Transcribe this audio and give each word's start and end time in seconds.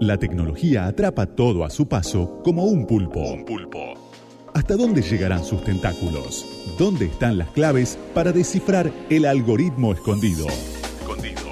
La 0.00 0.16
tecnología 0.16 0.86
atrapa 0.86 1.26
todo 1.26 1.62
a 1.62 1.68
su 1.68 1.86
paso 1.86 2.40
como 2.42 2.64
un 2.64 2.86
pulpo. 2.86 3.20
Un 3.20 3.44
pulpo. 3.44 3.92
¿Hasta 4.54 4.74
dónde 4.74 5.02
llegarán 5.02 5.44
sus 5.44 5.62
tentáculos? 5.62 6.46
¿Dónde 6.78 7.04
están 7.04 7.36
las 7.36 7.50
claves 7.50 7.98
para 8.14 8.32
descifrar 8.32 8.90
el 9.10 9.26
algoritmo 9.26 9.92
escondido? 9.92 10.46
Escondido. 11.00 11.42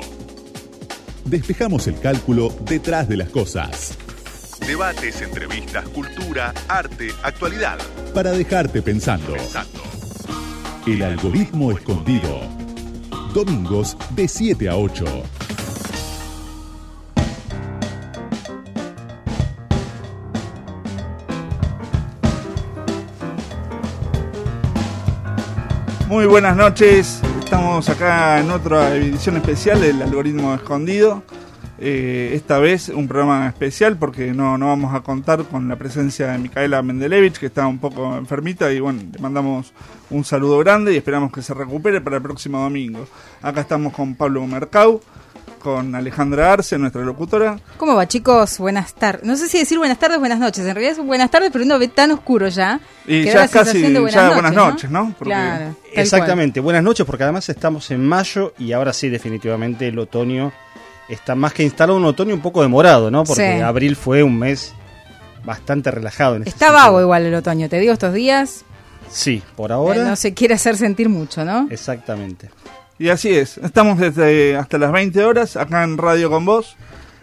Despejamos 1.27 1.89
el 1.89 2.01
cálculo 2.01 2.49
detrás 2.65 3.07
de 3.07 3.19
las 3.19 3.29
cosas. 3.29 3.99
Debates, 4.67 5.21
entrevistas, 5.21 5.87
cultura, 5.91 6.55
arte, 6.69 7.11
actualidad. 7.23 7.77
Para 8.15 8.31
dejarte 8.31 8.81
pensando. 8.81 9.35
El 10.87 11.03
algoritmo 11.03 11.71
escondido. 11.71 12.41
Domingos 13.35 13.95
de 14.17 14.27
7 14.27 14.71
a 14.71 14.77
8. 14.79 15.05
Muy 26.09 26.25
buenas 26.25 26.57
noches, 26.57 27.21
estamos 27.39 27.87
acá 27.91 28.41
en 28.41 28.51
otra 28.51 28.97
edición 28.97 29.37
especial 29.37 29.83
del 29.83 30.01
algoritmo 30.01 30.55
escondido. 30.55 31.23
Eh, 31.79 32.31
esta 32.33 32.59
vez 32.59 32.89
un 32.89 33.07
programa 33.07 33.47
especial 33.47 33.99
porque 33.99 34.33
no, 34.33 34.57
no 34.57 34.69
vamos 34.69 34.95
a 34.95 35.03
contar 35.03 35.45
con 35.45 35.69
la 35.69 35.77
presencia 35.77 36.29
de 36.29 36.39
Micaela 36.39 36.81
Mendelevich, 36.81 37.39
que 37.39 37.47
está 37.47 37.67
un 37.67 37.79
poco 37.79 38.17
enfermita, 38.17 38.73
y 38.73 38.81
bueno, 38.81 39.03
le 39.13 39.19
mandamos 39.19 39.75
un 40.09 40.25
saludo 40.25 40.59
grande 40.59 40.95
y 40.95 40.97
esperamos 40.97 41.31
que 41.31 41.43
se 41.43 41.53
recupere 41.53 42.01
para 42.01 42.17
el 42.17 42.23
próximo 42.23 42.59
domingo. 42.59 43.07
Acá 43.43 43.61
estamos 43.61 43.93
con 43.93 44.15
Pablo 44.15 44.47
Mercau, 44.47 45.03
con 45.75 45.95
Alejandra 45.95 46.51
Arce, 46.51 46.79
nuestra 46.79 47.03
locutora. 47.03 47.59
¿Cómo 47.77 47.95
va, 47.95 48.09
chicos? 48.09 48.57
Buenas 48.59 48.95
tardes. 48.95 49.23
No 49.25 49.37
sé 49.37 49.49
si 49.49 49.59
decir 49.59 49.77
buenas 49.77 49.99
tardes 49.99 50.17
o 50.17 50.21
buenas 50.21 50.39
noches. 50.39 50.65
En 50.65 50.75
realidad 50.75 50.93
es 50.99 51.05
buenas 51.05 51.31
tardes, 51.31 51.51
pero 51.53 51.63
uno 51.63 51.79
ve 51.79 51.89
tan 51.89 52.11
oscuro 52.11 52.49
ya. 52.49 52.81
Y 53.07 53.23
que 53.25 53.27
ya 53.33 53.41
da 53.41 53.49
casi 53.49 53.73
sensación 53.73 53.93
de 53.93 54.01
buenas 54.01 54.15
ya 54.15 54.23
noches, 54.23 54.35
buenas 54.43 54.53
¿no? 54.55 54.71
noches, 54.71 54.91
¿no? 54.91 55.15
Porque- 55.19 55.35
Claro. 55.35 55.77
Exactamente, 55.93 56.61
buenas 56.61 56.83
noches 56.83 57.05
porque 57.05 57.25
además 57.25 57.47
estamos 57.51 57.91
en 57.91 58.07
mayo 58.07 58.55
y 58.59 58.73
ahora 58.73 58.95
sí 58.95 59.11
definitivamente 59.11 59.89
el 59.89 59.99
otoño 59.99 60.53
está 61.11 61.35
más 61.35 61.53
que 61.53 61.65
instalado 61.65 61.99
un 61.99 62.05
otoño 62.07 62.35
un 62.35 62.41
poco 62.41 62.63
demorado, 62.63 63.11
¿no? 63.11 63.25
Porque 63.25 63.57
Sí. 63.57 63.61
abril 63.63 63.95
fue 63.95 64.23
un 64.23 64.39
mes 64.39 64.73
bastante 65.45 65.91
relajado. 65.91 66.37
En 66.37 66.45
Está 66.49 66.71
vago 66.73 66.99
igual 67.03 67.27
el 67.27 67.35
otoño, 67.35 67.69
te 67.69 67.79
digo 67.79 67.93
estos 67.93 68.15
días. 68.15 68.65
Sí, 69.11 69.43
por 69.55 69.71
eh, 69.71 69.75
ahora. 69.75 70.05
no 70.05 70.17
se 70.17 70.33
quiere 70.33 70.55
hacer 70.55 70.79
sentir 70.79 71.09
mucho, 71.11 71.45
¿no? 71.45 71.67
Exactamente. 71.71 72.49
Y 72.99 73.11
así 73.11 73.31
es, 73.31 73.59
estamos 73.59 73.99
desde 73.99 74.57
hasta 74.57 74.79
las 74.79 74.91
20 74.91 75.25
horas 75.25 75.57
acá 75.57 75.85
en 75.85 75.99
Radio 75.99 76.31
con 76.31 76.45
Vos 76.45 76.77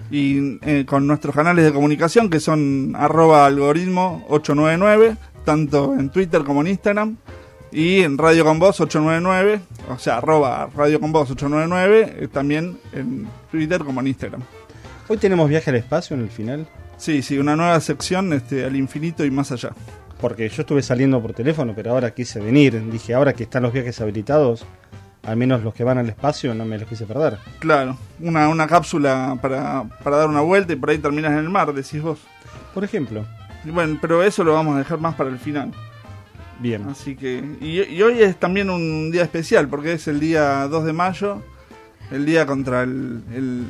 y 0.09 0.57
eh, 0.65 0.85
con 0.85 1.05
nuestros 1.05 1.35
canales 1.35 1.65
de 1.65 1.73
comunicación 1.73 2.29
que 2.29 2.39
son 2.39 2.93
arroba 2.95 3.45
algoritmo 3.45 4.25
899, 4.29 5.17
tanto 5.43 5.93
en 5.99 6.09
Twitter 6.09 6.43
como 6.43 6.61
en 6.61 6.67
Instagram, 6.67 7.17
y 7.71 8.01
en 8.01 8.17
Radio 8.17 8.45
con 8.45 8.57
Vos 8.57 8.79
899, 8.79 9.59
o 9.89 9.99
sea, 9.99 10.17
arroba 10.17 10.69
Radio 10.73 11.01
con 11.01 11.11
Vos 11.11 11.29
899, 11.31 12.15
eh, 12.19 12.27
también 12.29 12.77
en 12.93 13.27
Twitter 13.51 13.83
como 13.83 13.99
en 13.99 14.07
Instagram. 14.07 14.43
Hoy 15.09 15.17
tenemos 15.17 15.49
viaje 15.49 15.71
al 15.71 15.75
espacio 15.75 16.15
en 16.15 16.23
el 16.23 16.29
final, 16.29 16.67
Sí, 16.97 17.21
sí, 17.21 17.37
una 17.37 17.55
nueva 17.55 17.79
sección 17.81 18.31
este, 18.33 18.63
al 18.63 18.75
infinito 18.75 19.25
y 19.25 19.31
más 19.31 19.51
allá. 19.51 19.71
porque 20.21 20.47
yo 20.47 20.61
estuve 20.61 20.81
saliendo 20.81 21.21
por 21.21 21.33
teléfono, 21.33 21.73
pero 21.75 21.91
ahora 21.91 22.13
quise 22.13 22.39
venir. 22.39 22.81
Dije, 22.89 23.13
ahora 23.13 23.33
que 23.33 23.43
están 23.43 23.63
los 23.63 23.73
viajes 23.73 23.99
habilitados, 23.99 24.65
al 25.25 25.37
menos 25.37 25.63
los 25.63 25.73
que 25.73 25.83
van 25.83 25.97
al 25.97 26.07
espacio, 26.09 26.53
no 26.53 26.65
me 26.65 26.77
los 26.77 26.87
quise 26.87 27.05
perder. 27.05 27.37
Claro, 27.59 27.97
una, 28.19 28.47
una 28.49 28.67
cápsula 28.67 29.37
para, 29.41 29.83
para 30.03 30.17
dar 30.17 30.27
una 30.29 30.41
vuelta 30.41 30.73
y 30.73 30.75
por 30.75 30.89
ahí 30.89 30.97
terminas 30.99 31.31
en 31.31 31.39
el 31.39 31.49
mar, 31.49 31.73
decís 31.73 32.01
vos. 32.01 32.19
Por 32.73 32.83
ejemplo, 32.83 33.25
Bueno, 33.63 33.97
pero 34.01 34.21
eso 34.23 34.43
lo 34.43 34.53
vamos 34.53 34.75
a 34.75 34.79
dejar 34.79 34.99
más 34.99 35.15
para 35.15 35.29
el 35.29 35.39
final. 35.39 35.71
bien. 36.59 36.87
Así 36.89 37.15
que. 37.15 37.43
Y, 37.61 37.81
y 37.81 38.01
hoy 38.01 38.21
es 38.21 38.37
también 38.37 38.69
un 38.69 39.11
día 39.11 39.23
especial, 39.23 39.67
porque 39.67 39.93
es 39.93 40.07
el 40.07 40.19
día 40.19 40.67
2 40.67 40.85
de 40.85 40.93
mayo, 40.93 41.41
el 42.11 42.25
día 42.25 42.45
contra 42.45 42.83
el, 42.83 43.23
el, 43.33 43.63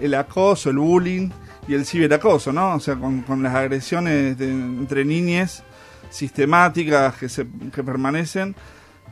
el 0.00 0.14
acoso, 0.14 0.70
el 0.70 0.78
bullying 0.78 1.30
y 1.66 1.74
el 1.74 1.84
ciberacoso, 1.84 2.52
¿no? 2.52 2.74
O 2.74 2.80
sea, 2.80 2.94
con, 2.96 3.22
con 3.22 3.42
las 3.42 3.54
agresiones 3.54 4.38
de- 4.38 4.50
entre 4.50 5.04
niñas 5.04 5.64
sistemáticas 6.10 7.16
que, 7.16 7.28
se, 7.28 7.46
que 7.74 7.82
permanecen 7.82 8.54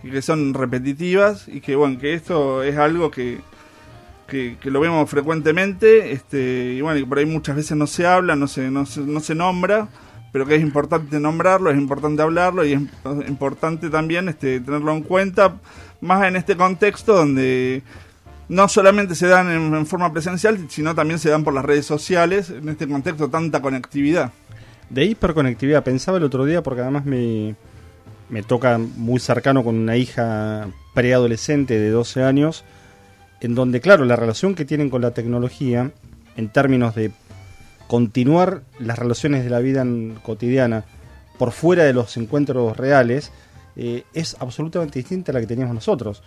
y 0.03 0.11
que 0.11 0.23
son 0.23 0.55
repetitivas 0.55 1.49
y 1.49 1.61
que, 1.61 1.77
bueno, 1.77 1.99
que 1.99 2.15
esto 2.15 2.63
es 2.63 2.77
algo 2.77 3.11
que. 3.11 3.41
Que, 4.27 4.59
que 4.61 4.71
lo 4.71 4.81
vemos 4.81 5.09
frecuentemente 5.09 6.13
este 6.13 6.75
y 6.77 6.83
bueno 6.83 6.99
y 7.01 7.05
por 7.07 7.17
ahí 7.17 7.25
muchas 7.25 7.57
veces 7.57 7.79
no 7.79 7.87
se 7.87 8.07
habla 8.07 8.37
no 8.37 8.47
se 8.47 8.71
no 8.71 8.85
se, 8.85 9.01
no 9.01 9.21
se 9.21 9.35
nombra 9.35 9.89
pero 10.33 10.45
que 10.45 10.57
es 10.57 10.61
importante 10.61 11.19
nombrarlo, 11.19 11.71
es 11.71 11.79
importante 11.79 12.21
hablarlo 12.21 12.63
y 12.67 12.75
es 12.75 12.81
imp- 12.81 13.27
importante 13.27 13.89
también 13.89 14.29
este, 14.29 14.61
tenerlo 14.61 14.93
en 14.93 15.03
cuenta, 15.03 15.57
más 16.03 16.27
en 16.27 16.37
este 16.37 16.57
contexto 16.57 17.15
donde 17.15 17.83
no 18.51 18.69
solamente 18.69 19.15
se 19.15 19.27
dan 19.27 19.51
en, 19.51 19.75
en 19.75 19.87
forma 19.87 20.13
presencial, 20.13 20.59
sino 20.69 20.95
también 20.95 21.19
se 21.19 21.31
dan 21.31 21.45
por 21.45 21.55
las 21.55 21.65
redes 21.65 21.87
sociales, 21.87 22.51
en 22.51 22.69
este 22.69 22.87
contexto 22.87 23.29
tanta 23.31 23.63
conectividad. 23.63 24.33
De 24.91 25.07
hiperconectividad, 25.07 25.83
pensaba 25.83 26.19
el 26.19 26.25
otro 26.25 26.45
día 26.45 26.63
porque 26.63 26.83
además 26.83 27.07
me, 27.07 27.57
me 28.29 28.43
toca 28.43 28.79
muy 28.79 29.21
cercano 29.21 29.65
con 29.65 29.77
una 29.77 29.97
hija 29.97 30.69
preadolescente 30.95 31.79
de 31.79 31.91
12 31.91 32.23
años, 32.23 32.65
en 33.41 33.55
donde, 33.55 33.81
claro, 33.81 34.05
la 34.05 34.17
relación 34.17 34.55
que 34.55 34.65
tienen 34.65 34.91
con 34.91 35.03
la 35.03 35.13
tecnología, 35.13 35.91
en 36.37 36.49
términos 36.49 36.95
de 36.95 37.13
continuar 37.87 38.63
las 38.79 38.99
relaciones 38.99 39.45
de 39.45 39.51
la 39.51 39.61
vida 39.61 39.85
cotidiana 40.23 40.85
por 41.39 41.53
fuera 41.53 41.85
de 41.85 41.93
los 41.93 42.17
encuentros 42.17 42.77
reales, 42.77 43.33
eh, 43.77 44.05
es 44.13 44.37
absolutamente 44.41 44.99
distinta 44.99 45.33
a 45.33 45.35
la 45.35 45.41
que 45.41 45.47
teníamos 45.47 45.75
nosotros. 45.75 46.23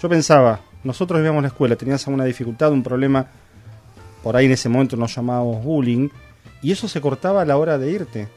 Yo 0.00 0.08
pensaba, 0.08 0.60
nosotros 0.84 1.20
íbamos 1.20 1.40
a 1.40 1.42
la 1.42 1.48
escuela, 1.48 1.76
tenías 1.76 2.06
alguna 2.06 2.24
dificultad, 2.24 2.72
un 2.72 2.82
problema, 2.82 3.26
por 4.22 4.36
ahí 4.36 4.46
en 4.46 4.52
ese 4.52 4.68
momento 4.68 4.96
nos 4.96 5.14
llamábamos 5.14 5.64
bullying, 5.64 6.08
y 6.62 6.72
eso 6.72 6.88
se 6.88 7.00
cortaba 7.00 7.42
a 7.42 7.44
la 7.44 7.56
hora 7.56 7.76
de 7.76 7.90
irte. 7.90 8.28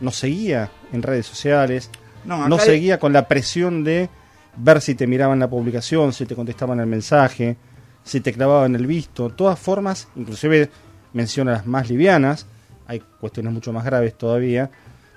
No 0.00 0.10
seguía 0.10 0.70
en 0.92 1.02
redes 1.02 1.26
sociales, 1.26 1.90
No, 2.24 2.48
no 2.48 2.54
acá 2.56 2.64
hay- 2.64 2.70
seguía 2.70 2.98
con 2.98 3.12
la 3.12 3.26
presión 3.28 3.84
de 3.84 4.08
ver 4.56 4.80
si 4.80 4.94
te 4.94 5.06
miraban 5.06 5.38
la 5.38 5.48
publicación, 5.48 6.12
si 6.12 6.26
te 6.26 6.34
contestaban 6.34 6.78
el 6.80 6.86
mensaje, 6.86 7.56
si 8.04 8.20
te 8.20 8.32
clavaban 8.32 8.74
el 8.74 8.86
visto. 8.86 9.30
Todas 9.30 9.58
formas, 9.58 10.08
inclusive 10.16 10.70
menciona 11.12 11.52
las 11.52 11.66
más 11.66 11.88
livianas, 11.88 12.46
hay 12.86 13.00
cuestiones 13.20 13.52
mucho 13.52 13.72
más 13.72 13.84
graves 13.84 14.14
todavía, 14.16 14.70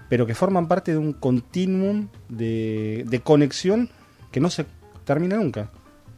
pero 0.09 0.25
que 0.25 0.35
forman 0.35 0.67
parte 0.67 0.91
de 0.91 0.97
un 0.97 1.13
continuum 1.13 2.07
de, 2.29 3.03
de 3.07 3.19
conexión 3.21 3.89
que 4.31 4.39
no 4.39 4.49
se 4.49 4.65
termina 5.03 5.35
nunca. 5.37 5.69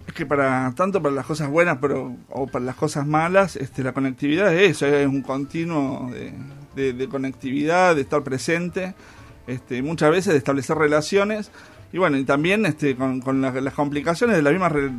Es 0.08 0.14
que 0.14 0.26
para 0.26 0.72
tanto 0.76 1.02
para 1.02 1.14
las 1.14 1.26
cosas 1.26 1.50
buenas 1.50 1.80
pero 1.82 2.16
o 2.30 2.48
para 2.48 2.64
las 2.64 2.76
cosas 2.76 3.06
malas, 3.06 3.56
este, 3.56 3.84
la 3.84 3.92
conectividad 3.94 4.54
es 4.54 4.72
eso, 4.72 4.86
es 4.88 5.06
un 5.08 5.22
continuo 5.22 6.10
de, 6.12 6.34
de- 6.76 6.94
de 6.94 7.08
conectividad, 7.10 7.96
de 7.96 8.02
estar 8.02 8.24
presente, 8.24 8.94
este, 9.48 9.82
muchas 9.82 10.12
veces 10.12 10.34
de 10.34 10.38
establecer 10.38 10.78
relaciones 10.78 11.52
y 11.94 11.98
bueno, 11.98 12.18
y 12.18 12.26
también 12.26 12.66
este, 12.66 12.96
con, 12.96 13.22
con 13.22 13.42
las, 13.42 13.74
complicaciones 13.74 14.36
de 14.36 14.42
las 14.42 14.52
mismas 14.54 14.72
re- 14.74 14.92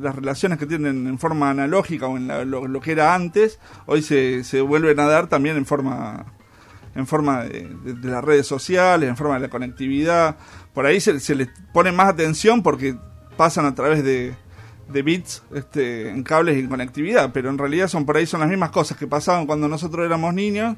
las 0.00 0.14
relaciones 0.16 0.58
que 0.58 0.64
tienen 0.66 1.06
en 1.06 1.18
forma 1.18 1.50
analógica 1.50 2.06
o 2.06 2.16
en 2.16 2.26
la- 2.28 2.44
lo, 2.46 2.80
que 2.80 2.92
era 2.92 3.14
antes, 3.14 3.58
hoy 3.86 4.00
se, 4.02 4.42
se 4.44 4.62
vuelven 4.62 4.98
a 5.00 5.06
dar 5.06 5.26
también 5.28 5.56
en 5.56 5.66
forma 5.66 6.24
en 6.94 7.06
forma 7.06 7.44
de, 7.44 7.68
de- 7.84 7.94
de 7.94 8.08
las 8.10 8.24
redes 8.24 8.46
sociales, 8.46 9.08
en 9.08 9.16
forma 9.16 9.34
de 9.34 9.40
la 9.40 9.48
conectividad. 9.48 10.36
Por 10.74 10.86
ahí 10.86 10.98
se, 11.00 11.20
se 11.20 11.34
les 11.36 11.48
pone 11.72 11.92
más 11.92 12.08
atención 12.08 12.62
porque 12.64 12.96
pasan 13.36 13.64
a 13.66 13.74
través 13.76 14.02
de, 14.02 14.34
de 14.88 15.02
bits 15.02 15.42
este, 15.54 16.08
en 16.10 16.22
cables 16.24 16.56
y 16.56 16.60
en 16.60 16.68
conectividad, 16.68 17.30
pero 17.32 17.48
en 17.50 17.58
realidad 17.58 17.86
son 17.86 18.06
por 18.06 18.16
ahí 18.16 18.26
son 18.26 18.40
las 18.40 18.48
mismas 18.48 18.70
cosas 18.70 18.96
que 18.98 19.06
pasaban 19.06 19.46
cuando 19.46 19.68
nosotros 19.68 20.04
éramos 20.04 20.34
niños 20.34 20.76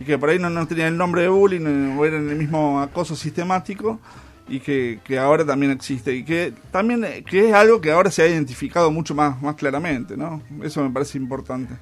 y 0.00 0.04
que 0.04 0.18
por 0.18 0.30
ahí 0.30 0.38
no, 0.38 0.50
no 0.50 0.66
tenían 0.66 0.88
el 0.88 0.96
nombre 0.96 1.22
de 1.22 1.28
bullying 1.28 1.96
o 1.96 2.04
eran 2.04 2.28
el 2.28 2.36
mismo 2.36 2.80
acoso 2.80 3.16
sistemático 3.16 4.00
y 4.48 4.60
que, 4.60 5.00
que 5.04 5.18
ahora 5.18 5.44
también 5.44 5.72
existe 5.72 6.14
y 6.14 6.24
que 6.24 6.52
también 6.70 7.04
eh, 7.04 7.24
que 7.24 7.48
es 7.48 7.54
algo 7.54 7.80
que 7.80 7.92
ahora 7.92 8.10
se 8.10 8.22
ha 8.22 8.28
identificado 8.28 8.90
mucho 8.90 9.14
más, 9.14 9.40
más 9.40 9.54
claramente, 9.54 10.16
¿no? 10.16 10.42
Eso 10.62 10.82
me 10.82 10.90
parece 10.90 11.18
importante. 11.18 11.74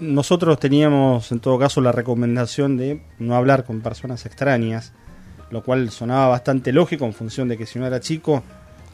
Nosotros 0.00 0.58
teníamos 0.58 1.30
en 1.30 1.40
todo 1.40 1.58
caso 1.58 1.80
la 1.80 1.92
recomendación 1.92 2.76
de 2.76 3.02
no 3.18 3.36
hablar 3.36 3.64
con 3.64 3.80
personas 3.80 4.26
extrañas, 4.26 4.92
lo 5.50 5.62
cual 5.62 5.90
sonaba 5.90 6.28
bastante 6.28 6.72
lógico 6.72 7.04
en 7.04 7.14
función 7.14 7.48
de 7.48 7.56
que 7.56 7.66
si 7.66 7.78
no 7.78 7.86
era 7.86 8.00
chico 8.00 8.42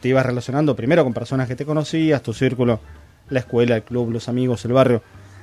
te 0.00 0.08
ibas 0.08 0.25
relacionando 0.25 0.76
primero 0.76 1.05
con 1.05 1.12
personas 1.12 1.49
que 1.49 1.56
te 1.56 1.67
conocías, 1.67 2.23
tu 2.23 2.32
círculo, 2.32 2.81
la 3.29 3.41
escuela, 3.41 3.76
el 3.76 3.82
club, 3.82 4.11
los 4.11 4.29
amigos, 4.29 4.64
el 4.64 4.73
barrio. 4.73 5.02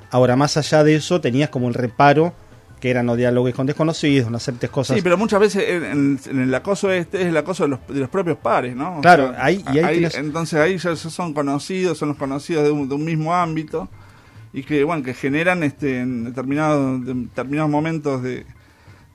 Ahora, 0.10 0.36
más 0.36 0.58
allá 0.58 0.84
de 0.84 0.96
eso, 0.96 1.22
tenías 1.22 1.50
como 1.50 1.68
el 1.68 1.74
reparo 1.74 2.34
que 2.80 2.90
era 2.92 3.02
no 3.04 3.16
dialogues 3.16 3.56
con 3.56 3.66
desconocidos, 3.66 4.30
no 4.30 4.38
aceptes 4.38 4.70
cosas. 4.70 4.96
Sí, 4.98 5.02
pero 5.02 5.18
muchas 5.18 5.40
veces 5.40 5.64
en, 5.68 6.20
el 6.28 6.54
acoso 6.54 6.92
este 6.92 7.22
es 7.22 7.28
el 7.28 7.38
acoso 7.38 7.64
de 7.64 7.70
los, 7.70 7.80
de 7.88 8.00
los 8.02 8.10
propios 8.10 8.38
pares, 8.38 8.76
¿no? 8.76 9.00
O 9.00 9.02
Claro, 9.02 9.34
ahí- 9.38 9.64
y 9.74 9.80
ahí 9.80 10.02
tenés- 10.04 10.16
entonces 10.18 10.60
ahí 10.60 10.78
ya 10.78 10.96
son 10.96 11.34
conocidos, 11.34 11.98
son 11.98 12.10
los 12.10 12.18
conocidos 12.18 12.64
de 12.64 12.72
un, 12.72 12.88
de 12.88 12.96
un 12.96 13.04
mismo 13.04 13.34
ámbito 13.34 13.90
y 14.54 14.64
que 14.64 14.84
bueno 14.84 15.04
que 15.04 15.14
generan 15.14 15.64
este 15.64 16.00
en 16.02 16.24
determinados 16.26 17.04
determinados 17.06 17.70
momentos 17.70 18.22
de, 18.24 18.46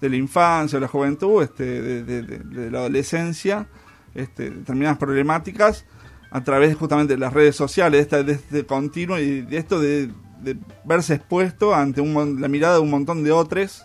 de 0.01 0.09
la 0.11 0.17
infancia 0.17 0.77
o 0.77 0.81
la 0.81 0.89
juventud 0.89 1.43
este 1.43 2.03
de, 2.03 2.71
la 2.71 2.79
adolescencia 2.81 3.67
este, 4.15 4.51
determinadas 4.51 4.99
problemáticas 4.99 5.87
a 6.31 6.43
través 6.43 6.75
justamente 6.77 7.15
de 7.15 7.21
las 7.21 7.33
redes 7.33 7.55
sociales 7.57 8.11
de, 8.11 8.25
de 8.25 8.33
este 8.33 8.67
continuo 8.67 9.19
y 9.19 9.43
de 9.43 9.57
esto 9.57 9.81
de, 9.81 10.11
verse 10.85 11.15
expuesto 11.15 11.75
ante 11.75 12.01
un, 12.01 12.41
la 12.41 12.49
mirada 12.49 12.75
de 12.75 12.81
un 12.81 12.91
montón 12.91 13.25
de 13.25 13.33
otros 13.33 13.85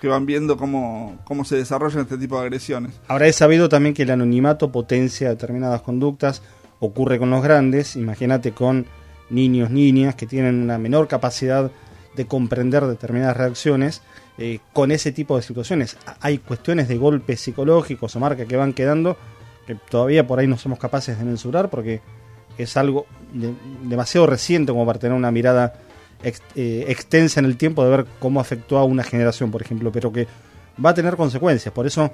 que 0.00 0.08
van 0.08 0.26
viendo 0.26 0.56
cómo, 0.56 1.18
cómo 1.24 1.44
se 1.44 1.56
desarrollan 1.56 2.02
este 2.02 2.18
tipo 2.18 2.36
de 2.36 2.42
agresiones. 2.42 3.00
Ahora 3.08 3.26
he 3.26 3.32
sabido 3.32 3.68
también 3.68 3.94
que 3.94 4.02
el 4.02 4.10
anonimato 4.10 4.70
potencia 4.70 5.30
determinadas 5.30 5.82
conductas, 5.82 6.42
ocurre 6.80 7.18
con 7.18 7.30
los 7.30 7.42
grandes, 7.42 7.96
imagínate 7.96 8.52
con 8.52 8.86
niños, 9.30 9.70
niñas 9.70 10.14
que 10.14 10.26
tienen 10.26 10.62
una 10.62 10.78
menor 10.78 11.08
capacidad 11.08 11.70
de 12.14 12.26
comprender 12.26 12.84
determinadas 12.86 13.36
reacciones 13.36 14.02
eh, 14.38 14.58
con 14.72 14.90
ese 14.90 15.12
tipo 15.12 15.36
de 15.36 15.42
situaciones. 15.42 15.96
Hay 16.20 16.38
cuestiones 16.38 16.88
de 16.88 16.96
golpes 16.98 17.40
psicológicos 17.40 18.14
o 18.14 18.20
marcas 18.20 18.46
que 18.46 18.56
van 18.56 18.72
quedando 18.72 19.16
que 19.66 19.74
todavía 19.74 20.26
por 20.26 20.38
ahí 20.38 20.46
no 20.46 20.58
somos 20.58 20.78
capaces 20.78 21.18
de 21.18 21.24
mensurar 21.24 21.70
porque 21.70 22.00
es 22.58 22.76
algo 22.76 23.06
demasiado 23.82 24.26
reciente 24.26 24.72
como 24.72 24.86
para 24.86 24.98
tener 24.98 25.16
una 25.16 25.30
mirada 25.30 25.74
eh, 26.22 26.86
extensa 26.88 27.40
en 27.40 27.46
el 27.46 27.56
tiempo 27.56 27.84
de 27.84 27.90
ver 27.90 28.06
cómo 28.18 28.40
afectó 28.40 28.78
a 28.78 28.84
una 28.84 29.02
generación, 29.02 29.50
por 29.50 29.60
ejemplo, 29.60 29.92
pero 29.92 30.12
que 30.12 30.26
va 30.84 30.90
a 30.90 30.94
tener 30.94 31.16
consecuencias. 31.16 31.72
Por 31.74 31.86
eso 31.86 32.10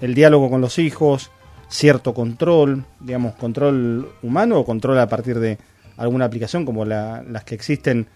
el 0.00 0.14
diálogo 0.14 0.48
con 0.48 0.60
los 0.60 0.78
hijos, 0.78 1.30
cierto 1.68 2.14
control, 2.14 2.84
digamos, 3.00 3.34
control 3.34 4.10
humano 4.22 4.58
o 4.58 4.64
control 4.64 4.98
a 4.98 5.08
partir 5.08 5.38
de 5.38 5.58
alguna 5.96 6.24
aplicación 6.24 6.64
como 6.64 6.84
las 6.84 7.44
que 7.44 7.54
existen 7.54 8.06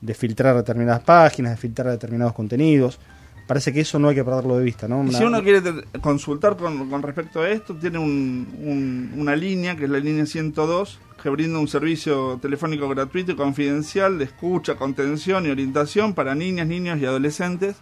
de 0.00 0.14
filtrar 0.14 0.56
determinadas 0.56 1.02
páginas, 1.02 1.52
de 1.52 1.56
filtrar 1.58 1.88
determinados 1.88 2.32
contenidos. 2.32 2.98
Parece 3.46 3.72
que 3.72 3.80
eso 3.80 3.98
no 3.98 4.08
hay 4.08 4.14
que 4.14 4.24
perderlo 4.24 4.58
de 4.58 4.64
vista, 4.64 4.88
¿no? 4.88 5.08
Si 5.12 5.22
uno 5.22 5.42
quiere 5.42 5.62
consultar 6.00 6.56
con, 6.56 7.02
respecto 7.02 7.42
a 7.42 7.48
esto, 7.48 7.74
tiene 7.74 7.98
una 7.98 9.36
línea, 9.36 9.76
que 9.76 9.84
es 9.84 9.90
la 9.90 9.98
línea 9.98 10.26
102, 10.26 10.98
que 11.26 11.30
brinda 11.30 11.58
un 11.58 11.66
servicio 11.66 12.38
telefónico 12.40 12.88
gratuito 12.88 13.32
y 13.32 13.34
confidencial 13.34 14.16
de 14.16 14.26
escucha, 14.26 14.76
contención 14.76 15.44
y 15.44 15.48
orientación 15.48 16.14
para 16.14 16.36
niñas, 16.36 16.68
niños 16.68 17.00
y 17.00 17.04
adolescentes. 17.04 17.74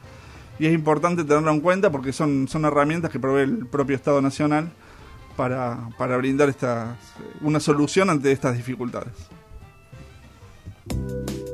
Y 0.58 0.64
es 0.64 0.72
importante 0.72 1.24
tenerlo 1.24 1.50
en 1.50 1.60
cuenta 1.60 1.92
porque 1.92 2.14
son, 2.14 2.48
son 2.48 2.64
herramientas 2.64 3.10
que 3.10 3.20
provee 3.20 3.42
el 3.42 3.66
propio 3.66 3.96
Estado 3.96 4.22
Nacional 4.22 4.72
para, 5.36 5.90
para 5.98 6.16
brindar 6.16 6.48
esta, 6.48 6.96
una 7.42 7.60
solución 7.60 8.08
ante 8.08 8.32
estas 8.32 8.56
dificultades. 8.56 9.12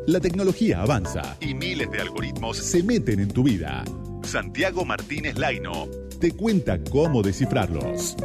La 0.07 0.21
tecnología 0.21 0.83
avanza 0.83 1.39
y 1.41 1.55
miles 1.55 1.91
de 1.91 2.03
algoritmos 2.03 2.57
se 2.57 2.85
meten 2.85 3.19
en 3.19 3.33
tu 3.33 3.43
vida. 3.43 3.83
Santiago 4.23 4.85
Martínez 4.85 5.37
Laino 5.37 5.89
te 6.21 6.31
cuenta 6.31 6.79
cómo 6.85 7.21
descifrarlos. 7.21 8.17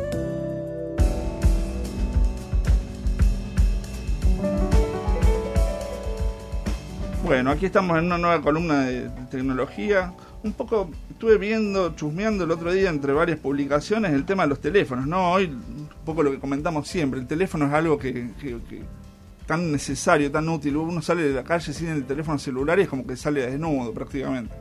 Bueno, 7.26 7.50
aquí 7.50 7.66
estamos 7.66 7.98
en 7.98 8.06
una 8.06 8.20
nueva 8.20 8.40
columna 8.40 8.86
de 8.86 9.10
tecnología. 9.32 10.14
Un 10.44 10.54
poco 10.54 10.92
estuve 11.10 11.40
viendo, 11.40 11.96
chusmeando 11.96 12.44
el 12.44 12.52
otro 12.52 12.72
día 12.72 12.90
entre 12.90 13.14
varias 13.14 13.40
publicaciones 13.40 14.14
el 14.14 14.26
tema 14.26 14.44
de 14.44 14.50
los 14.50 14.62
teléfonos, 14.62 15.08
¿no? 15.08 15.32
Hoy 15.32 15.46
un 15.46 15.90
poco 16.06 16.22
lo 16.22 16.30
que 16.30 16.38
comentamos 16.38 16.88
siempre, 16.88 17.20
el 17.20 17.26
teléfono 17.26 17.66
es 17.66 17.74
algo 17.74 17.98
que 17.98 18.30
tan 19.48 19.72
necesario, 19.72 20.32
tan 20.32 20.48
útil. 20.48 20.78
Uno 20.78 21.02
sale 21.02 21.24
de 21.24 21.34
la 21.34 21.44
calle 21.44 21.74
sin 21.74 21.88
el 21.88 22.06
teléfono 22.06 22.38
celular 22.38 22.78
y 22.78 22.84
es 22.84 22.90
como 22.90 23.08
que 23.08 23.16
sale 23.16 23.50
desnudo 23.50 23.92
prácticamente. 23.92 24.54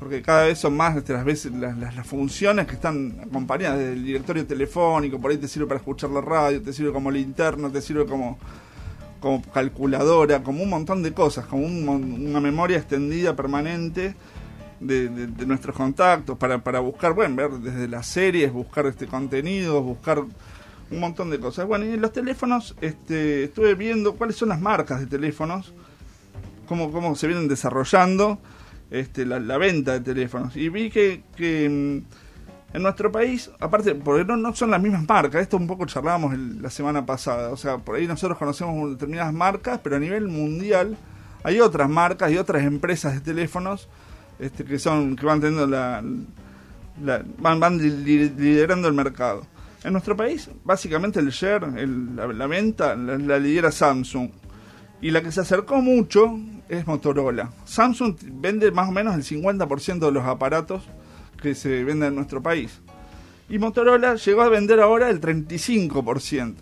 Porque 0.00 0.20
cada 0.20 0.46
vez 0.46 0.58
son 0.58 0.76
más 0.76 0.96
las, 1.08 1.24
veces, 1.24 1.52
las, 1.52 2.06
funciones 2.06 2.66
que 2.66 2.74
están 2.74 3.20
acompañadas 3.22 3.78
del 3.78 4.02
directorio 4.02 4.44
telefónico, 4.44 5.20
por 5.20 5.30
ahí 5.30 5.36
te 5.36 5.46
sirve 5.46 5.68
para 5.68 5.78
escuchar 5.78 6.10
la 6.10 6.22
radio, 6.22 6.60
te 6.60 6.72
sirve 6.72 6.90
como 6.90 7.08
linterna, 7.08 7.70
te 7.70 7.80
sirve 7.80 8.04
como, 8.06 8.36
como 9.20 9.42
calculadora, 9.42 10.42
como 10.42 10.62
un 10.62 10.70
montón 10.70 11.02
de 11.02 11.12
cosas, 11.12 11.46
como 11.46 11.66
una 11.66 12.40
memoria 12.40 12.78
extendida 12.78 13.36
permanente. 13.36 14.14
De, 14.80 15.10
nuestros 15.44 15.76
contactos 15.76 16.38
para, 16.38 16.64
para 16.64 16.80
buscar, 16.80 17.12
bueno, 17.12 17.36
ver 17.36 17.50
desde 17.50 17.86
las 17.86 18.06
series, 18.06 18.50
buscar 18.50 18.86
este 18.86 19.06
contenido, 19.06 19.82
buscar 19.82 20.24
un 20.90 21.00
montón 21.00 21.30
de 21.30 21.38
cosas. 21.38 21.66
Bueno, 21.66 21.84
y 21.84 21.90
en 21.90 22.00
los 22.00 22.12
teléfonos 22.12 22.74
este, 22.80 23.44
estuve 23.44 23.74
viendo 23.74 24.14
cuáles 24.14 24.36
son 24.36 24.48
las 24.48 24.60
marcas 24.60 25.00
de 25.00 25.06
teléfonos, 25.06 25.72
cómo, 26.66 26.90
cómo 26.90 27.14
se 27.14 27.26
vienen 27.26 27.48
desarrollando 27.48 28.38
este, 28.90 29.24
la, 29.26 29.58
venta 29.58 29.92
de 29.92 30.00
teléfonos. 30.00 30.56
Y 30.56 30.68
vi 30.68 30.90
que, 30.90 31.22
que 31.36 31.68
mm, 31.68 32.29
en 32.72 32.82
nuestro 32.82 33.10
país, 33.10 33.50
aparte, 33.58 33.94
porque 33.94 34.24
no, 34.24 34.36
no 34.36 34.54
son 34.54 34.70
las 34.70 34.80
mismas 34.80 35.06
marcas, 35.08 35.42
esto 35.42 35.56
un 35.56 35.66
poco 35.66 35.86
charlábamos 35.86 36.36
la 36.38 36.70
semana 36.70 37.04
pasada, 37.04 37.50
o 37.50 37.56
sea, 37.56 37.78
por 37.78 37.96
ahí 37.96 38.06
nosotros 38.06 38.38
conocemos 38.38 38.90
determinadas 38.90 39.32
marcas, 39.32 39.80
pero 39.82 39.96
a 39.96 39.98
nivel 39.98 40.28
mundial 40.28 40.96
hay 41.42 41.60
otras 41.60 41.88
marcas 41.88 42.30
y 42.30 42.38
otras 42.38 42.62
empresas 42.62 43.14
de 43.14 43.20
teléfonos 43.20 43.88
este, 44.38 44.64
que 44.64 44.78
son 44.78 45.16
que 45.16 45.26
van 45.26 45.40
teniendo 45.40 45.66
la, 45.66 46.02
van, 47.38 47.60
van 47.60 47.78
liderando 47.78 48.88
el 48.88 48.94
mercado. 48.94 49.46
En 49.82 49.92
nuestro 49.92 50.16
país, 50.16 50.50
básicamente 50.64 51.20
el 51.20 51.30
share, 51.30 51.62
la, 51.66 52.46
venta, 52.46 52.94
la, 52.94 53.38
lidera 53.38 53.72
Samsung. 53.72 54.30
Y 55.00 55.10
la 55.10 55.22
que 55.22 55.32
se 55.32 55.40
acercó 55.40 55.80
mucho 55.80 56.38
es 56.68 56.86
Motorola. 56.86 57.50
Samsung 57.64 58.16
vende 58.34 58.70
más 58.72 58.90
o 58.90 58.92
menos 58.92 59.14
el 59.14 59.22
50% 59.22 59.98
de 59.98 60.12
los 60.12 60.24
aparatos 60.24 60.82
que 61.40 61.54
se 61.54 61.84
venden 61.84 62.08
en 62.10 62.14
nuestro 62.16 62.42
país. 62.42 62.80
Y 63.48 63.58
Motorola 63.58 64.14
llegó 64.14 64.42
a 64.42 64.48
vender 64.48 64.80
ahora 64.80 65.10
el 65.10 65.20
35%. 65.20 66.54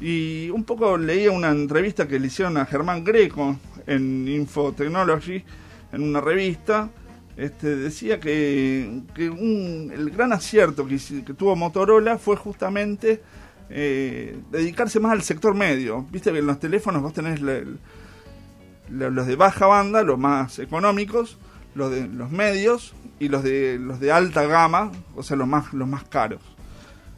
Y 0.00 0.48
un 0.50 0.64
poco 0.64 0.96
leía 0.96 1.30
una 1.30 1.50
entrevista 1.50 2.06
que 2.06 2.18
le 2.18 2.28
hicieron 2.28 2.56
a 2.56 2.66
Germán 2.66 3.04
Greco 3.04 3.58
en 3.86 4.26
Infotechnology, 4.28 5.44
en 5.92 6.02
una 6.02 6.20
revista, 6.20 6.88
este, 7.36 7.74
decía 7.76 8.20
que, 8.20 9.02
el 9.16 10.10
gran 10.10 10.32
acierto 10.32 10.86
que, 10.86 10.98
tuvo 11.34 11.56
Motorola 11.56 12.18
fue 12.18 12.36
justamente 12.36 13.22
eh, 13.70 14.38
dedicarse 14.50 15.00
más 15.00 15.12
al 15.12 15.22
sector 15.22 15.54
medio. 15.54 16.06
Viste 16.10 16.32
que 16.32 16.38
en 16.38 16.46
los 16.46 16.60
teléfonos 16.60 17.02
vos 17.02 17.14
tenés 17.14 17.40
los 17.40 19.26
de 19.26 19.36
baja 19.36 19.66
banda, 19.66 20.02
los 20.02 20.18
más 20.18 20.58
económicos, 20.58 21.38
los 21.74 21.90
de 21.90 22.08
los 22.08 22.30
medios 22.30 22.94
y 23.18 23.28
los 23.28 23.42
de 23.42 23.78
los 23.78 24.00
de 24.00 24.12
alta 24.12 24.44
gama, 24.46 24.92
o 25.16 25.22
sea, 25.22 25.36
los 25.36 25.48
más 25.48 25.72
los 25.72 25.88
más 25.88 26.04
caros. 26.04 26.40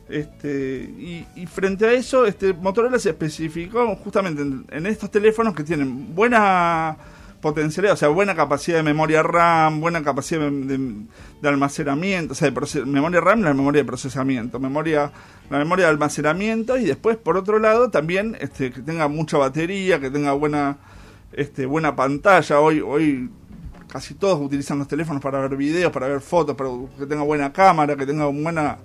Este, 0.08 1.24
y, 1.34 1.46
frente 1.46 1.86
a 1.86 1.92
eso, 1.92 2.26
este, 2.26 2.52
Motorola 2.52 2.98
se 2.98 3.10
especificó 3.10 3.96
justamente 3.96 4.42
en 4.42 4.86
estos 4.86 5.10
teléfonos 5.10 5.54
que 5.54 5.64
tienen 5.64 6.14
buena 6.14 6.98
potencialidad, 7.42 7.94
o 7.94 7.96
sea, 7.96 8.08
buena 8.08 8.34
capacidad 8.34 8.76
de 8.76 8.82
memoria 8.84 9.22
RAM, 9.22 9.80
buena 9.80 10.02
capacidad 10.02 10.50
de, 10.50 11.06
almacenamiento, 11.42 12.32
o 12.32 12.34
sea, 12.34 12.50
de 12.50 12.84
memoria 12.86 13.20
RAM, 13.20 13.42
la 13.42 13.52
memoria 13.52 13.82
de 13.82 13.86
procesamiento, 13.86 14.60
memoria, 14.60 15.10
la 15.50 15.58
memoria 15.58 15.86
de 15.86 15.90
almacenamiento 15.90 16.78
y 16.78 16.84
después, 16.84 17.16
por 17.16 17.36
otro 17.36 17.58
lado, 17.58 17.90
también 17.90 18.36
este, 18.40 18.70
que 18.70 18.80
tenga 18.80 19.08
mucha 19.08 19.38
batería, 19.38 19.98
que 19.98 20.10
tenga 20.10 20.32
buena, 20.32 20.76
este, 21.32 21.66
buena 21.66 21.96
pantalla. 21.96 22.60
Hoy, 22.60 22.80
hoy 22.80 23.28
casi 23.92 24.14
todos 24.14 24.40
utilizan 24.40 24.78
los 24.78 24.88
teléfonos 24.88 25.22
para 25.22 25.38
ver 25.40 25.54
videos, 25.56 25.92
para 25.92 26.08
ver 26.08 26.22
fotos, 26.22 26.56
para 26.56 26.70
que 26.98 27.04
tenga 27.04 27.22
buena 27.22 27.52
cámara, 27.52 27.94
que 27.94 28.06
tenga 28.06 28.24
buena, 28.24 28.78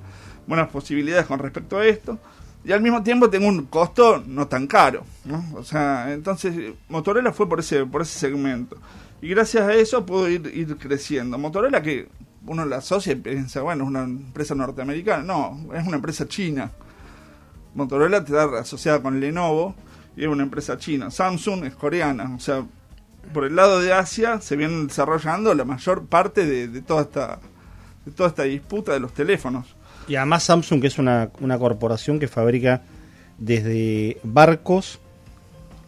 buenas 0.46 0.68
posibilidades 0.68 1.26
con 1.26 1.40
respecto 1.40 1.78
a 1.78 1.86
esto 1.86 2.20
y 2.68 2.74
al 2.74 2.82
mismo 2.82 3.02
tiempo 3.02 3.30
tengo 3.30 3.48
un 3.48 3.66
costo 3.68 4.22
no 4.28 4.48
tan 4.48 4.68
caro, 4.68 5.06
¿no? 5.24 5.42
O 5.56 5.64
sea, 5.64 6.12
entonces 6.12 6.74
Motorola 6.90 7.32
fue 7.32 7.48
por 7.48 7.62
ese 7.62 7.86
por 7.86 8.02
ese 8.02 8.20
segmento. 8.20 8.76
Y 9.22 9.30
gracias 9.30 9.64
a 9.64 9.74
eso 9.74 10.06
puedo 10.06 10.28
ir, 10.28 10.52
ir 10.54 10.76
creciendo. 10.78 11.38
Motorola 11.38 11.82
que 11.82 12.10
uno 12.46 12.66
la 12.66 12.78
asocia 12.78 13.14
y 13.14 13.16
piensa, 13.16 13.62
bueno, 13.62 13.86
es 13.86 13.90
una 13.90 14.04
empresa 14.04 14.54
norteamericana. 14.54 15.24
No, 15.24 15.74
es 15.74 15.88
una 15.88 15.96
empresa 15.96 16.28
china. 16.28 16.72
Motorola 17.74 18.26
te 18.26 18.34
da 18.34 18.60
asociada 18.60 19.02
con 19.02 19.20
Lenovo 19.22 19.74
y 20.18 20.24
es 20.24 20.28
una 20.28 20.44
empresa 20.44 20.78
china. 20.78 21.10
Samsung 21.10 21.64
es 21.64 21.76
coreana. 21.76 22.36
O 22.36 22.40
sea, 22.42 22.66
por 23.34 23.46
el 23.46 23.56
lado 23.56 23.80
de 23.82 23.94
Asia 23.94 24.42
se 24.42 24.56
viene 24.56 24.86
desarrollando 24.86 25.54
la 25.54 25.66
mayor 25.66 26.06
parte 26.06 26.46
de, 26.46 26.68
de 26.68 26.82
toda 26.82 27.04
esta 27.04 27.40
de 28.06 28.14
toda 28.14 28.30
esta 28.30 28.44
disputa 28.44 28.94
de 28.94 29.02
los 29.02 29.14
teléfonos. 29.14 29.76
Y 30.08 30.16
además 30.16 30.44
Samsung, 30.44 30.80
que 30.80 30.88
es 30.88 30.98
una, 30.98 31.30
una 31.42 31.60
corporación 31.60 32.20
que 32.20 32.30
fabrica 32.30 32.82
desde 33.38 34.18
barcos 34.24 35.00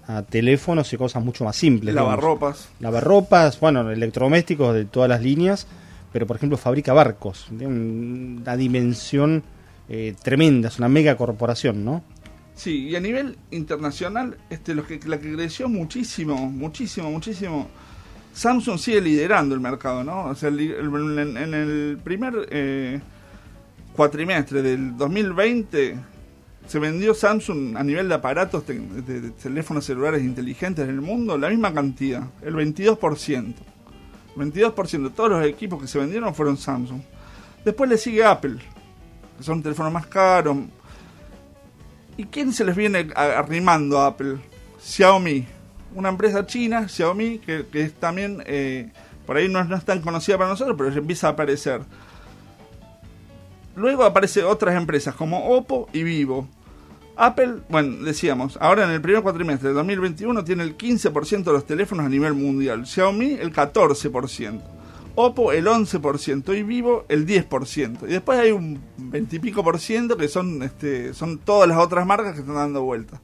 a 0.05 0.23
teléfonos 0.23 0.91
y 0.91 0.97
cosas 0.97 1.23
mucho 1.23 1.45
más 1.45 1.55
simples. 1.55 1.95
Lavarropas. 1.95 2.69
Lavarropas, 2.79 3.59
bueno, 3.59 3.89
electrodomésticos 3.89 4.75
de 4.75 4.85
todas 4.85 5.07
las 5.07 5.21
líneas, 5.21 5.67
pero 6.11 6.27
por 6.27 6.35
ejemplo 6.35 6.57
fabrica 6.57 6.93
barcos, 6.93 7.47
de 7.51 7.67
una 7.67 8.57
dimensión 8.57 9.43
eh, 9.87 10.15
tremenda, 10.21 10.67
es 10.67 10.79
una 10.79 10.89
mega 10.89 11.15
corporación, 11.15 11.85
¿no? 11.85 12.03
Sí, 12.59 12.89
y 12.89 12.95
a 12.97 12.99
nivel 12.99 13.37
internacional, 13.51 14.37
este, 14.49 14.75
lo 14.75 14.85
que, 14.85 14.99
la 15.05 15.17
que 15.17 15.33
creció 15.33 15.69
muchísimo, 15.69 16.35
muchísimo, 16.35 17.09
muchísimo, 17.09 17.69
Samsung 18.33 18.77
sigue 18.77 18.99
liderando 18.99 19.55
el 19.55 19.61
mercado, 19.61 20.03
¿no? 20.03 20.25
O 20.25 20.35
sea, 20.35 20.49
en, 20.49 21.53
el 21.53 21.97
primer 22.03 22.49
eh, 22.51 22.99
cuatrimestre 23.93 24.61
del 24.61 24.97
2020 24.97 25.99
se 26.67 26.79
vendió 26.79 27.13
Samsung 27.13 27.77
a 27.77 27.83
nivel 27.85 28.09
de 28.09 28.15
aparatos 28.15 28.67
de, 28.67 29.31
teléfonos 29.41 29.85
celulares 29.85 30.21
inteligentes 30.21 30.83
en 30.83 30.95
el 30.95 30.99
mundo 30.99 31.37
la 31.37 31.47
misma 31.47 31.73
cantidad, 31.73 32.27
el 32.41 32.55
22%. 32.55 33.53
22% 34.35 35.03
de 35.03 35.09
todos 35.11 35.29
los 35.29 35.45
equipos 35.45 35.81
que 35.81 35.87
se 35.87 35.97
vendieron 35.97 36.35
fueron 36.35 36.57
Samsung. 36.57 36.99
Después 37.63 37.89
le 37.89 37.97
sigue 37.97 38.25
Apple, 38.25 38.57
que 39.37 39.43
son 39.45 39.63
teléfonos 39.63 39.93
más 39.93 40.07
caros. 40.07 40.57
¿Y 42.19 42.25
quién 42.25 42.51
se 42.51 42.65
les 42.65 42.75
viene 42.75 43.07
arrimando 43.15 43.97
a 43.97 44.07
Apple? 44.07 44.39
Xiaomi, 44.81 45.47
una 45.95 46.09
empresa 46.09 46.45
china, 46.45 46.85
Xiaomi, 46.89 47.39
que, 47.39 47.65
es 47.71 47.93
también, 47.93 48.43
eh, 48.45 48.91
por 49.25 49.37
ahí 49.37 49.47
no, 49.47 49.63
no, 49.63 49.77
es 49.77 49.85
tan 49.85 50.01
conocida 50.01 50.37
para 50.37 50.49
nosotros, 50.49 50.75
pero 50.77 50.91
empieza 50.91 51.27
a 51.27 51.31
aparecer. 51.31 51.79
Luego 53.73 54.03
aparecen 54.03 54.43
otras 54.43 54.75
empresas 54.75 55.15
como 55.15 55.47
Oppo 55.47 55.87
y 55.93 56.03
Vivo. 56.03 56.49
Apple, 57.15 57.59
bueno, 57.69 58.03
decíamos, 58.03 58.57
ahora 58.59 58.83
en 58.83 58.91
el 58.91 58.99
primer 58.99 59.23
cuatrimestre 59.23 59.69
de 59.69 59.75
2021 59.75 60.43
tiene 60.43 60.63
el 60.63 60.77
15% 60.77 61.45
de 61.45 61.53
los 61.53 61.65
teléfonos 61.65 62.05
a 62.05 62.09
nivel 62.09 62.33
mundial. 62.33 62.85
Xiaomi 62.85 63.35
el 63.35 63.53
14%. 63.53 64.59
Oppo 65.21 65.51
el 65.51 65.67
11% 65.67 66.57
y 66.57 66.63
Vivo 66.63 67.05
el 67.09 67.27
10%. 67.27 68.03
Y 68.03 68.13
después 68.13 68.39
hay 68.39 68.51
un 68.51 68.79
20 68.97 69.35
y 69.35 69.39
pico 69.39 69.65
por 69.65 69.77
ciento 69.77 70.15
que 70.15 70.29
son, 70.29 70.63
este, 70.63 71.13
son 71.13 71.39
todas 71.39 71.67
las 71.67 71.77
otras 71.77 72.05
marcas 72.05 72.35
que 72.35 72.39
están 72.39 72.55
dando 72.55 72.83
vueltas. 72.83 73.19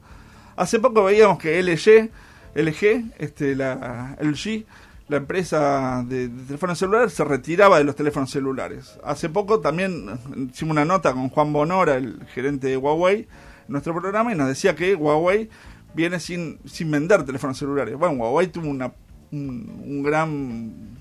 Hace 0.56 0.78
poco 0.78 1.04
veíamos 1.04 1.38
que 1.38 1.58
LG, 1.62 2.10
LG, 2.54 3.14
este, 3.16 3.56
la 3.56 4.14
LG, 4.20 4.66
la 5.08 5.16
empresa 5.16 6.04
de, 6.06 6.28
teléfonos 6.28 6.78
celulares, 6.78 7.14
se 7.14 7.24
retiraba 7.24 7.78
de 7.78 7.84
los 7.84 7.96
teléfonos 7.96 8.30
celulares. 8.30 8.98
Hace 9.02 9.30
poco 9.30 9.60
también 9.60 10.18
hicimos 10.52 10.72
una 10.72 10.84
nota 10.84 11.14
con 11.14 11.30
Juan 11.30 11.50
Bonora, 11.50 11.96
el 11.96 12.26
gerente 12.26 12.66
de 12.66 12.76
Huawei, 12.76 13.20
en 13.20 13.28
nuestro 13.68 13.94
programa, 13.94 14.34
y 14.34 14.36
nos 14.36 14.48
decía 14.48 14.76
que 14.76 14.94
Huawei 14.94 15.48
viene 15.94 16.20
sin, 16.20 16.58
sin 16.66 16.90
vender 16.90 17.24
teléfonos 17.24 17.56
celulares. 17.56 17.96
Bueno, 17.96 18.16
Huawei 18.16 18.48
tuvo 18.48 18.68
una, 18.68 18.92
un 19.30 20.02
gran 20.02 20.96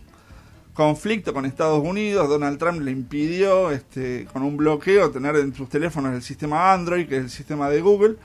conflicto 0.76 1.34
con 1.34 1.46
Estados 1.46 1.82
Unidos, 1.82 2.30
Donald 2.30 2.60
Trump 2.60 2.82
le 2.82 2.92
impidió 2.92 3.72
este, 3.72 4.28
con 4.32 4.44
un 4.44 4.58
bloqueo 4.58 5.10
tener 5.10 5.38
en 5.38 5.56
sus 5.56 5.70
teléfonos 5.70 6.14
el 6.14 6.22
sistema 6.22 6.74
Android, 6.74 7.08
que 7.08 7.18
es 7.18 7.24
el 7.24 7.30
sistema 7.32 7.70
de 7.70 7.82
Google, 7.82 8.18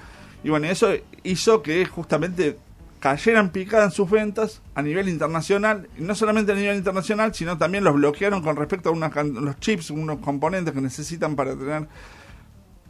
y 0.43 0.51
bueno, 0.51 0.67
eso 0.67 0.89
hizo 1.23 1.63
que 1.63 1.87
justamente 1.87 2.59
cayeran 2.99 3.51
picadas 3.51 3.95
sus 3.95 4.11
ventas 4.11 4.61
a 4.75 4.83
nivel 4.83 5.09
internacional, 5.09 5.89
y 5.97 6.03
no 6.03 6.15
solamente 6.15 6.51
a 6.51 6.57
nivel 6.57 6.77
internacional, 6.77 7.33
sino 7.35 7.57
también 7.57 7.85
los 7.85 7.95
bloquearon 7.95 8.43
con 8.43 8.57
respecto 8.57 8.89
a 8.91 8.93
unos 8.93 9.15
los 9.15 9.59
chips, 9.61 9.91
unos 9.91 10.19
componentes 10.19 10.75
que 10.75 10.81
necesitan 10.81 11.37
para 11.37 11.57
tener 11.57 11.87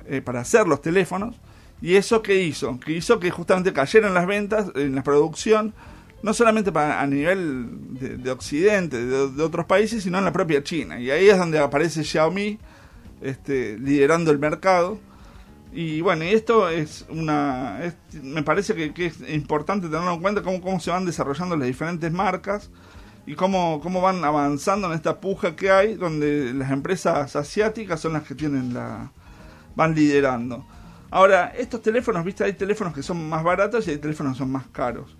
eh, 0.06 0.22
para 0.22 0.40
hacer 0.40 0.66
los 0.66 0.80
teléfonos. 0.80 1.36
¿Y 1.82 1.94
eso 1.96 2.22
qué 2.22 2.42
hizo? 2.42 2.80
Que 2.80 2.92
hizo 2.92 3.20
que 3.20 3.30
justamente 3.30 3.72
cayeran 3.72 4.14
las 4.14 4.26
ventas 4.26 4.66
en 4.74 4.94
la 4.94 5.02
producción 5.02 5.74
no 6.22 6.34
solamente 6.34 6.70
a 6.74 7.06
nivel 7.06 8.18
de, 8.22 8.30
Occidente, 8.30 9.04
de, 9.04 9.42
otros 9.42 9.66
países, 9.66 10.02
sino 10.02 10.18
en 10.18 10.24
la 10.24 10.32
propia 10.32 10.62
China. 10.62 11.00
Y 11.00 11.10
ahí 11.10 11.28
es 11.28 11.38
donde 11.38 11.58
aparece 11.58 12.04
Xiaomi 12.04 12.58
este, 13.20 13.78
liderando 13.78 14.30
el 14.30 14.38
mercado. 14.38 14.98
Y 15.72 16.00
bueno, 16.00 16.24
y 16.24 16.28
esto 16.28 16.68
es 16.68 17.06
una. 17.08 17.78
me 18.22 18.42
parece 18.42 18.74
que, 18.74 19.06
es 19.06 19.20
importante 19.30 19.86
tenerlo 19.86 20.14
en 20.14 20.20
cuenta 20.20 20.42
cómo, 20.42 20.60
cómo 20.60 20.80
se 20.80 20.90
van 20.90 21.06
desarrollando 21.06 21.56
las 21.56 21.68
diferentes 21.68 22.10
marcas 22.12 22.70
y 23.24 23.34
cómo, 23.34 23.80
cómo 23.80 24.00
van 24.00 24.24
avanzando 24.24 24.88
en 24.88 24.94
esta 24.94 25.20
puja 25.20 25.54
que 25.54 25.70
hay, 25.70 25.94
donde 25.94 26.52
las 26.52 26.70
empresas 26.72 27.36
asiáticas 27.36 28.00
son 28.00 28.14
las 28.14 28.24
que 28.24 28.34
tienen 28.34 28.74
la. 28.74 29.12
van 29.76 29.94
liderando. 29.94 30.66
Ahora, 31.10 31.52
estos 31.56 31.82
teléfonos, 31.82 32.24
viste, 32.24 32.44
hay 32.44 32.52
teléfonos 32.52 32.94
que 32.94 33.02
son 33.02 33.28
más 33.28 33.42
baratos 33.42 33.86
y 33.86 33.92
hay 33.92 33.98
teléfonos 33.98 34.34
que 34.34 34.38
son 34.38 34.50
más 34.50 34.66
caros. 34.68 35.16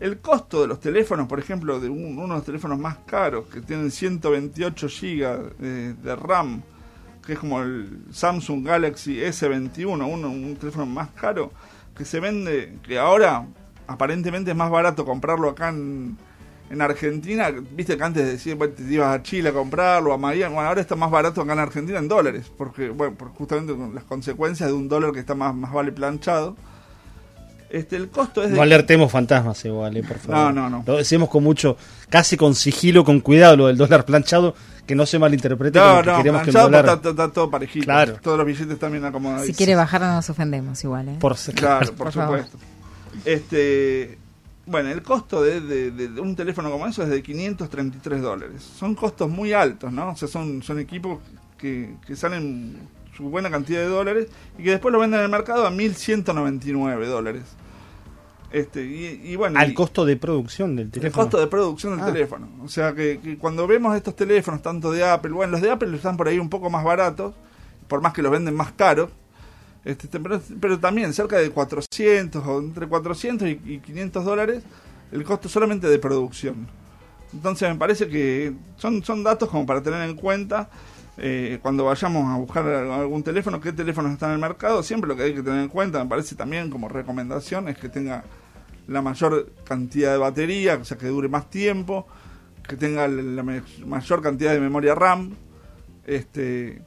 El 0.00 0.18
costo 0.20 0.60
de 0.60 0.68
los 0.68 0.78
teléfonos, 0.78 1.26
por 1.26 1.40
ejemplo, 1.40 1.80
de 1.80 1.88
uno 1.88 2.22
de 2.22 2.28
los 2.28 2.44
teléfonos 2.44 2.78
más 2.78 2.98
caros, 2.98 3.46
que 3.46 3.60
tienen 3.60 3.90
128 3.90 4.86
GB 4.86 5.56
de, 5.58 6.16
RAM, 6.16 6.62
que 7.26 7.32
es 7.32 7.38
como 7.38 7.60
el 7.60 8.04
Samsung 8.12 8.64
Galaxy 8.64 9.16
S21, 9.16 10.06
uno, 10.08 10.30
un 10.30 10.56
teléfono 10.56 10.86
más 10.86 11.08
caro, 11.10 11.50
que 11.96 12.04
se 12.04 12.20
vende, 12.20 12.78
que 12.84 12.96
ahora 12.96 13.44
aparentemente 13.88 14.52
es 14.52 14.56
más 14.56 14.70
barato 14.70 15.04
comprarlo 15.04 15.48
acá 15.48 15.70
en, 15.70 16.16
Argentina, 16.80 17.50
viste 17.50 17.96
que 17.96 18.04
antes 18.04 18.24
decías, 18.24 18.56
bueno, 18.56 18.74
te 18.74 18.82
ibas 18.82 19.18
a 19.18 19.22
Chile 19.22 19.48
a 19.48 19.52
comprarlo, 19.52 20.12
a 20.12 20.18
Miami, 20.18 20.54
bueno, 20.54 20.68
ahora 20.68 20.82
está 20.82 20.94
más 20.94 21.10
barato 21.10 21.40
acá 21.40 21.54
en 21.54 21.58
Argentina 21.58 21.98
en 21.98 22.06
dólares, 22.06 22.52
porque, 22.56 22.90
bueno, 22.90 23.16
por 23.16 23.30
justamente 23.30 23.74
las 23.92 24.04
consecuencias 24.04 24.68
de 24.68 24.74
un 24.74 24.86
dólar 24.86 25.12
que 25.12 25.18
está 25.18 25.34
más, 25.34 25.54
más 25.54 25.72
vale 25.72 25.90
planchado. 25.90 26.56
Este, 27.70 27.96
el 27.96 28.08
costo 28.08 28.42
es 28.42 28.50
No 28.50 28.62
alertemos 28.62 29.12
fantasmas 29.12 29.62
igual, 29.64 29.96
eh, 29.96 30.02
por 30.02 30.18
favor. 30.18 30.54
No, 30.54 30.70
no, 30.70 30.70
no. 30.70 30.84
Lo 30.86 30.96
decimos 30.96 31.28
con 31.28 31.44
mucho, 31.44 31.76
casi 32.08 32.36
con 32.36 32.54
sigilo, 32.54 33.04
con 33.04 33.20
cuidado, 33.20 33.56
lo 33.56 33.66
del 33.66 33.76
dólar 33.76 34.04
planchado, 34.06 34.54
que 34.86 34.94
no 34.94 35.04
se 35.04 35.18
malinterprete. 35.18 35.78
No, 35.78 36.02
no, 36.02 36.16
queremos 36.16 36.42
que 36.42 36.50
el 36.50 36.56
dólar... 36.56 37.00
está, 37.04 37.30
todo 37.30 37.50
parejito. 37.50 37.84
Claro. 37.84 38.18
Todos 38.22 38.38
los 38.38 38.46
billetes 38.46 38.78
también 38.78 39.04
acomodados. 39.04 39.46
Si 39.46 39.52
quiere 39.52 39.74
bajar 39.74 40.00
no 40.00 40.14
nos 40.14 40.30
ofendemos 40.30 40.82
igual, 40.82 41.08
¿eh? 41.08 41.16
Por, 41.20 41.36
claro, 41.54 41.92
por, 41.94 42.12
supuesto. 42.12 42.58
Este... 43.24 44.18
Bueno, 44.64 44.90
el 44.90 45.02
costo 45.02 45.42
de, 45.42 45.62
de, 45.62 46.20
un 46.20 46.36
teléfono 46.36 46.70
como 46.70 46.86
eso 46.86 47.02
es 47.02 47.08
de 47.08 47.22
533 47.22 48.20
dólares. 48.20 48.62
Son 48.78 48.94
costos 48.94 49.30
muy 49.30 49.54
altos, 49.54 49.90
¿no? 49.90 50.10
O 50.10 50.16
sea, 50.16 50.28
son, 50.28 50.62
son 50.62 50.78
equipos 50.78 51.20
que, 51.56 51.94
que 52.06 52.14
salen 52.14 52.78
su 53.18 53.24
buena 53.24 53.50
cantidad 53.50 53.80
de 53.80 53.88
dólares 53.88 54.28
y 54.56 54.62
que 54.62 54.70
después 54.70 54.92
lo 54.92 55.00
venden 55.00 55.18
en 55.18 55.24
el 55.24 55.30
mercado 55.30 55.66
a 55.66 55.70
1.199 55.70 57.06
dólares. 57.06 57.42
Este, 58.50 58.82
y, 58.82 59.36
bueno, 59.36 59.58
al 59.58 59.74
costo 59.74 60.06
de 60.06 60.16
producción 60.16 60.74
del 60.74 60.90
teléfono. 60.90 61.08
El 61.08 61.12
costo 61.12 61.38
de 61.38 61.48
producción 61.48 61.96
del 61.96 62.00
ah. 62.00 62.12
teléfono. 62.12 62.48
O 62.62 62.68
sea 62.68 62.94
que, 62.94 63.36
cuando 63.38 63.66
vemos 63.66 63.94
estos 63.94 64.16
teléfonos, 64.16 64.62
tanto 64.62 64.90
de 64.92 65.04
Apple, 65.04 65.32
bueno, 65.32 65.52
los 65.52 65.60
de 65.60 65.70
Apple 65.70 65.94
están 65.94 66.16
por 66.16 66.28
ahí 66.28 66.38
un 66.38 66.48
poco 66.48 66.70
más 66.70 66.84
baratos, 66.84 67.34
por 67.88 68.00
más 68.00 68.14
que 68.14 68.22
los 68.22 68.32
venden 68.32 68.54
más 68.54 68.72
caros, 68.72 69.10
este, 69.84 70.08
pero, 70.60 70.78
también 70.78 71.12
cerca 71.12 71.38
de 71.38 71.50
400 71.50 72.46
o 72.46 72.58
entre 72.60 72.86
400 72.86 73.48
y, 73.48 73.78
500 73.78 74.24
dólares 74.24 74.62
el 75.12 75.24
costo 75.24 75.48
solamente 75.48 75.88
de 75.88 75.98
producción. 75.98 76.68
Entonces 77.32 77.68
me 77.68 77.76
parece 77.76 78.08
que 78.08 78.54
son, 78.76 79.02
son 79.04 79.24
datos 79.24 79.48
como 79.48 79.66
para 79.66 79.82
tener 79.82 80.08
en 80.08 80.16
cuenta 80.16 80.70
eh, 81.18 81.58
cuando 81.60 81.84
vayamos 81.84 82.32
a 82.32 82.36
buscar 82.36 82.66
algún 82.66 83.22
teléfono, 83.22 83.60
qué 83.60 83.72
teléfonos 83.72 84.12
están 84.12 84.30
en 84.30 84.34
el 84.36 84.40
mercado, 84.40 84.82
siempre 84.82 85.08
lo 85.08 85.16
que 85.16 85.24
hay 85.24 85.34
que 85.34 85.42
tener 85.42 85.60
en 85.60 85.68
cuenta, 85.68 86.02
me 86.02 86.08
parece 86.08 86.36
también 86.36 86.70
como 86.70 86.88
recomendación, 86.88 87.68
es 87.68 87.76
que 87.76 87.88
tenga 87.88 88.24
la 88.86 89.02
mayor 89.02 89.52
cantidad 89.64 90.12
de 90.12 90.18
batería, 90.18 90.78
o 90.80 90.84
sea, 90.84 90.96
que 90.96 91.08
dure 91.08 91.28
más 91.28 91.50
tiempo, 91.50 92.06
que 92.66 92.76
tenga 92.76 93.08
la 93.08 93.42
mayor 93.86 94.22
cantidad 94.22 94.52
de 94.52 94.60
memoria 94.60 94.94
RAM, 94.94 95.34
este 96.06 96.82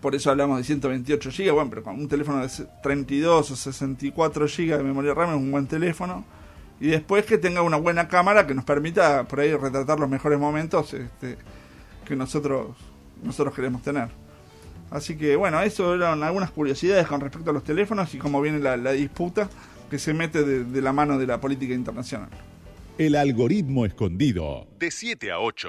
por 0.00 0.14
eso 0.14 0.30
hablamos 0.30 0.58
de 0.58 0.64
128 0.64 1.30
GB, 1.30 1.52
bueno, 1.52 1.70
pero 1.70 1.82
con 1.82 1.98
un 1.98 2.08
teléfono 2.08 2.46
de 2.46 2.48
32 2.82 3.50
o 3.50 3.56
64 3.56 4.46
GB 4.46 4.76
de 4.76 4.82
memoria 4.82 5.14
RAM 5.14 5.30
es 5.30 5.36
un 5.36 5.50
buen 5.50 5.66
teléfono. 5.66 6.24
Y 6.80 6.88
después 6.88 7.24
que 7.24 7.38
tenga 7.38 7.62
una 7.62 7.76
buena 7.76 8.06
cámara 8.06 8.46
que 8.46 8.54
nos 8.54 8.64
permita 8.64 9.24
por 9.24 9.40
ahí 9.40 9.52
retratar 9.54 9.98
los 9.98 10.08
mejores 10.08 10.38
momentos 10.38 10.94
este, 10.94 11.38
que 12.04 12.14
nosotros 12.14 12.76
nosotros 13.22 13.54
queremos 13.54 13.82
tener. 13.82 14.08
Así 14.90 15.16
que 15.16 15.36
bueno, 15.36 15.60
eso 15.60 15.94
eran 15.94 16.22
algunas 16.22 16.50
curiosidades 16.50 17.06
con 17.06 17.20
respecto 17.20 17.50
a 17.50 17.52
los 17.52 17.64
teléfonos 17.64 18.14
y 18.14 18.18
cómo 18.18 18.40
viene 18.40 18.58
la, 18.58 18.92
disputa 18.92 19.50
que 19.90 19.98
se 19.98 20.14
mete 20.14 20.44
de, 20.44 20.64
de 20.64 20.82
la 20.82 20.92
mano 20.92 21.18
de 21.18 21.26
la 21.26 21.40
política 21.40 21.74
internacional. 21.74 22.30
El 22.96 23.14
algoritmo 23.14 23.86
escondido. 23.86 24.66
De 24.78 24.90
7 24.90 25.30
a 25.30 25.40
8. 25.40 25.68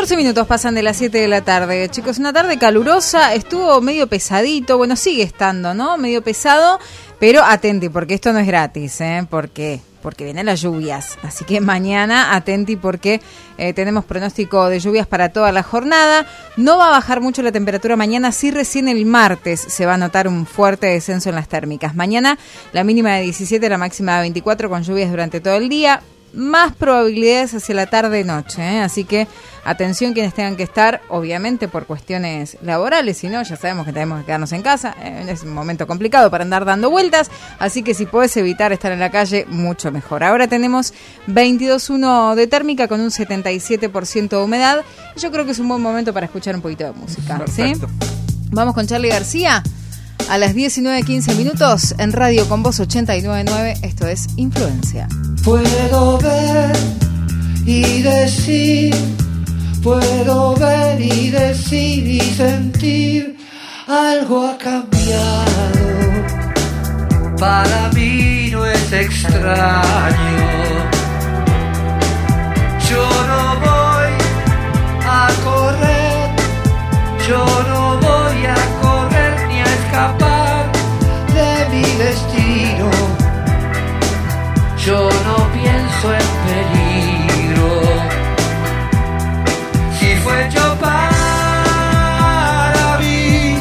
14 0.00 0.16
minutos 0.16 0.46
pasan 0.46 0.74
de 0.74 0.82
las 0.82 0.96
7 0.96 1.18
de 1.18 1.28
la 1.28 1.42
tarde. 1.42 1.86
Chicos, 1.90 2.18
una 2.18 2.32
tarde 2.32 2.58
calurosa, 2.58 3.34
estuvo 3.34 3.82
medio 3.82 4.06
pesadito, 4.06 4.78
bueno, 4.78 4.96
sigue 4.96 5.22
estando, 5.22 5.74
¿no? 5.74 5.98
Medio 5.98 6.22
pesado, 6.22 6.78
Pero 7.18 7.44
atenti, 7.44 7.90
porque 7.90 8.14
esto 8.14 8.32
no 8.32 8.38
es 8.38 8.46
gratis, 8.46 8.98
¿eh? 9.02 9.26
Porque 9.28 9.82
porque 10.00 10.24
vienen 10.24 10.46
las 10.46 10.62
lluvias. 10.62 11.18
Así 11.22 11.44
que 11.44 11.60
mañana 11.60 12.34
atenti 12.34 12.76
porque 12.76 13.20
eh, 13.58 13.74
tenemos 13.74 14.06
pronóstico 14.06 14.70
de 14.70 14.80
lluvias 14.80 15.06
para 15.06 15.28
toda 15.28 15.52
la 15.52 15.62
jornada. 15.62 16.24
No 16.56 16.78
va 16.78 16.86
a 16.86 16.92
bajar 16.92 17.20
mucho 17.20 17.42
la 17.42 17.52
temperatura 17.52 17.94
mañana, 17.94 18.32
sí 18.32 18.50
recién 18.50 18.88
el 18.88 19.04
martes 19.04 19.60
se 19.60 19.84
va 19.84 19.94
a 19.94 19.98
notar 19.98 20.28
un 20.28 20.46
fuerte 20.46 20.86
descenso 20.86 21.28
en 21.28 21.34
las 21.34 21.48
térmicas. 21.48 21.94
Mañana 21.94 22.38
la 22.72 22.84
mínima 22.84 23.16
de 23.16 23.24
17, 23.24 23.68
la 23.68 23.76
máxima 23.76 24.16
de 24.16 24.20
24 24.22 24.70
con 24.70 24.82
lluvias 24.82 25.10
durante 25.10 25.42
todo 25.42 25.56
el 25.56 25.68
día 25.68 26.00
más 26.32 26.74
probabilidades 26.74 27.54
hacia 27.54 27.74
la 27.74 27.86
tarde-noche. 27.86 28.62
¿eh? 28.62 28.80
Así 28.80 29.04
que 29.04 29.26
atención 29.64 30.12
quienes 30.12 30.34
tengan 30.34 30.56
que 30.56 30.62
estar, 30.62 31.02
obviamente 31.08 31.68
por 31.68 31.86
cuestiones 31.86 32.56
laborales, 32.62 33.18
si 33.18 33.28
no, 33.28 33.42
ya 33.42 33.56
sabemos 33.56 33.86
que 33.86 33.92
tenemos 33.92 34.20
que 34.20 34.26
quedarnos 34.26 34.52
en 34.52 34.62
casa. 34.62 34.94
¿eh? 35.02 35.26
es 35.28 35.42
un 35.42 35.52
momento 35.52 35.86
complicado 35.86 36.30
para 36.30 36.44
andar 36.44 36.64
dando 36.64 36.90
vueltas, 36.90 37.30
así 37.58 37.82
que 37.82 37.94
si 37.94 38.06
puedes 38.06 38.36
evitar 38.36 38.72
estar 38.72 38.92
en 38.92 39.00
la 39.00 39.10
calle, 39.10 39.46
mucho 39.48 39.90
mejor. 39.92 40.24
Ahora 40.24 40.48
tenemos 40.48 40.92
22.1 41.28 42.34
de 42.34 42.46
térmica 42.46 42.88
con 42.88 43.00
un 43.00 43.10
77% 43.10 44.28
de 44.28 44.36
humedad. 44.36 44.84
Yo 45.16 45.30
creo 45.30 45.44
que 45.44 45.52
es 45.52 45.58
un 45.58 45.68
buen 45.68 45.82
momento 45.82 46.12
para 46.12 46.26
escuchar 46.26 46.54
un 46.54 46.62
poquito 46.62 46.84
de 46.84 46.92
música. 46.92 47.44
¿sí? 47.46 47.72
Vamos 48.50 48.74
con 48.74 48.86
Charlie 48.86 49.08
García. 49.08 49.62
A 50.30 50.38
las 50.38 50.54
19.15 50.54 51.34
minutos 51.34 51.92
en 51.98 52.12
Radio 52.12 52.48
con 52.48 52.62
Voz 52.62 52.78
899, 52.78 53.78
esto 53.82 54.06
es 54.06 54.28
Influencia. 54.36 55.08
Puedo 55.42 56.18
ver 56.18 56.70
y 57.66 58.00
decir, 58.00 58.94
puedo 59.82 60.54
ver 60.54 61.00
y 61.00 61.30
decir 61.30 62.06
y 62.06 62.20
sentir, 62.20 63.38
algo 63.88 64.46
ha 64.46 64.56
cambiado. 64.56 65.80
Para 67.36 67.88
mí 67.88 68.50
no 68.52 68.64
es 68.66 68.92
extraño. 68.92 70.14
Yo 72.88 73.04
no 73.26 73.60
voy 73.66 74.12
a 75.08 75.28
correr, 75.42 76.30
yo 77.26 77.44
no 77.68 77.98
voy 77.98 78.46
a 78.46 78.54
correr 78.54 78.79
escapar 79.90 80.70
de 81.34 81.52
mi 81.72 81.82
destino. 81.82 82.88
Yo 84.84 85.10
no 85.26 85.36
pienso 85.52 86.06
en 86.20 86.28
peligro. 86.46 87.70
Si 89.98 90.08
fue 90.22 90.48
yo 90.50 90.66
para 90.78 91.78
mí, 93.00 93.58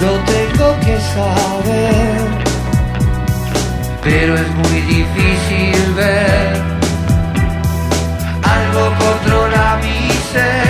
lo 0.00 0.12
tengo 0.32 0.68
que 0.80 0.94
saber. 1.14 2.18
Pero 4.02 4.34
es 4.34 4.48
muy 4.54 4.80
difícil 4.80 5.94
ver. 5.94 6.62
Algo 8.42 8.84
controla 8.98 9.78
mi 9.82 9.98
ser. 10.32 10.65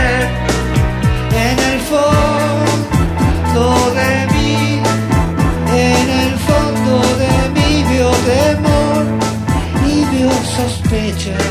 Sospechas 10.86 11.42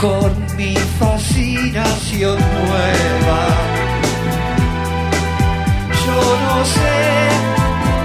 con 0.00 0.56
mi 0.56 0.74
fascinación 0.98 2.38
nueva. 2.38 3.42
Yo 6.06 6.20
no 6.44 6.64
sé 6.64 6.96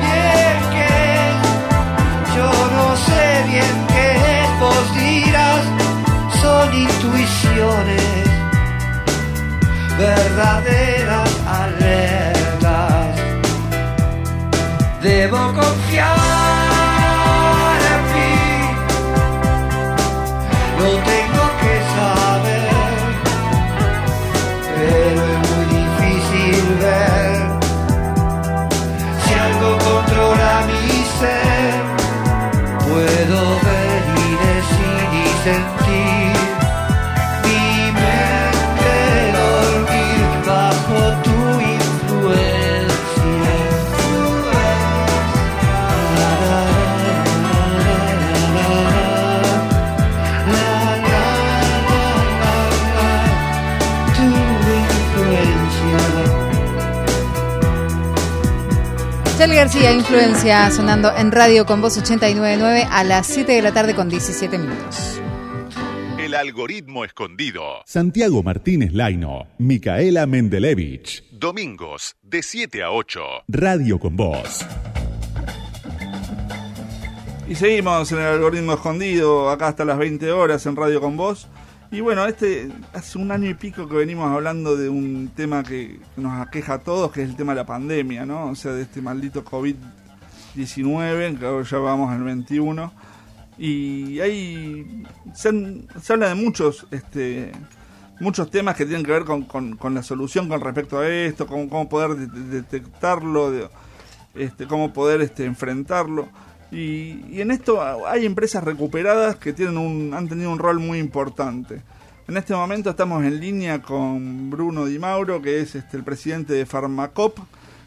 bien 0.06 0.58
qué 0.75 0.98
yo 2.36 2.51
no 2.77 2.88
sé 3.08 3.24
bien 3.51 3.75
qué 3.94 4.10
vos 4.60 4.88
dirás, 4.96 5.63
son 6.41 6.68
intuiciones 6.74 8.27
verdaderas 9.98 11.32
alertas. 11.46 13.15
Debo 15.01 15.53
confiar 15.53 16.28
García, 59.59 59.91
Influencia, 59.91 60.72
sonando 60.72 61.13
en 61.17 61.33
Radio 61.33 61.65
con 61.65 61.81
Voz 61.81 61.98
899 61.98 62.87
a 62.89 63.03
las 63.03 63.27
7 63.27 63.51
de 63.51 63.61
la 63.61 63.74
tarde 63.74 63.93
con 63.93 64.07
17 64.07 64.57
minutos. 64.57 65.19
El 66.17 66.33
algoritmo 66.33 67.03
escondido. 67.03 67.61
Santiago 67.85 68.41
Martínez 68.41 68.93
Laino, 68.93 69.48
Micaela 69.57 70.25
Mendelevich. 70.27 71.25
Domingos, 71.31 72.15
de 72.22 72.41
7 72.41 72.83
a 72.83 72.91
8. 72.91 73.19
Radio 73.50 74.00
con 74.00 74.15
Voz. 74.15 74.65
Y 77.50 77.55
seguimos 77.55 78.09
en 78.13 78.19
el 78.19 78.27
algoritmo 78.27 78.75
escondido, 78.75 79.50
acá 79.50 79.67
hasta 79.67 79.83
las 79.83 79.98
20 79.98 80.31
horas 80.31 80.65
en 80.67 80.77
Radio 80.77 81.01
con 81.01 81.17
Vos. 81.17 81.50
Y 81.91 82.01
bueno, 82.01 82.25
este 82.25 82.71
hace 82.93 83.17
un 83.17 83.31
año 83.31 83.49
y 83.49 83.55
pico 83.55 83.87
que 83.89 83.95
venimos 83.95 84.29
hablando 84.29 84.75
de 84.77 84.89
un 84.89 85.31
tema 85.35 85.63
que 85.63 85.99
nos 86.17 86.39
aqueja 86.39 86.75
a 86.75 86.79
todos, 86.79 87.11
que 87.11 87.23
es 87.23 87.29
el 87.29 87.35
tema 87.35 87.53
de 87.53 87.57
la 87.61 87.65
pandemia, 87.65 88.25
¿no? 88.27 88.49
O 88.49 88.55
sea, 88.55 88.73
de 88.73 88.83
este 88.83 89.01
maldito 89.01 89.43
COVID-19, 89.43 91.39
que 91.39 91.45
ahora 91.45 91.65
ya 91.65 91.77
vamos 91.79 92.11
al 92.11 92.23
21. 92.23 92.93
Y 93.57 94.19
ahí 94.19 95.03
se, 95.33 95.49
habla 96.13 96.29
de 96.29 96.35
muchos 96.35 96.87
este 96.91 97.51
muchos 98.21 98.51
temas 98.51 98.75
que 98.75 98.85
tienen 98.85 99.05
que 99.05 99.11
ver 99.13 99.23
con, 99.23 99.43
con- 99.43 99.93
la 99.95 100.03
solución 100.03 100.49
con 100.49 100.59
respecto 100.61 100.99
a 100.99 101.07
esto, 101.07 101.47
cómo, 101.47 101.69
cómo 101.69 101.87
poder 101.89 102.15
de- 102.17 102.27
de- 102.27 102.61
detectarlo, 102.61 103.49
de- 103.49 103.69
este, 104.35 104.67
cómo 104.67 104.91
poder 104.93 105.21
este, 105.21 105.45
enfrentarlo. 105.45 106.27
Y, 106.72 107.25
y 107.29 107.42
en 107.42 107.51
esto 107.51 107.82
hay 108.08 108.25
empresas 108.25 108.64
recuperadas 108.64 109.38
que 109.38 109.53
tienen 109.53 109.77
un, 109.77 110.14
han 110.14 110.27
tenido 110.27 110.51
un 110.51 110.60
rol 110.60 110.79
muy 110.79 111.00
importante. 111.00 111.82
En 112.27 112.38
este 112.38 112.53
momento 112.53 112.92
estamos 112.92 113.24
en 113.24 113.40
línea 113.40 113.82
con 113.82 114.51
Bruno 114.51 114.86
Di 114.86 115.00
Mauro, 115.00 115.42
que 115.42 115.62
es 115.62 115.74
este, 115.74 115.98
el 115.98 116.03
presidente 116.03 116.53
de 116.53 116.68
Farmacop, 116.68 117.40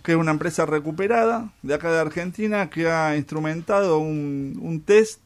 que 0.03 0.13
es 0.13 0.19
una 0.19 0.33
empresa 0.33 0.67
recuperada 0.67 1.53
de 1.63 1.75
acá 1.75 1.93
de 1.93 2.01
Argentina 2.01 2.69
que 2.69 2.91
ha 2.91 3.17
instrumentado 3.17 3.99
un, 3.99 4.59
un 4.61 4.81
test 4.81 5.21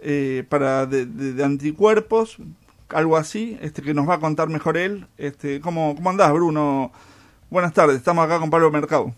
eh, 0.00 0.44
para 0.48 0.86
de, 0.86 1.44
anticuerpos, 1.44 2.38
algo 2.88 3.18
así, 3.18 3.58
este 3.60 3.82
que 3.82 3.92
nos 3.92 4.08
va 4.08 4.14
a 4.14 4.20
contar 4.20 4.48
mejor 4.48 4.78
él. 4.78 5.06
Este, 5.18 5.60
¿cómo, 5.60 5.94
¿Cómo 5.94 6.08
andás, 6.08 6.32
Bruno? 6.32 6.92
Buenas 7.50 7.74
tardes, 7.74 7.96
estamos 7.96 8.24
acá 8.24 8.38
con 8.38 8.48
Pablo 8.48 8.70
Mercado. 8.70 9.14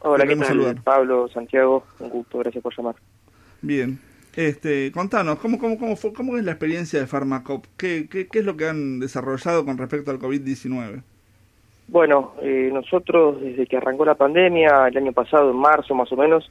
Hola, 0.00 0.26
¿qué 0.26 0.36
tal? 0.36 0.46
saludar. 0.46 0.82
Pablo, 0.82 1.28
Santiago, 1.28 1.84
un 1.98 2.08
gusto, 2.08 2.38
gracias 2.38 2.62
por 2.62 2.76
llamar. 2.76 2.94
Bien. 3.62 3.98
Este, 4.34 4.92
contanos, 4.92 5.38
¿cómo, 5.40 5.58
cómo, 5.58 5.78
cómo, 5.78 5.96
fue, 5.96 6.12
¿cómo 6.12 6.36
es 6.36 6.44
la 6.44 6.52
experiencia 6.52 7.00
de 7.00 7.06
Farmacop? 7.06 7.66
¿Qué, 7.76 8.08
qué, 8.08 8.28
qué 8.28 8.38
es 8.38 8.44
lo 8.44 8.56
que 8.56 8.68
han 8.68 9.00
desarrollado 9.00 9.64
con 9.64 9.76
respecto 9.76 10.10
al 10.10 10.20
COVID-19? 10.20 11.02
Bueno, 11.88 12.34
eh, 12.40 12.70
nosotros 12.72 13.40
desde 13.40 13.66
que 13.66 13.76
arrancó 13.76 14.04
la 14.04 14.14
pandemia, 14.14 14.86
el 14.86 14.96
año 14.96 15.12
pasado, 15.12 15.50
en 15.50 15.56
marzo 15.56 15.94
más 15.96 16.10
o 16.12 16.16
menos, 16.16 16.48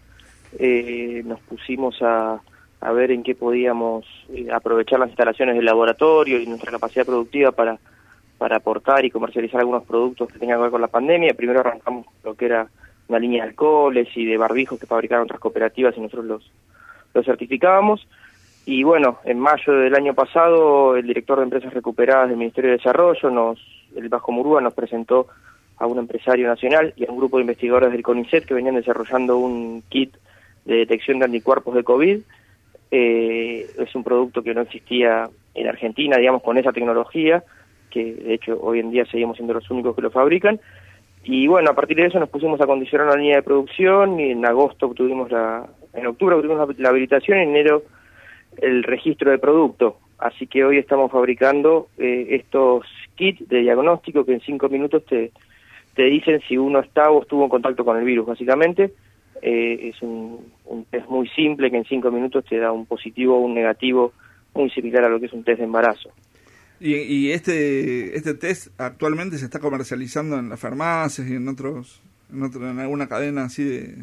eh, 0.59 1.23
nos 1.25 1.39
pusimos 1.41 2.01
a, 2.01 2.41
a 2.81 2.91
ver 2.91 3.12
en 3.12 3.23
qué 3.23 3.35
podíamos 3.35 4.05
eh, 4.33 4.49
aprovechar 4.51 4.99
las 4.99 5.09
instalaciones 5.09 5.55
del 5.55 5.63
laboratorio 5.63 6.39
y 6.39 6.45
nuestra 6.45 6.71
capacidad 6.71 7.05
productiva 7.05 7.53
para, 7.53 7.79
para 8.38 8.57
aportar 8.57 9.05
y 9.05 9.12
comercializar 9.12 9.62
algunos 9.62 9.85
productos 9.85 10.27
que 10.27 10.39
tengan 10.39 10.57
que 10.57 10.63
ver 10.63 10.71
con 10.71 10.81
la 10.81 10.88
pandemia. 10.88 11.33
Primero 11.33 11.62
arrancamos 11.62 12.05
lo 12.23 12.35
que 12.35 12.45
era 12.45 12.67
una 13.10 13.19
línea 13.19 13.43
de 13.43 13.50
alcoholes 13.50 14.08
y 14.15 14.26
de 14.26 14.38
barbijos 14.38 14.80
que 14.80 14.86
fabricaban 14.86 15.26
otras 15.26 15.39
cooperativas 15.39 15.98
y 15.98 16.02
nosotros 16.02 16.26
los, 16.26 16.52
los 17.13 17.26
certificábamos. 17.26 18.08
Y 18.65 18.84
bueno, 18.84 19.17
en 19.26 19.39
mayo 19.39 19.74
del 19.74 19.95
año 19.95 20.13
pasado, 20.13 20.95
el 20.95 21.08
director 21.08 21.39
de 21.39 21.45
Empresas 21.45 21.74
Recuperadas 21.74 22.30
del 22.30 22.38
Ministerio 22.38 22.69
de 22.69 22.78
Desarrollo, 22.78 23.32
nos, 23.32 23.60
el 23.95 24.10
Bajo 24.10 24.32
Murúa, 24.32 24.62
nos 24.62 24.76
presentó 24.76 25.28
a 25.78 25.88
un 25.88 25.98
empresario 25.98 26.48
nacional 26.48 26.93
y 26.95 27.06
a 27.06 27.12
un 27.12 27.17
grupo 27.17 27.38
de 27.38 27.43
investigadores 27.43 27.91
del 27.91 28.04
CONICET 28.04 28.45
que 28.45 28.54
venían 28.54 28.76
desarrollando 28.76 29.38
un 29.38 29.82
kit 29.89 30.15
de 30.65 30.76
detección 30.76 31.17
de 31.19 31.26
anticuerpos 31.26 31.74
de 31.74 31.84
COVID. 31.84 32.19
Eh, 32.91 33.67
es 33.78 33.95
un 33.95 34.04
producto 34.04 34.43
que 34.43 34.54
no 34.54 34.62
existía 34.62 35.28
en 35.56 35.67
Argentina, 35.67 36.17
digamos, 36.17 36.43
con 36.43 36.58
esa 36.58 36.72
tecnología, 36.72 37.43
que 37.89 38.13
de 38.13 38.34
hecho 38.36 38.60
hoy 38.62 38.80
en 38.80 38.91
día 38.91 39.06
seguimos 39.06 39.38
siendo 39.38 39.54
los 39.54 39.69
únicos 39.72 39.95
que 39.95 40.02
lo 40.04 40.12
fabrican. 40.12 40.60
Y 41.23 41.47
bueno, 41.47 41.71
a 41.71 41.73
partir 41.73 41.97
de 41.97 42.05
eso 42.08 42.19
nos 42.19 42.29
pusimos 42.29 42.60
a 42.62 42.65
condicionar 42.65 43.08
la 43.08 43.15
línea 43.15 43.38
de 43.38 43.43
producción 43.43 44.19
y 44.19 44.32
en 44.32 44.45
agosto 44.45 44.88
obtuvimos 44.88 45.29
la, 45.32 45.67
en 45.93 46.08
octubre 46.08 46.36
obtuvimos 46.36 46.67
la, 46.67 46.75
la 46.77 46.89
habilitación, 46.89 47.39
en 47.39 47.49
enero 47.49 47.84
el 48.58 48.84
registro 48.84 49.32
de 49.32 49.38
producto. 49.38 49.97
Así 50.17 50.47
que 50.47 50.65
hoy 50.65 50.77
estamos 50.77 51.12
fabricando 51.12 51.88
eh, 51.97 52.27
estos 52.32 52.86
kits 53.15 53.47
de 53.47 53.60
diagnóstico 53.60 54.25
que 54.25 54.34
en 54.34 54.41
cinco 54.41 54.67
minutos 54.67 55.05
te, 55.05 55.32
te 55.95 56.03
dicen 56.03 56.41
si 56.47 56.58
uno 56.58 56.79
está 56.79 57.10
o 57.10 57.21
estuvo 57.21 57.43
en 57.43 57.49
contacto 57.49 57.86
con 57.86 57.97
el 57.97 58.03
virus, 58.03 58.25
básicamente. 58.25 58.91
Eh, 59.41 59.91
es 59.93 60.01
un, 60.01 60.51
un 60.65 60.84
test 60.86 61.08
muy 61.08 61.29
simple 61.29 61.71
que 61.71 61.77
en 61.77 61.86
cinco 61.86 62.12
minutos 62.12 62.43
te 62.45 62.58
da 62.58 62.73
un 62.73 62.86
positivo 62.86 63.38
o 63.38 63.39
un 63.39 63.53
negativo 63.53 64.12
muy 64.53 64.69
similar 64.71 65.05
a 65.05 65.10
lo 65.10 65.19
que 65.19 65.27
es 65.27 65.34
un 65.34 65.43
test 65.43 65.60
de 65.60 65.65
embarazo. 65.65 66.10
Y, 66.81 66.95
y 66.95 67.31
este 67.31 68.15
este 68.15 68.33
test 68.35 68.79
actualmente 68.79 69.37
se 69.37 69.45
está 69.45 69.59
comercializando 69.59 70.39
en 70.39 70.49
las 70.49 70.59
farmacias 70.59 71.27
y 71.27 71.35
en 71.35 71.47
otros 71.47 72.01
en, 72.31 72.43
otro, 72.43 72.69
en 72.69 72.79
alguna 72.79 73.07
cadena 73.07 73.43
así 73.43 73.63
de, 73.63 73.95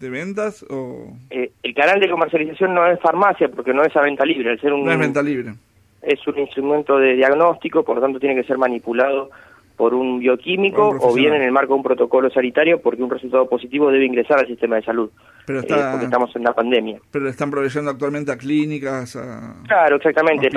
de 0.00 0.10
ventas 0.10 0.64
o 0.70 1.14
Eh, 1.30 1.50
el 1.62 1.74
canal 1.74 2.00
de 2.00 2.08
comercialización 2.08 2.74
no 2.74 2.86
es 2.86 2.98
farmacia 3.00 3.48
porque 3.48 3.74
no 3.74 3.82
es 3.82 3.94
a 3.96 4.00
venta 4.00 4.24
libre, 4.24 4.50
al 4.50 4.60
ser 4.60 4.72
un, 4.72 4.84
no 4.84 4.92
es 4.92 4.98
venta 4.98 5.22
libre. 5.22 5.54
es 6.02 6.26
un 6.26 6.38
instrumento 6.38 6.98
de 6.98 7.16
diagnóstico, 7.16 7.84
por 7.84 7.96
lo 7.96 8.02
tanto 8.02 8.18
tiene 8.18 8.34
que 8.40 8.46
ser 8.46 8.56
manipulado 8.56 9.30
por 9.76 9.94
un 9.94 10.18
bioquímico 10.18 10.90
un 10.90 10.98
o 11.00 11.14
bien 11.14 11.34
en 11.34 11.42
el 11.42 11.52
marco 11.52 11.74
de 11.74 11.78
un 11.78 11.82
protocolo 11.82 12.30
sanitario 12.30 12.80
porque 12.80 13.02
un 13.02 13.10
resultado 13.10 13.48
positivo 13.48 13.90
debe 13.90 14.06
ingresar 14.06 14.38
al 14.40 14.46
sistema 14.46 14.76
de 14.76 14.82
salud, 14.82 15.10
Pero 15.46 15.60
eh, 15.60 15.64
porque 15.90 16.04
estamos 16.06 16.34
en 16.34 16.42
la 16.42 16.54
pandemia. 16.54 16.98
pero 17.10 17.24
le 17.26 17.30
están 17.30 17.50
proveyendo 17.50 17.90
actualmente 17.90 18.32
a 18.32 18.36
clínicas, 18.38 19.16
a 19.16 19.62
Claro, 19.66 19.96
exactamente. 19.96 20.48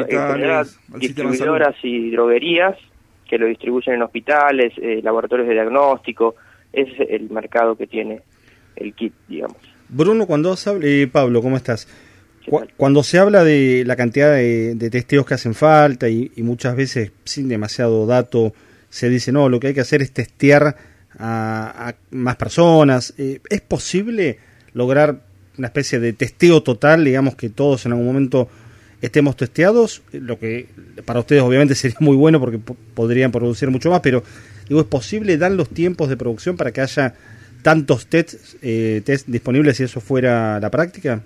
Distribuidoras 0.97 1.75
y 1.84 2.12
droguerías 2.12 2.75
que 3.29 3.38
lo 3.38 3.45
distribuyen 3.45 3.95
en 3.95 4.01
hospitales, 4.01 4.73
eh, 4.77 5.01
laboratorios 5.03 5.47
de 5.47 5.53
diagnóstico. 5.53 6.36
Ese 6.73 7.03
es 7.03 7.10
el 7.12 7.29
mercado 7.29 7.75
que 7.75 7.86
tiene 7.86 8.21
el 8.75 8.93
kit, 8.95 9.13
digamos. 9.27 9.58
Bruno, 9.88 10.25
cuando 10.25 10.55
se 10.55 10.69
habla, 10.69 10.86
eh, 10.88 11.08
Pablo, 11.12 11.41
¿cómo 11.41 11.58
estás? 11.58 11.88
Cuando 12.77 13.03
se 13.03 13.19
habla 13.19 13.43
de 13.43 13.84
la 13.86 13.95
cantidad 13.95 14.34
de, 14.34 14.73
de 14.73 14.89
testeos 14.89 15.25
que 15.25 15.36
hacen 15.36 15.53
falta 15.53 16.10
y, 16.10 16.32
y 16.36 16.41
muchas 16.41 16.75
veces 16.75 17.12
sin 17.23 17.47
demasiado 17.47 18.08
dato 18.08 18.53
se 18.89 19.10
dice, 19.10 19.32
no, 19.32 19.49
lo 19.49 19.60
que 19.60 19.67
hay 19.67 19.73
que 19.73 19.82
hacer 19.82 20.02
es 20.02 20.12
testear 20.12 20.75
a, 21.17 21.93
más 22.12 22.36
personas. 22.36 23.13
Eh, 23.17 23.39
¿Es 23.49 23.62
posible 23.62 24.39
lograr 24.73 25.21
una 25.58 25.67
especie 25.67 25.99
de 25.99 26.13
testeo 26.13 26.63
total, 26.63 27.04
digamos 27.04 27.36
que 27.36 27.49
todos 27.49 27.86
en 27.86 27.91
algún 27.91 28.08
momento 28.08 28.47
estemos 29.02 29.36
testeados? 29.36 30.02
Lo 30.12 30.39
que 30.39 30.67
para 31.06 31.19
ustedes 31.19 31.41
obviamente 31.41 31.75
sería 31.75 31.97
muy 31.99 32.15
bueno 32.15 32.39
porque 32.39 32.58
po- 32.60 32.78
podrían 32.93 33.32
producir 33.32 33.69
mucho 33.69 33.89
más, 33.91 33.99
pero 34.02 34.23
digo, 34.67 34.82
¿es 34.82 34.88
posible 34.88 35.38
dar 35.38 35.52
los 35.52 35.69
tiempos 35.69 36.10
de 36.10 36.17
producción 36.17 36.56
para 36.58 36.71
que 36.71 36.82
haya 36.82 37.13
tantos 37.62 38.08
tests 38.08 38.58
eh, 38.62 39.02
test 39.06 39.28
disponibles 39.28 39.75
si 39.78 39.84
eso 39.84 39.99
fuera 39.99 40.60
la 40.60 40.69
práctica? 40.69 41.21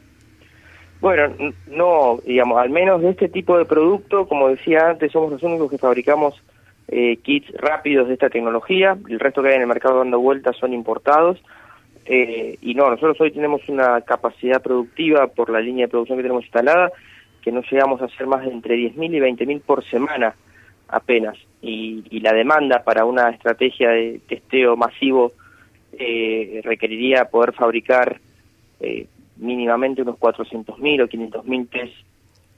Bueno, 1.00 1.36
no, 1.68 2.20
digamos, 2.26 2.58
al 2.60 2.70
menos 2.70 3.02
de 3.02 3.10
este 3.10 3.28
tipo 3.28 3.58
de 3.58 3.66
producto, 3.66 4.26
como 4.28 4.48
decía 4.48 4.90
antes, 4.90 5.12
somos 5.12 5.32
los 5.34 5.44
únicos 5.44 5.70
que 5.70 5.78
fabricamos 5.78 6.42
eh, 6.88 7.18
kits 7.18 7.52
rápidos 7.54 8.08
de 8.08 8.14
esta 8.14 8.30
tecnología. 8.30 8.98
El 9.10 9.20
resto 9.20 9.42
que 9.42 9.50
hay 9.50 9.56
en 9.56 9.62
el 9.62 9.68
mercado 9.68 10.00
dando 10.00 10.20
vueltas 10.20 10.56
son 10.58 10.74
importados. 10.74 11.42
Eh, 12.06 12.58
y 12.62 12.74
no, 12.74 12.90
nosotros 12.90 13.20
hoy 13.22 13.32
tenemos 13.32 13.62
una 13.70 14.02
capacidad 14.02 14.62
productiva 14.62 15.28
por 15.28 15.50
la 15.50 15.62
línea 15.62 15.86
de 15.86 15.92
producción 15.92 16.18
que 16.18 16.24
tenemos 16.24 16.44
instalada 16.44 16.92
que 17.44 17.52
no 17.52 17.62
llegamos 17.70 18.02
a 18.02 18.06
hacer 18.06 18.26
más 18.26 18.46
de 18.46 18.52
entre 18.52 18.76
10.000 18.78 19.16
y 19.16 19.20
20.000 19.20 19.62
por 19.62 19.84
semana 19.84 20.34
apenas. 20.88 21.38
Y, 21.62 22.04
y 22.10 22.22
la 22.22 22.34
demanda 22.34 22.84
para 22.84 23.06
una 23.06 23.30
estrategia 23.30 23.90
de 23.90 24.22
testeo 24.28 24.78
masivo 24.78 25.34
eh, 25.92 26.62
requeriría 26.64 27.26
poder 27.26 27.54
fabricar 27.54 28.20
eh, 28.80 29.08
mínimamente 29.38 30.02
unos 30.02 30.16
400.000 30.18 31.04
o 31.04 31.08
500.000 31.08 31.70
test 31.70 31.94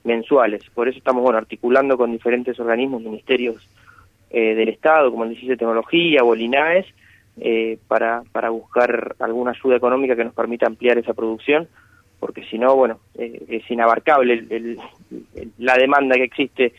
mensuales. 0.03 0.63
Por 0.73 0.87
eso 0.87 0.99
estamos 0.99 1.23
bueno 1.23 1.39
articulando 1.39 1.97
con 1.97 2.11
diferentes 2.11 2.59
organismos, 2.59 3.01
ministerios 3.01 3.67
eh, 4.29 4.55
del 4.55 4.69
Estado, 4.69 5.11
como 5.11 5.23
el 5.23 5.31
Instituto 5.31 5.53
de 5.53 5.57
Tecnología 5.57 6.23
o 6.23 6.33
el 6.33 6.41
INAES, 6.41 6.85
eh, 7.37 7.77
para, 7.87 8.23
para 8.31 8.49
buscar 8.49 9.15
alguna 9.19 9.51
ayuda 9.51 9.75
económica 9.75 10.15
que 10.15 10.23
nos 10.23 10.33
permita 10.33 10.65
ampliar 10.67 10.97
esa 10.97 11.13
producción, 11.13 11.67
porque 12.19 12.43
si 12.45 12.57
no, 12.57 12.75
bueno, 12.75 12.99
eh, 13.17 13.43
es 13.49 13.69
inabarcable 13.69 14.33
el- 14.33 14.51
el- 14.51 14.79
el- 15.35 15.51
la 15.57 15.77
demanda 15.77 16.15
que 16.15 16.23
existe 16.23 16.73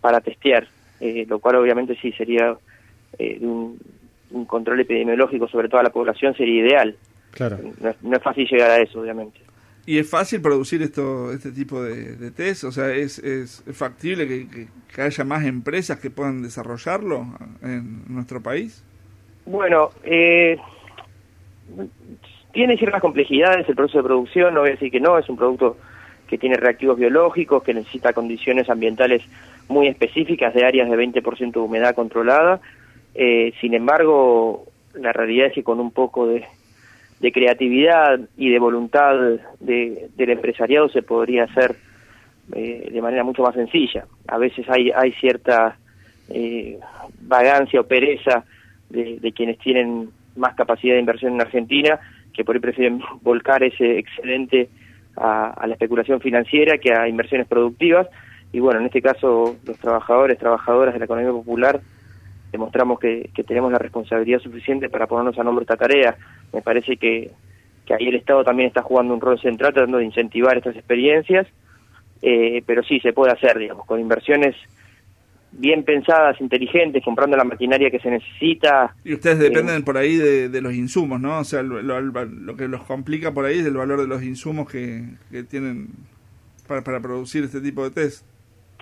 para 0.00 0.20
testear, 0.20 0.66
eh, 1.00 1.26
lo 1.28 1.38
cual 1.38 1.56
obviamente 1.56 1.96
sí 2.00 2.12
sería 2.12 2.56
un, 3.40 3.78
un 4.30 4.44
control 4.44 4.80
epidemiológico 4.80 5.48
sobre 5.48 5.68
toda 5.68 5.82
la 5.82 5.90
población 5.90 6.34
sería 6.34 6.62
ideal. 6.62 6.96
Claro. 7.32 7.58
No 8.02 8.16
es 8.16 8.22
fácil 8.22 8.46
llegar 8.48 8.70
a 8.70 8.78
eso, 8.80 9.00
obviamente. 9.00 9.38
¿Y 9.88 9.98
es 9.98 10.10
fácil 10.10 10.42
producir 10.42 10.82
esto 10.82 11.32
este 11.32 11.50
tipo 11.50 11.82
de, 11.82 12.14
de 12.16 12.30
test? 12.30 12.64
O 12.64 12.72
sea, 12.72 12.90
¿es, 12.92 13.18
es 13.20 13.64
factible 13.72 14.28
que, 14.28 14.46
que- 14.46 14.68
que 14.94 15.00
haya 15.02 15.24
más 15.24 15.46
empresas 15.46 15.98
que 15.98 16.10
puedan 16.10 16.42
desarrollarlo 16.42 17.24
en 17.62 18.02
nuestro 18.08 18.42
país? 18.42 18.84
Bueno, 19.46 19.88
eh, 20.04 20.58
tiene 22.52 22.76
ciertas 22.76 23.00
complejidades 23.00 23.66
el 23.66 23.74
proceso 23.76 23.98
de 23.98 24.04
producción, 24.04 24.52
no 24.52 24.60
voy 24.60 24.70
a 24.70 24.72
decir 24.72 24.90
que 24.90 25.00
no, 25.00 25.18
es 25.18 25.26
un 25.30 25.36
producto 25.38 25.78
que 26.26 26.36
tiene 26.36 26.56
reactivos 26.56 26.98
biológicos, 26.98 27.62
que 27.62 27.72
necesita 27.72 28.12
condiciones 28.12 28.68
ambientales 28.68 29.22
muy 29.68 29.86
específicas 29.88 30.52
de 30.52 30.66
áreas 30.66 30.90
de 30.90 30.96
20% 30.96 31.52
de 31.52 31.60
humedad 31.60 31.94
controlada. 31.94 32.60
Eh, 33.14 33.54
sin 33.60 33.72
embargo, 33.72 34.66
la 34.94 35.14
realidad 35.14 35.46
es 35.46 35.54
que 35.54 35.62
con 35.62 35.80
un 35.80 35.92
poco 35.92 36.26
de, 36.26 36.44
de 37.20 37.32
creatividad 37.32 38.20
y 38.36 38.50
de 38.50 38.58
voluntad 38.58 39.14
de- 39.60 40.08
del 40.16 40.30
empresariado 40.30 40.88
se 40.88 41.02
podría 41.02 41.44
hacer 41.44 41.76
eh, 42.54 42.88
de 42.92 43.02
manera 43.02 43.24
mucho 43.24 43.42
más 43.42 43.54
sencilla. 43.54 44.06
A 44.26 44.38
veces 44.38 44.66
hay, 44.70 44.90
hay 44.90 45.12
cierta 45.12 45.76
eh, 46.30 46.78
vagancia 47.22 47.80
o 47.80 47.84
pereza 47.84 48.44
de, 48.88 49.18
de 49.20 49.32
quienes 49.32 49.58
tienen 49.58 50.08
más 50.36 50.54
capacidad 50.54 50.94
de 50.94 51.00
inversión 51.00 51.34
en 51.34 51.40
Argentina, 51.42 51.98
que 52.32 52.44
por 52.44 52.54
ahí 52.54 52.60
prefieren 52.60 53.00
volcar 53.22 53.62
ese 53.62 53.98
excedente 53.98 54.68
a, 55.16 55.50
a 55.50 55.66
la 55.66 55.74
especulación 55.74 56.20
financiera 56.20 56.78
que 56.78 56.92
a 56.94 57.08
inversiones 57.08 57.46
productivas. 57.48 58.06
Y 58.52 58.60
bueno, 58.60 58.80
en 58.80 58.86
este 58.86 59.02
caso 59.02 59.56
los 59.66 59.78
trabajadores, 59.78 60.38
trabajadoras 60.38 60.94
de 60.94 61.00
la 61.00 61.04
economía 61.04 61.32
popular 61.32 61.80
demostramos 62.52 62.98
que, 62.98 63.30
que 63.34 63.44
tenemos 63.44 63.70
la 63.72 63.78
responsabilidad 63.78 64.40
suficiente 64.40 64.88
para 64.88 65.06
ponernos 65.06 65.38
a 65.38 65.44
nombre 65.44 65.64
de 65.64 65.72
esta 65.72 65.76
tarea. 65.76 66.16
Me 66.52 66.62
parece 66.62 66.96
que, 66.96 67.30
que 67.86 67.94
ahí 67.94 68.08
el 68.08 68.16
Estado 68.16 68.44
también 68.44 68.68
está 68.68 68.82
jugando 68.82 69.14
un 69.14 69.20
rol 69.20 69.38
central 69.40 69.72
tratando 69.74 69.98
de 69.98 70.04
incentivar 70.06 70.56
estas 70.56 70.76
experiencias, 70.76 71.46
eh, 72.22 72.62
pero 72.66 72.82
sí 72.82 73.00
se 73.00 73.12
puede 73.12 73.32
hacer, 73.32 73.58
digamos, 73.58 73.86
con 73.86 74.00
inversiones 74.00 74.56
bien 75.50 75.82
pensadas, 75.82 76.40
inteligentes, 76.40 77.02
comprando 77.02 77.36
la 77.36 77.44
maquinaria 77.44 77.90
que 77.90 77.98
se 78.00 78.10
necesita. 78.10 78.94
Y 79.04 79.14
ustedes 79.14 79.38
Eh, 79.40 79.44
dependen 79.44 79.82
por 79.82 79.96
ahí 79.96 80.16
de, 80.16 80.48
de 80.48 80.60
los 80.60 80.74
insumos, 80.74 81.20
¿no? 81.20 81.38
O 81.38 81.44
sea, 81.44 81.62
lo, 81.62 81.80
lo- 81.82 82.00
lo 82.00 82.56
que 82.56 82.68
los 82.68 82.82
complica 82.84 83.32
por 83.32 83.44
ahí 83.46 83.58
es 83.60 83.66
el 83.66 83.76
valor 83.76 84.00
de 84.00 84.06
los 84.06 84.22
insumos 84.22 84.70
que, 84.70 85.04
que 85.30 85.42
tienen 85.44 85.88
para, 86.66 86.82
para 86.82 87.00
producir 87.00 87.44
este 87.44 87.60
tipo 87.60 87.82
de 87.82 87.90
test. 87.90 88.24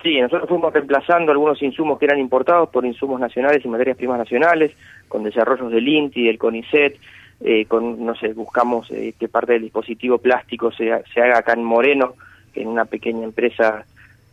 Sí, 0.03 0.21
nosotros 0.21 0.47
fuimos 0.47 0.73
reemplazando 0.73 1.31
algunos 1.31 1.61
insumos 1.61 1.97
que 1.97 2.05
eran 2.05 2.19
importados 2.19 2.69
por 2.69 2.85
insumos 2.85 3.19
nacionales 3.19 3.65
y 3.65 3.67
materias 3.67 3.97
primas 3.97 4.19
nacionales, 4.19 4.71
con 5.07 5.23
desarrollos 5.23 5.71
del 5.71 5.87
INTI, 5.87 6.25
del 6.25 6.37
CONICET, 6.37 6.97
eh, 7.41 7.65
con, 7.65 8.05
no 8.05 8.15
sé, 8.15 8.33
buscamos 8.33 8.89
eh, 8.91 9.13
que 9.19 9.27
parte 9.27 9.53
del 9.53 9.63
dispositivo 9.63 10.17
plástico 10.19 10.71
se, 10.71 10.91
se 11.13 11.21
haga 11.21 11.39
acá 11.39 11.53
en 11.53 11.63
Moreno, 11.63 12.13
en 12.53 12.67
una 12.67 12.85
pequeña 12.85 13.23
empresa 13.23 13.85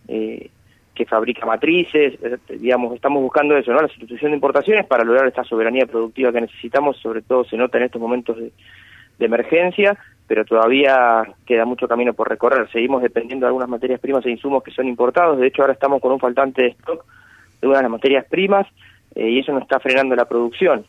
eh, 0.08 0.50
que 0.94 1.06
fabrica 1.06 1.46
matrices, 1.46 2.14
eh, 2.22 2.38
digamos, 2.58 2.94
estamos 2.94 3.22
buscando 3.22 3.56
eso, 3.56 3.72
¿no? 3.72 3.82
La 3.82 3.88
sustitución 3.88 4.30
de 4.30 4.36
importaciones 4.36 4.86
para 4.86 5.04
lograr 5.04 5.26
esta 5.26 5.44
soberanía 5.44 5.86
productiva 5.86 6.32
que 6.32 6.42
necesitamos, 6.42 6.98
sobre 6.98 7.22
todo 7.22 7.44
se 7.44 7.56
nota 7.56 7.78
en 7.78 7.84
estos 7.84 8.00
momentos 8.00 8.36
de 8.38 8.52
emergencia, 9.18 9.96
pero 10.26 10.44
todavía 10.44 11.22
queda 11.46 11.64
mucho 11.64 11.86
camino 11.86 12.14
por 12.14 12.28
recorrer. 12.28 12.70
Seguimos 12.70 13.02
dependiendo 13.02 13.44
de 13.44 13.48
algunas 13.48 13.68
materias 13.68 14.00
primas 14.00 14.24
e 14.24 14.30
insumos 14.30 14.62
que 14.62 14.70
son 14.70 14.86
importados. 14.88 15.38
De 15.38 15.46
hecho, 15.46 15.62
ahora 15.62 15.74
estamos 15.74 16.00
con 16.00 16.12
un 16.12 16.20
faltante 16.20 16.62
de 16.62 16.68
stock 16.68 17.04
de 17.60 17.68
una 17.68 17.78
de 17.78 17.82
las 17.82 17.90
materias 17.90 18.26
primas 18.28 18.66
eh, 19.14 19.28
y 19.28 19.38
eso 19.40 19.52
nos 19.52 19.62
está 19.62 19.80
frenando 19.80 20.16
la 20.16 20.26
producción. 20.26 20.84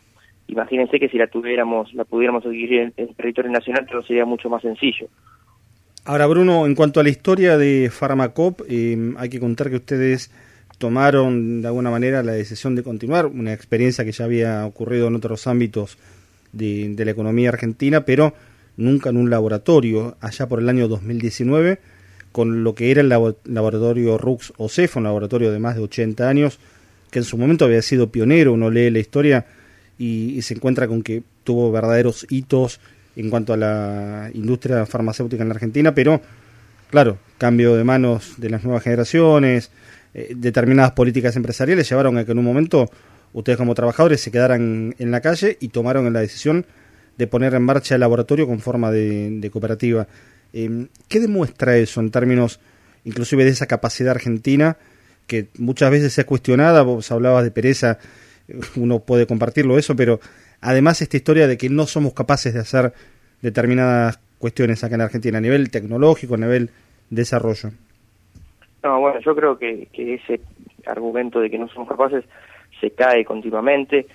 Imagínense 0.48 1.00
que 1.00 1.10
si 1.10 1.17
la 1.17 1.28
tuviéramos, 1.28 1.93
la 1.93 2.06
pudiéramos 2.06 2.45
adquirir 2.45 2.82
en, 2.82 2.93
en 2.98 3.13
territorio 3.15 3.52
nacional, 3.52 3.88
todo 3.89 4.04
sería 4.04 4.26
mucho 4.26 4.50
más 4.50 4.62
sencillo. 4.62 5.08
Ahora, 6.06 6.28
Bruno, 6.28 6.67
en 6.67 6.76
cuanto 6.76 7.00
a 7.00 7.04
la 7.04 7.10
historia 7.10 7.58
de 7.58 7.89
Pharmacop, 7.89 8.62
eh, 8.69 9.13
hay 9.17 9.30
que 9.30 9.39
contar 9.39 9.71
que 9.71 9.78
ustedes 9.78 10.32
tomaron 10.78 11.62
de 11.62 11.67
alguna 11.67 11.89
manera 11.89 12.21
la 12.21 12.34
decisión 12.34 12.76
de 12.76 12.84
continuar, 12.84 13.26
una 13.26 13.54
experiencia 13.54 14.06
que 14.06 14.12
ya 14.12 14.26
había 14.26 14.65
ocurrido 14.65 15.08
en 15.08 15.15
otros 15.15 15.48
ámbitos 15.48 15.98
de, 16.52 16.89
de 16.89 17.06
la 17.06 17.12
economía 17.12 17.50
argentina, 17.50 18.02
pero 18.02 18.34
nunca 18.78 19.10
en 19.10 19.18
un 19.18 19.30
laboratorio, 19.30 20.18
allá 20.22 20.48
por 20.48 20.60
el 20.60 20.70
año 20.70 20.88
2019, 20.88 21.80
con 22.32 22.64
lo 22.64 22.76
que 22.76 22.92
era 22.92 23.02
el 23.02 23.10
labo- 23.10 23.38
laboratorio 23.46 24.18
RUX 24.18 24.54
OCEF, 24.58 24.98
un 24.98 25.04
laboratorio 25.04 25.52
de 25.52 25.60
más 25.60 25.76
de 25.76 25.82
80 25.84 26.28
años, 26.28 26.60
que 27.12 27.20
en 27.20 27.26
su 27.26 27.38
momento 27.38 27.66
había 27.66 27.82
sido 27.82 28.12
pionero, 28.12 28.54
uno 28.54 28.70
lee 28.70 28.90
la 28.90 29.00
historia 29.00 29.46
y, 29.98 30.38
y 30.38 30.42
se 30.42 30.54
encuentra 30.56 30.88
con 30.88 31.02
que 31.02 31.24
tuvo 31.44 31.72
verdaderos 31.72 32.26
hitos 32.30 32.80
en 33.16 33.30
cuanto 33.30 33.54
a 33.54 33.58
la 33.58 34.30
industria 34.34 34.86
farmacéutica 34.86 35.44
en 35.44 35.50
la 35.50 35.56
Argentina, 35.56 35.96
pero 35.96 36.22
claro, 36.90 37.18
cambio 37.38 37.76
de 37.76 37.84
manos 37.86 38.34
de 38.38 38.50
las 38.50 38.64
nuevas 38.66 38.84
generaciones, 38.84 39.72
eh, 40.14 40.34
determinadas 40.36 40.92
políticas 40.92 41.36
empresariales 41.38 41.90
llevaron 41.90 42.18
a 42.18 42.26
que 42.26 42.32
en 42.34 42.40
un 42.40 42.46
momento 42.46 42.90
ustedes 43.32 43.58
como 43.58 43.76
trabajadores 43.76 44.20
se 44.22 44.32
quedaran 44.32 44.96
en 44.98 45.12
la 45.12 45.22
calle 45.22 45.58
y 45.62 45.70
tomaron 45.70 46.12
la 46.12 46.20
decisión 46.20 46.66
de 47.17 47.28
poner 47.28 47.54
en 47.54 47.63
marcha 47.63 47.95
el 47.95 48.01
laboratorio 48.01 48.47
con 48.47 48.60
forma 48.60 48.91
de, 48.91 49.49
cooperativa. 49.51 50.08
Eh, 50.54 50.88
¿Qué 51.08 51.19
demuestra 51.19 51.78
eso 51.78 51.99
en 51.99 52.12
términos 52.12 52.60
inclusive 53.04 53.43
de 53.43 53.51
esa 53.51 53.67
capacidad 53.67 54.12
argentina 54.12 54.78
que 55.28 55.47
muchas 55.58 55.91
veces 55.91 56.13
se 56.13 56.21
ha 56.21 56.25
cuestionada? 56.25 56.84
Vos 56.84 57.12
hablabas 57.12 57.43
de 57.43 57.51
pereza, 57.51 57.99
eh, 58.47 58.60
uno 58.75 58.99
puede 58.99 59.28
compartirlo 59.28 59.78
eso, 59.78 59.95
pero 59.95 60.19
además 60.62 61.01
esta 61.01 61.17
historia 61.17 61.47
de 61.47 61.58
que 61.58 61.69
no 61.69 61.86
somos 61.86 62.13
capaces 62.13 62.54
de 62.54 62.60
hacer 62.60 62.93
determinadas 63.41 64.19
cuestiones 64.39 64.84
acá 64.84 64.95
en 64.95 65.01
Argentina 65.01 65.38
a 65.38 65.41
nivel 65.41 65.71
tecnológico, 65.71 66.36
a 66.36 66.38
nivel 66.38 66.69
desarrollo. 67.10 67.71
No, 68.84 68.99
bueno, 68.99 69.19
yo 69.19 69.36
creo 69.36 69.58
que 69.58 69.88
ese 69.95 70.41
argumento 70.86 71.39
de 71.39 71.49
que 71.49 71.58
no 71.58 71.67
somos 71.69 71.88
capaces 71.88 72.23
se 72.80 72.91
cae 72.91 73.25
continuamente. 73.25 74.06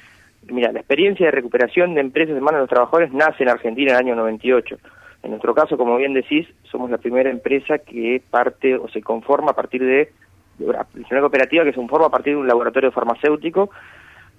Mira, 0.51 0.73
la 0.73 0.81
experiencia 0.81 1.27
de 1.27 1.33
recuperación 1.33 1.95
de 1.95 2.01
empresas 2.01 2.37
en 2.37 2.43
manos 2.43 2.59
de 2.59 2.63
los 2.63 2.71
trabajadores 2.71 3.13
nace 3.13 3.43
en 3.43 3.49
Argentina 3.49 3.93
en 3.93 3.97
el 3.97 4.07
año 4.07 4.17
98. 4.17 4.79
En 5.23 5.31
nuestro 5.31 5.55
caso, 5.55 5.77
como 5.77 5.97
bien 5.97 6.15
decís, 6.15 6.49
somos 6.71 6.91
la 6.91 6.99
primera 6.99 7.31
empresa 7.31 7.79
que 7.79 8.23
parte 8.31 8.77
o 8.77 8.89
se 8.89 9.03
conforma 9.03 9.53
a 9.53 9.55
partir 9.55 9.85
de, 9.85 10.13
una 10.59 11.21
cooperativa 11.21 11.65
que 11.65 11.73
se 11.73 11.77
conforma 11.77 12.07
a 12.07 12.11
partir 12.11 12.35
de 12.35 12.41
un 12.41 12.49
laboratorio 12.49 12.91
farmacéutico 12.91 13.71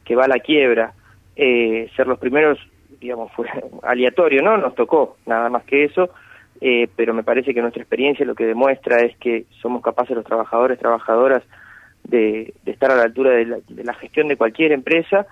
que 0.04 0.16
va 0.16 0.26
a 0.26 0.28
la 0.28 0.40
quiebra. 0.40 0.94
Eh, 1.36 1.90
ser 1.96 2.08
los 2.08 2.20
primeros, 2.20 2.60
digamos, 3.00 3.32
fue 3.34 3.48
aleatorio, 3.84 4.42
¿no? 4.42 4.58
Nos 4.58 4.76
tocó, 4.76 5.18
nada 5.26 5.50
más 5.50 5.64
que 5.64 5.86
eso. 5.86 6.10
Eh, 6.60 6.88
pero 6.96 7.14
me 7.14 7.24
parece 7.24 7.54
que 7.54 7.62
nuestra 7.62 7.82
experiencia 7.82 8.26
lo 8.26 8.36
que 8.36 8.46
demuestra 8.46 9.02
es 9.02 9.18
que 9.18 9.46
somos 9.62 9.82
capaces 9.82 10.16
los 10.16 10.26
trabajadores, 10.26 10.78
trabajadoras, 10.78 11.44
de, 12.04 12.54
de 12.64 12.72
estar 12.72 12.92
a 12.92 12.96
la 12.96 13.04
altura 13.04 13.32
de 13.32 13.46
la, 13.46 13.58
de 13.68 13.84
la 13.84 13.94
gestión 13.94 14.28
de 14.28 14.38
cualquier 14.38 14.72
empresa. 14.72 15.28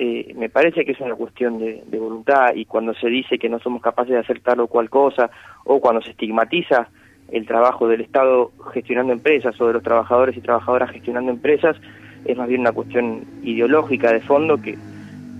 Eh, 0.00 0.32
me 0.36 0.48
parece 0.48 0.84
que 0.84 0.92
es 0.92 1.00
una 1.00 1.16
cuestión 1.16 1.58
de, 1.58 1.82
de 1.84 1.98
voluntad 1.98 2.54
y 2.54 2.66
cuando 2.66 2.94
se 2.94 3.08
dice 3.08 3.36
que 3.36 3.48
no 3.48 3.58
somos 3.58 3.82
capaces 3.82 4.12
de 4.12 4.20
hacer 4.20 4.38
tal 4.38 4.60
o 4.60 4.68
cual 4.68 4.88
cosa 4.88 5.28
o 5.64 5.80
cuando 5.80 6.00
se 6.02 6.12
estigmatiza 6.12 6.88
el 7.32 7.44
trabajo 7.44 7.88
del 7.88 8.02
Estado 8.02 8.52
gestionando 8.72 9.12
empresas 9.12 9.60
o 9.60 9.66
de 9.66 9.72
los 9.72 9.82
trabajadores 9.82 10.36
y 10.36 10.40
trabajadoras 10.40 10.92
gestionando 10.92 11.32
empresas, 11.32 11.76
es 12.24 12.36
más 12.36 12.46
bien 12.46 12.60
una 12.60 12.70
cuestión 12.70 13.24
ideológica 13.42 14.12
de 14.12 14.20
fondo 14.20 14.56
que, 14.58 14.78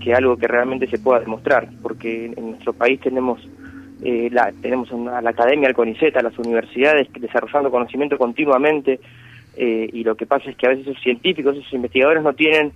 que 0.03 0.13
algo 0.13 0.35
que 0.35 0.49
realmente 0.49 0.87
se 0.87 0.99
pueda 0.99 1.21
demostrar, 1.21 1.69
porque 1.81 2.25
en 2.25 2.51
nuestro 2.51 2.73
país 2.73 2.99
tenemos 2.99 3.39
eh, 4.03 4.27
la, 4.29 4.51
tenemos 4.61 4.91
una, 4.91 5.21
la 5.21 5.29
academia, 5.29 5.69
el 5.69 5.73
CONICET, 5.73 6.17
a 6.17 6.21
las 6.21 6.37
universidades 6.37 7.07
desarrollando 7.13 7.71
conocimiento 7.71 8.17
continuamente 8.17 8.99
eh, 9.55 9.89
y 9.91 10.03
lo 10.03 10.15
que 10.15 10.25
pasa 10.25 10.49
es 10.49 10.57
que 10.57 10.67
a 10.67 10.69
veces 10.71 10.87
esos 10.87 11.01
científicos, 11.01 11.55
esos 11.55 11.73
investigadores 11.73 12.23
no 12.23 12.33
tienen 12.33 12.73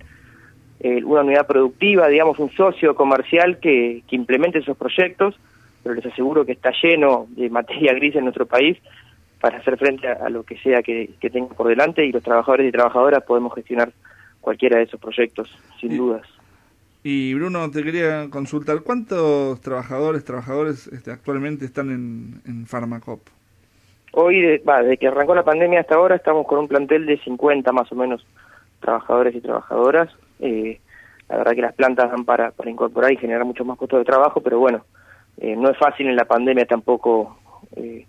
eh, 0.84 1.02
una 1.02 1.22
unidad 1.22 1.46
productiva, 1.46 2.08
digamos 2.08 2.38
un 2.38 2.50
socio 2.50 2.94
comercial 2.94 3.58
que, 3.58 4.02
que 4.06 4.16
implemente 4.16 4.58
esos 4.58 4.76
proyectos, 4.76 5.34
pero 5.82 5.94
les 5.94 6.04
aseguro 6.04 6.44
que 6.44 6.52
está 6.52 6.72
lleno 6.82 7.26
de 7.30 7.48
materia 7.48 7.94
gris 7.98 8.14
en 8.16 8.24
nuestro 8.24 8.44
país 8.44 8.76
para 9.40 9.58
hacer 9.58 9.78
frente 9.78 10.06
a, 10.06 10.12
a 10.26 10.28
lo 10.28 10.42
que 10.42 10.58
sea 10.58 10.82
que, 10.82 11.10
que 11.20 11.30
tenga 11.30 11.54
por 11.54 11.68
delante 11.68 12.04
y 12.04 12.12
los 12.12 12.22
trabajadores 12.22 12.68
y 12.68 12.72
trabajadoras 12.72 13.22
podemos 13.24 13.54
gestionar 13.54 13.92
cualquiera 14.42 14.76
de 14.76 14.84
esos 14.84 15.00
proyectos, 15.00 15.48
sin 15.80 15.96
dudas. 15.96 16.26
Y 17.02 17.32
Bruno, 17.32 17.70
te 17.70 17.82
quería 17.82 18.28
consultar, 18.30 18.80
¿cuántos 18.82 19.60
trabajadores, 19.62 20.22
trabajadores 20.24 20.86
este, 20.88 21.10
actualmente 21.10 21.64
están 21.64 21.90
en, 21.90 22.42
en 22.46 22.66
Farmacop? 22.66 23.20
Hoy, 24.12 24.40
de- 24.40 24.58
va, 24.58 24.82
desde 24.82 24.96
que 24.98 25.08
arrancó 25.08 25.34
la 25.34 25.44
pandemia 25.44 25.80
hasta 25.80 25.94
ahora, 25.96 26.16
estamos 26.16 26.46
con 26.46 26.58
un 26.58 26.68
plantel 26.68 27.06
de 27.06 27.18
50 27.18 27.72
más 27.72 27.90
o 27.90 27.94
menos 27.94 28.24
trabajadores 28.80 29.34
y 29.34 29.40
trabajadoras. 29.40 30.10
Eh, 30.40 30.80
la 31.28 31.38
verdad 31.38 31.54
que 31.54 31.62
las 31.62 31.74
plantas 31.74 32.10
dan 32.10 32.24
para, 32.24 32.50
para 32.50 32.70
incorporar 32.70 33.12
y 33.12 33.16
generar 33.16 33.44
muchos 33.44 33.66
más 33.66 33.78
puestos 33.78 33.98
de 33.98 34.04
trabajo, 34.04 34.40
pero 34.40 34.58
bueno, 34.58 34.84
eh, 35.38 35.56
no 35.56 35.70
es 35.70 35.78
fácil 35.78 36.06
en 36.08 36.16
la 36.16 36.24
pandemia 36.26 36.66
tampoco. 36.66 37.38
eh, 37.76 38.06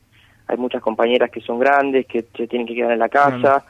hay 0.47 0.57
muchas 0.57 0.81
compañeras 0.81 1.31
que 1.31 1.41
son 1.41 1.57
grandes, 1.59 2.05
que 2.05 2.23
se 2.37 2.47
tienen 2.47 2.67
que 2.67 2.75
quedar 2.75 2.91
en 2.91 2.99
la 2.99 3.09
casa 3.09 3.65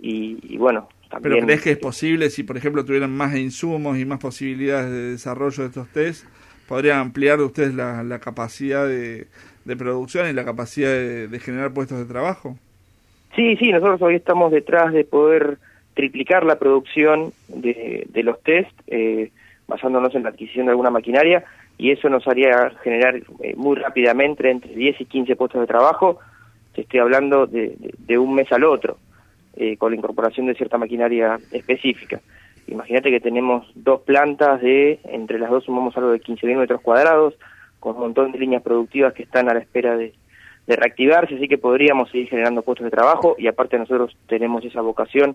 y, 0.00 0.38
y 0.42 0.56
bueno, 0.56 0.88
¿Pero 1.22 1.36
también... 1.36 1.44
crees 1.46 1.62
que 1.62 1.70
es 1.70 1.78
posible, 1.78 2.28
si 2.30 2.42
por 2.42 2.56
ejemplo 2.56 2.84
tuvieran 2.84 3.16
más 3.16 3.36
insumos 3.36 3.98
y 3.98 4.04
más 4.04 4.18
posibilidades 4.18 4.90
de 4.90 5.10
desarrollo 5.12 5.62
de 5.62 5.68
estos 5.68 5.88
test, 5.88 6.26
podrían 6.66 6.98
ampliar 6.98 7.40
ustedes 7.40 7.72
la, 7.74 8.02
la 8.02 8.18
capacidad 8.18 8.86
de, 8.86 9.28
de 9.64 9.76
producción 9.76 10.28
y 10.28 10.32
la 10.32 10.44
capacidad 10.44 10.90
de, 10.90 11.28
de 11.28 11.38
generar 11.40 11.72
puestos 11.72 11.98
de 11.98 12.04
trabajo? 12.04 12.58
Sí, 13.36 13.56
sí, 13.56 13.70
nosotros 13.70 14.02
hoy 14.02 14.16
estamos 14.16 14.50
detrás 14.50 14.92
de 14.92 15.04
poder 15.04 15.58
triplicar 15.98 16.44
la 16.44 16.60
producción 16.60 17.32
de, 17.48 18.06
de 18.08 18.22
los 18.22 18.40
test, 18.44 18.70
eh, 18.86 19.32
basándonos 19.66 20.14
en 20.14 20.22
la 20.22 20.28
adquisición 20.28 20.66
de 20.66 20.70
alguna 20.70 20.90
maquinaria, 20.90 21.42
y 21.76 21.90
eso 21.90 22.08
nos 22.08 22.24
haría 22.28 22.70
generar 22.84 23.16
eh, 23.16 23.54
muy 23.56 23.74
rápidamente 23.74 24.48
entre 24.48 24.74
10 24.76 25.00
y 25.00 25.04
15 25.06 25.34
puestos 25.34 25.60
de 25.60 25.66
trabajo. 25.66 26.20
Te 26.72 26.82
estoy 26.82 27.00
hablando 27.00 27.48
de, 27.48 27.74
de- 27.98 28.16
un 28.18 28.32
mes 28.32 28.50
al 28.52 28.62
otro, 28.62 28.96
eh, 29.56 29.76
con 29.76 29.90
la 29.90 29.96
incorporación 29.96 30.46
de 30.46 30.54
cierta 30.54 30.78
maquinaria 30.78 31.36
específica. 31.50 32.20
Imagínate 32.68 33.10
que 33.10 33.18
tenemos 33.18 33.66
dos 33.74 34.02
plantas 34.02 34.60
de, 34.62 35.00
entre 35.04 35.40
las 35.40 35.50
dos 35.50 35.64
sumamos 35.64 35.96
algo 35.96 36.10
de 36.10 36.20
15.000 36.20 36.56
metros 36.58 36.80
cuadrados, 36.80 37.34
con 37.80 37.96
un 37.96 38.02
montón 38.02 38.30
de 38.30 38.38
líneas 38.38 38.62
productivas 38.62 39.14
que 39.14 39.24
están 39.24 39.48
a 39.48 39.54
la 39.54 39.58
espera 39.60 39.96
de 39.96 40.12
reactivarse, 40.68 41.34
así 41.34 41.48
que 41.48 41.58
podríamos 41.58 42.08
seguir 42.10 42.28
generando 42.28 42.62
puestos 42.62 42.84
de 42.84 42.90
trabajo 42.90 43.34
y 43.38 43.46
aparte 43.48 43.78
nosotros 43.78 44.14
tenemos 44.28 44.64
esa 44.64 44.82
vocación 44.82 45.34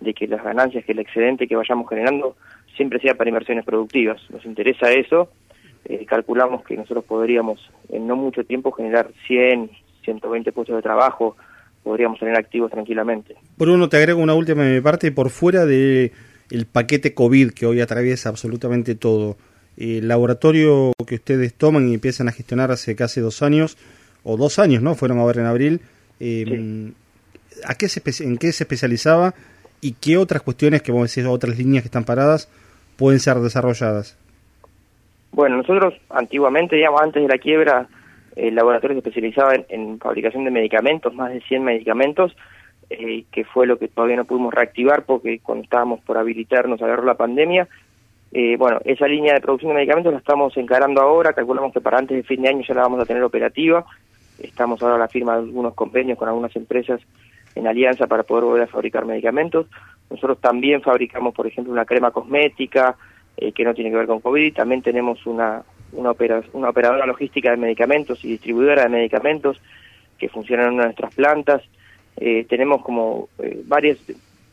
de 0.00 0.14
que 0.14 0.26
las 0.26 0.42
ganancias, 0.42 0.84
que 0.84 0.92
el 0.92 1.00
excedente 1.00 1.46
que 1.46 1.56
vayamos 1.56 1.88
generando 1.88 2.36
siempre 2.76 3.00
sea 3.00 3.14
para 3.14 3.30
inversiones 3.30 3.64
productivas. 3.64 4.20
Nos 4.30 4.44
interesa 4.44 4.92
eso, 4.92 5.30
eh, 5.84 6.04
calculamos 6.06 6.64
que 6.64 6.76
nosotros 6.76 7.04
podríamos 7.04 7.58
en 7.90 8.06
no 8.06 8.16
mucho 8.16 8.44
tiempo 8.44 8.72
generar 8.72 9.10
100, 9.26 9.70
120 10.04 10.52
puestos 10.52 10.76
de 10.76 10.82
trabajo, 10.82 11.36
podríamos 11.82 12.18
tener 12.18 12.36
activos 12.36 12.70
tranquilamente. 12.70 13.34
Bruno, 13.56 13.88
te 13.88 13.96
agrego 13.96 14.20
una 14.20 14.34
última 14.34 14.62
de 14.64 14.74
mi 14.74 14.80
parte, 14.80 15.10
por 15.10 15.30
fuera 15.30 15.66
de 15.66 16.12
el 16.50 16.66
paquete 16.66 17.14
COVID 17.14 17.50
que 17.50 17.66
hoy 17.66 17.80
atraviesa 17.80 18.28
absolutamente 18.28 18.94
todo, 18.94 19.36
el 19.76 20.08
laboratorio 20.08 20.92
que 21.06 21.16
ustedes 21.16 21.54
toman 21.54 21.88
y 21.88 21.94
empiezan 21.94 22.28
a 22.28 22.32
gestionar 22.32 22.70
hace 22.70 22.96
casi 22.96 23.20
dos 23.20 23.42
años, 23.42 23.76
o 24.24 24.36
dos 24.36 24.58
años, 24.58 24.82
¿no? 24.82 24.94
Fueron 24.94 25.18
a 25.20 25.24
ver 25.24 25.38
en 25.38 25.46
abril, 25.46 25.80
eh, 26.20 26.44
Sí. 26.46 26.94
¿a 27.64 27.74
qué 27.74 27.88
se, 27.88 28.02
¿en 28.24 28.36
qué 28.36 28.52
se 28.52 28.64
especializaba 28.64 29.34
y 29.80 29.92
qué 29.92 30.16
otras 30.16 30.42
cuestiones, 30.42 30.82
que 30.82 30.92
vos 30.92 31.14
decís, 31.14 31.28
otras 31.28 31.58
líneas 31.58 31.82
que 31.82 31.88
están 31.88 32.04
paradas, 32.04 32.50
pueden 32.96 33.20
ser 33.20 33.36
desarrolladas? 33.36 34.18
Bueno, 35.32 35.58
nosotros 35.58 35.94
antiguamente, 36.10 36.76
digamos, 36.76 37.00
antes 37.00 37.22
de 37.22 37.28
la 37.28 37.38
quiebra, 37.38 37.86
el 38.36 38.54
laboratorio 38.54 38.94
se 38.94 38.98
especializaba 39.08 39.52
en, 39.68 39.98
fabricación 39.98 40.44
de 40.44 40.50
medicamentos, 40.50 41.14
más 41.14 41.32
de 41.32 41.40
100 41.40 41.64
medicamentos, 41.64 42.36
eh, 42.90 43.24
que 43.30 43.44
fue 43.44 43.66
lo 43.66 43.78
que 43.78 43.88
todavía 43.88 44.16
no 44.16 44.24
pudimos 44.24 44.54
reactivar 44.54 45.04
porque 45.04 45.40
cuando 45.40 45.64
estábamos 45.64 46.00
por 46.00 46.16
habilitarnos 46.16 46.80
agarró 46.80 47.04
la 47.04 47.16
pandemia. 47.16 47.68
Eh, 48.32 48.56
bueno, 48.56 48.78
esa 48.84 49.06
línea 49.06 49.34
de 49.34 49.40
producción 49.40 49.70
de 49.70 49.76
medicamentos 49.76 50.12
la 50.12 50.18
estamos 50.18 50.56
encarando 50.56 51.00
ahora, 51.00 51.32
calculamos 51.32 51.72
que 51.72 51.80
para 51.80 51.98
antes 51.98 52.16
de 52.16 52.22
fin 52.22 52.42
de 52.42 52.48
año 52.48 52.62
ya 52.66 52.74
la 52.74 52.82
vamos 52.82 53.00
a 53.00 53.06
tener 53.06 53.22
operativa. 53.22 53.84
Estamos 54.38 54.82
ahora 54.82 54.94
a 54.94 54.98
la 54.98 55.08
firma 55.08 55.32
de 55.32 55.40
algunos 55.40 55.74
convenios 55.74 56.16
con 56.16 56.28
algunas 56.28 56.54
empresas 56.54 57.00
en 57.58 57.66
alianza 57.66 58.06
para 58.06 58.22
poder 58.22 58.44
volver 58.44 58.62
a 58.62 58.66
fabricar 58.68 59.04
medicamentos. 59.04 59.66
Nosotros 60.10 60.38
también 60.40 60.80
fabricamos, 60.80 61.34
por 61.34 61.46
ejemplo, 61.46 61.72
una 61.72 61.84
crema 61.84 62.10
cosmética 62.10 62.96
eh, 63.36 63.52
que 63.52 63.64
no 63.64 63.74
tiene 63.74 63.90
que 63.90 63.96
ver 63.96 64.06
con 64.06 64.20
COVID. 64.20 64.54
También 64.54 64.80
tenemos 64.82 65.26
una, 65.26 65.62
una, 65.92 66.10
opera- 66.12 66.42
una 66.52 66.70
operadora 66.70 67.04
logística 67.06 67.50
de 67.50 67.56
medicamentos 67.56 68.24
y 68.24 68.28
distribuidora 68.28 68.84
de 68.84 68.88
medicamentos 68.88 69.60
que 70.18 70.28
funciona 70.28 70.68
en 70.68 70.76
nuestras 70.76 71.14
plantas. 71.14 71.62
Eh, 72.16 72.46
tenemos 72.48 72.82
como 72.82 73.28
eh, 73.38 73.60
varias, 73.66 73.98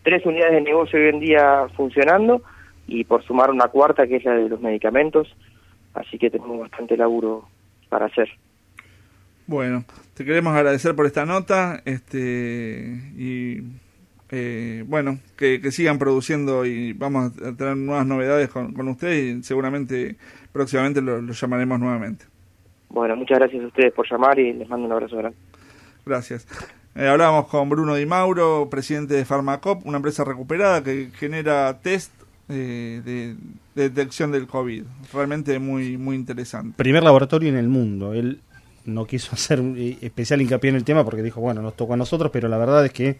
tres 0.04 0.26
unidades 0.26 0.54
de 0.54 0.62
negocio 0.62 1.00
hoy 1.00 1.08
en 1.08 1.20
día 1.20 1.68
funcionando 1.76 2.42
y 2.88 3.04
por 3.06 3.24
sumar 3.24 3.50
una 3.50 3.68
cuarta 3.70 4.06
que 4.08 4.18
es 4.18 4.26
la 4.26 4.36
de 4.36 4.50
los 4.50 4.62
medicamentos. 4.62 5.34
Así 5.94 6.18
que 6.18 6.30
tenemos 6.30 6.60
bastante 6.60 6.98
laburo 6.98 7.48
para 7.90 8.08
hacer. 8.08 8.30
Bueno, 9.48 9.86
te 10.14 10.26
queremos 10.26 10.56
agradecer 10.56 10.96
por 10.96 11.06
esta 11.06 11.26
nota 11.26 11.82
este 11.86 13.02
y 13.18 13.62
Eh, 14.32 14.84
bueno, 14.88 15.20
que, 15.38 15.62
que 15.62 15.72
sigan 15.72 16.00
produciendo 16.00 16.66
y 16.66 16.94
vamos 16.94 17.32
a 17.44 17.56
tener 17.56 17.78
nuevas 17.78 18.08
novedades 18.08 18.50
con, 18.50 18.74
con 18.74 18.88
ustedes 18.88 19.38
y 19.38 19.44
seguramente 19.44 20.18
próximamente 20.52 21.00
lo, 21.00 21.22
lo 21.22 21.32
llamaremos 21.32 21.80
nuevamente. 21.80 22.26
Bueno, 22.90 23.16
muchas 23.16 23.38
gracias 23.38 23.64
a 23.64 23.68
ustedes 23.68 23.94
por 23.94 24.10
llamar 24.10 24.40
y 24.40 24.52
les 24.52 24.68
mando 24.68 24.88
un 24.88 24.94
abrazo 24.94 25.18
grande. 25.18 25.38
Gracias. 26.08 26.48
Eh, 26.96 27.08
hablábamos 27.08 27.48
con 27.48 27.70
Bruno 27.70 27.94
Di 27.94 28.08
Mauro, 28.08 28.68
presidente 28.68 29.14
de 29.14 29.26
Pharmacop, 29.26 29.86
una 29.86 29.98
empresa 29.98 30.24
recuperada 30.24 30.84
que 30.84 31.12
genera 31.14 31.80
test 31.82 32.12
eh, 32.50 33.02
de, 33.06 33.36
de 33.76 33.90
detección 33.90 34.32
del 34.32 34.48
COVID. 34.48 34.86
Realmente 35.14 35.60
muy, 35.60 35.98
muy 35.98 36.16
interesante. 36.16 36.74
Primer 36.78 37.04
laboratorio 37.04 37.50
en 37.50 37.58
el 37.58 37.70
mundo. 37.70 38.14
Él 38.14 38.40
no 38.86 39.06
quiso 39.06 39.32
hacer 39.34 39.62
especial 40.02 40.42
hincapié 40.42 40.70
en 40.70 40.76
el 40.76 40.84
tema 40.84 41.04
porque 41.04 41.24
dijo, 41.24 41.42
bueno, 41.42 41.62
nos 41.62 41.76
tocó 41.76 41.94
a 41.94 41.98
nosotros, 41.98 42.32
pero 42.32 42.48
la 42.48 42.58
verdad 42.58 42.86
es 42.86 42.92
que 42.92 43.18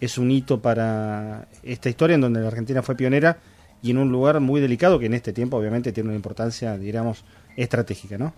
es 0.00 0.18
un 0.18 0.30
hito 0.30 0.60
para 0.60 1.48
esta 1.62 1.88
historia 1.88 2.14
en 2.14 2.20
donde 2.20 2.40
la 2.40 2.48
Argentina 2.48 2.82
fue 2.82 2.96
pionera 2.96 3.38
y 3.82 3.90
en 3.90 3.98
un 3.98 4.10
lugar 4.10 4.40
muy 4.40 4.60
delicado 4.60 4.98
que 4.98 5.06
en 5.06 5.14
este 5.14 5.32
tiempo 5.32 5.56
obviamente 5.56 5.92
tiene 5.92 6.08
una 6.08 6.16
importancia, 6.16 6.76
diríamos, 6.76 7.24
estratégica, 7.56 8.18
¿no? 8.18 8.34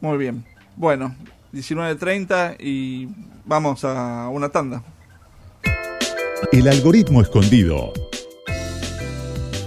Muy 0.00 0.18
bien. 0.18 0.44
Bueno, 0.76 1.14
19.30 1.52 2.56
y 2.60 3.08
vamos 3.44 3.84
a 3.84 4.28
una 4.28 4.48
tanda. 4.50 4.82
El 6.52 6.68
algoritmo 6.68 7.20
escondido. 7.20 7.92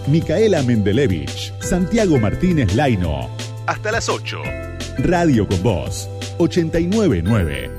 Micaela 0.07 0.63
Mendelevich, 0.63 1.53
Santiago 1.59 2.17
Martínez 2.17 2.75
Laino. 2.75 3.29
Hasta 3.67 3.91
las 3.91 4.09
8. 4.09 4.41
Radio 4.99 5.47
con 5.47 5.61
Voz, 5.63 6.09
899. 6.41 7.69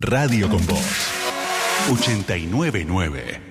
Radio 0.00 0.48
con 0.48 0.66
Voz, 0.66 1.12
899. 1.88 3.45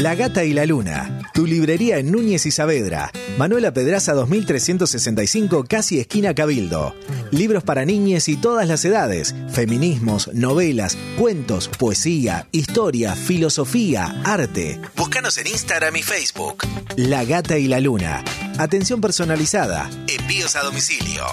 La 0.00 0.14
Gata 0.14 0.44
y 0.44 0.54
la 0.54 0.64
Luna, 0.64 1.20
tu 1.34 1.46
librería 1.46 1.98
en 1.98 2.10
Núñez 2.10 2.46
y 2.46 2.50
Saavedra. 2.50 3.12
Manuela 3.36 3.74
Pedraza 3.74 4.14
2365, 4.14 5.66
casi 5.68 6.00
esquina 6.00 6.34
Cabildo. 6.34 6.94
Libros 7.30 7.64
para 7.64 7.84
niñes 7.84 8.26
y 8.28 8.38
todas 8.38 8.66
las 8.66 8.82
edades, 8.86 9.34
feminismos, 9.52 10.30
novelas, 10.32 10.96
cuentos, 11.18 11.68
poesía, 11.68 12.48
historia, 12.50 13.14
filosofía, 13.14 14.22
arte. 14.24 14.80
Búscanos 14.96 15.36
en 15.36 15.48
Instagram 15.48 15.94
y 15.94 16.02
Facebook. 16.02 16.64
La 16.96 17.26
Gata 17.26 17.58
y 17.58 17.68
la 17.68 17.80
Luna. 17.80 18.24
Atención 18.56 19.02
personalizada, 19.02 19.90
envíos 20.08 20.56
a 20.56 20.62
domicilio. 20.62 21.26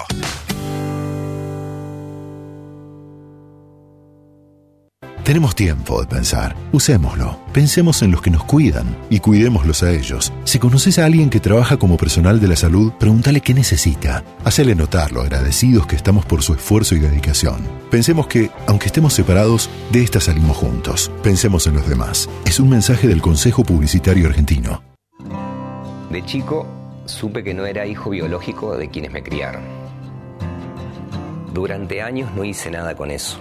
Tenemos 5.28 5.54
tiempo 5.54 6.00
de 6.00 6.06
pensar. 6.06 6.56
Usémoslo. 6.72 7.38
Pensemos 7.52 8.00
en 8.00 8.12
los 8.12 8.22
que 8.22 8.30
nos 8.30 8.44
cuidan 8.44 8.96
y 9.10 9.20
cuidémoslos 9.20 9.82
a 9.82 9.90
ellos. 9.90 10.32
Si 10.44 10.58
conoces 10.58 10.98
a 10.98 11.04
alguien 11.04 11.28
que 11.28 11.38
trabaja 11.38 11.76
como 11.76 11.98
personal 11.98 12.40
de 12.40 12.48
la 12.48 12.56
salud, 12.56 12.94
pregúntale 12.98 13.42
qué 13.42 13.52
necesita. 13.52 14.24
Hacele 14.42 14.74
notar 14.74 15.12
lo 15.12 15.20
agradecidos 15.20 15.86
que 15.86 15.96
estamos 15.96 16.24
por 16.24 16.40
su 16.42 16.54
esfuerzo 16.54 16.94
y 16.94 17.00
dedicación. 17.00 17.58
Pensemos 17.90 18.26
que, 18.26 18.50
aunque 18.66 18.86
estemos 18.86 19.12
separados, 19.12 19.68
de 19.92 20.02
esta 20.02 20.18
salimos 20.18 20.56
juntos. 20.56 21.12
Pensemos 21.22 21.66
en 21.66 21.74
los 21.74 21.86
demás. 21.86 22.26
Es 22.46 22.58
un 22.58 22.70
mensaje 22.70 23.06
del 23.06 23.20
Consejo 23.20 23.64
Publicitario 23.64 24.28
Argentino. 24.28 24.82
De 26.08 26.24
chico, 26.24 26.66
supe 27.04 27.44
que 27.44 27.52
no 27.52 27.66
era 27.66 27.84
hijo 27.84 28.08
biológico 28.08 28.78
de 28.78 28.88
quienes 28.88 29.12
me 29.12 29.22
criaron. 29.22 29.60
Durante 31.52 32.00
años 32.00 32.30
no 32.34 32.44
hice 32.44 32.70
nada 32.70 32.96
con 32.96 33.10
eso. 33.10 33.38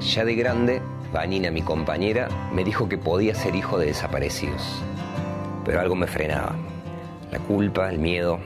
Ya 0.00 0.24
de 0.24 0.34
grande, 0.34 0.82
Vanina, 1.12 1.50
mi 1.50 1.62
compañera, 1.62 2.28
me 2.52 2.64
dijo 2.64 2.88
que 2.88 2.98
podía 2.98 3.34
ser 3.34 3.54
hijo 3.54 3.78
de 3.78 3.86
desaparecidos. 3.86 4.82
Pero 5.64 5.80
algo 5.80 5.94
me 5.94 6.06
frenaba. 6.06 6.54
La 7.30 7.38
culpa, 7.38 7.90
el 7.90 7.98
miedo. 7.98 8.38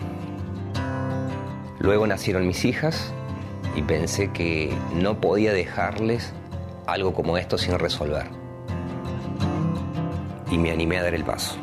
Luego 1.79 2.07
nacieron 2.07 2.47
mis 2.47 2.65
hijas 2.65 3.13
y 3.75 3.83
pensé 3.83 4.31
que 4.31 4.73
no 4.95 5.21
podía 5.21 5.53
dejarles 5.53 6.33
algo 6.87 7.13
como 7.15 7.37
esto 7.39 7.59
sin 7.59 7.79
resolver. 7.79 8.27
Y 10.51 10.59
me 10.59 10.71
animé 10.71 10.99
a 10.99 11.05
dar 11.05 11.15
el 11.15 11.25
paso. 11.25 11.57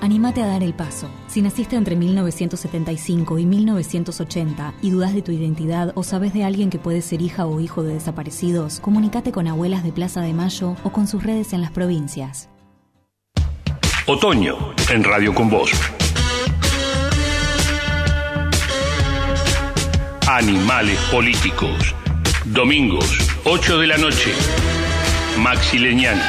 Anímate 0.00 0.42
a 0.42 0.46
dar 0.46 0.62
el 0.62 0.72
paso. 0.72 1.10
Si 1.26 1.42
naciste 1.42 1.76
entre 1.76 1.94
1975 1.94 3.38
y 3.38 3.44
1980 3.44 4.74
y 4.80 4.90
dudas 4.90 5.12
de 5.12 5.20
tu 5.20 5.30
identidad 5.30 5.92
o 5.94 6.02
sabes 6.02 6.32
de 6.32 6.44
alguien 6.44 6.70
que 6.70 6.78
puede 6.78 7.02
ser 7.02 7.20
hija 7.20 7.46
o 7.46 7.60
hijo 7.60 7.82
de 7.82 7.94
desaparecidos, 7.94 8.80
comunícate 8.80 9.30
con 9.30 9.46
abuelas 9.46 9.84
de 9.84 9.92
Plaza 9.92 10.22
de 10.22 10.32
Mayo 10.32 10.76
o 10.84 10.90
con 10.90 11.06
sus 11.06 11.22
redes 11.22 11.52
en 11.52 11.60
las 11.60 11.70
provincias. 11.70 12.48
Otoño 14.06 14.56
en 14.90 15.04
Radio 15.04 15.34
con 15.34 15.50
Voz. 15.50 15.70
Animales 20.26 20.98
políticos. 21.10 21.94
Domingos, 22.46 23.18
8 23.44 23.78
de 23.78 23.86
la 23.86 23.98
noche. 23.98 24.32
Maxi 25.38 25.78
Leñani. 25.78 26.20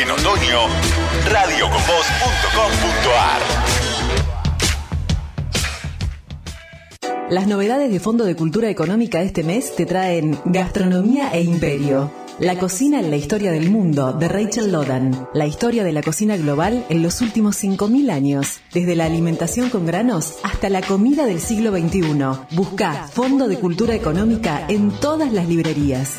En 0.00 0.10
otoño, 0.10 0.60
radioconvoz.com.ar. 1.26 3.42
Las 7.30 7.46
novedades 7.46 7.90
de 7.90 8.00
Fondo 8.00 8.24
de 8.24 8.36
Cultura 8.36 8.70
Económica 8.70 9.20
este 9.20 9.42
mes 9.42 9.76
te 9.76 9.84
traen 9.84 10.38
Gastronomía 10.46 11.30
e 11.32 11.42
Imperio. 11.42 12.10
La 12.38 12.56
cocina 12.56 13.00
en 13.00 13.10
la 13.10 13.16
historia 13.16 13.50
del 13.50 13.70
mundo, 13.70 14.12
de 14.12 14.28
Rachel 14.28 14.70
Lodan. 14.70 15.28
La 15.34 15.46
historia 15.46 15.84
de 15.84 15.92
la 15.92 16.02
cocina 16.02 16.36
global 16.36 16.86
en 16.88 17.02
los 17.02 17.20
últimos 17.20 17.62
5.000 17.62 18.10
años. 18.10 18.60
Desde 18.72 18.94
la 18.94 19.06
alimentación 19.06 19.70
con 19.70 19.86
granos 19.86 20.36
hasta 20.44 20.70
la 20.70 20.82
comida 20.82 21.26
del 21.26 21.40
siglo 21.40 21.72
XXI. 21.72 22.12
Busca 22.52 23.08
Fondo 23.08 23.48
de 23.48 23.58
Cultura 23.58 23.94
Económica 23.94 24.64
en 24.68 24.90
todas 24.90 25.32
las 25.32 25.48
librerías. 25.48 26.14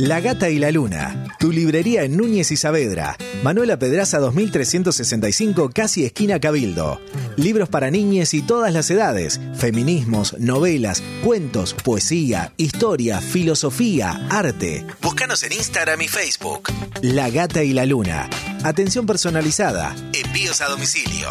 La 0.00 0.20
Gata 0.20 0.48
y 0.48 0.60
la 0.60 0.70
Luna, 0.70 1.24
tu 1.38 1.52
librería 1.52 2.02
en 2.02 2.16
Núñez 2.16 2.50
y 2.50 2.56
Saavedra. 2.56 3.16
Manuela 3.42 3.78
Pedraza 3.78 4.18
2365, 4.18 5.70
casi 5.72 6.04
esquina 6.04 6.40
Cabildo. 6.40 7.00
Libros 7.36 7.68
para 7.68 7.90
niñes 7.90 8.34
y 8.34 8.42
todas 8.42 8.72
las 8.72 8.90
edades, 8.90 9.40
feminismos, 9.56 10.36
novelas, 10.38 11.02
cuentos, 11.24 11.74
poesía, 11.74 12.52
historia, 12.56 13.20
filosofía, 13.20 14.26
arte. 14.30 14.84
Búscanos 15.00 15.42
en 15.44 15.52
Instagram 15.52 16.02
y 16.02 16.08
Facebook. 16.08 16.68
La 17.02 17.30
Gata 17.30 17.62
y 17.62 17.72
la 17.72 17.86
Luna. 17.86 18.28
Atención 18.64 19.06
personalizada, 19.06 19.94
envíos 20.12 20.60
a 20.60 20.68
domicilio. 20.68 21.28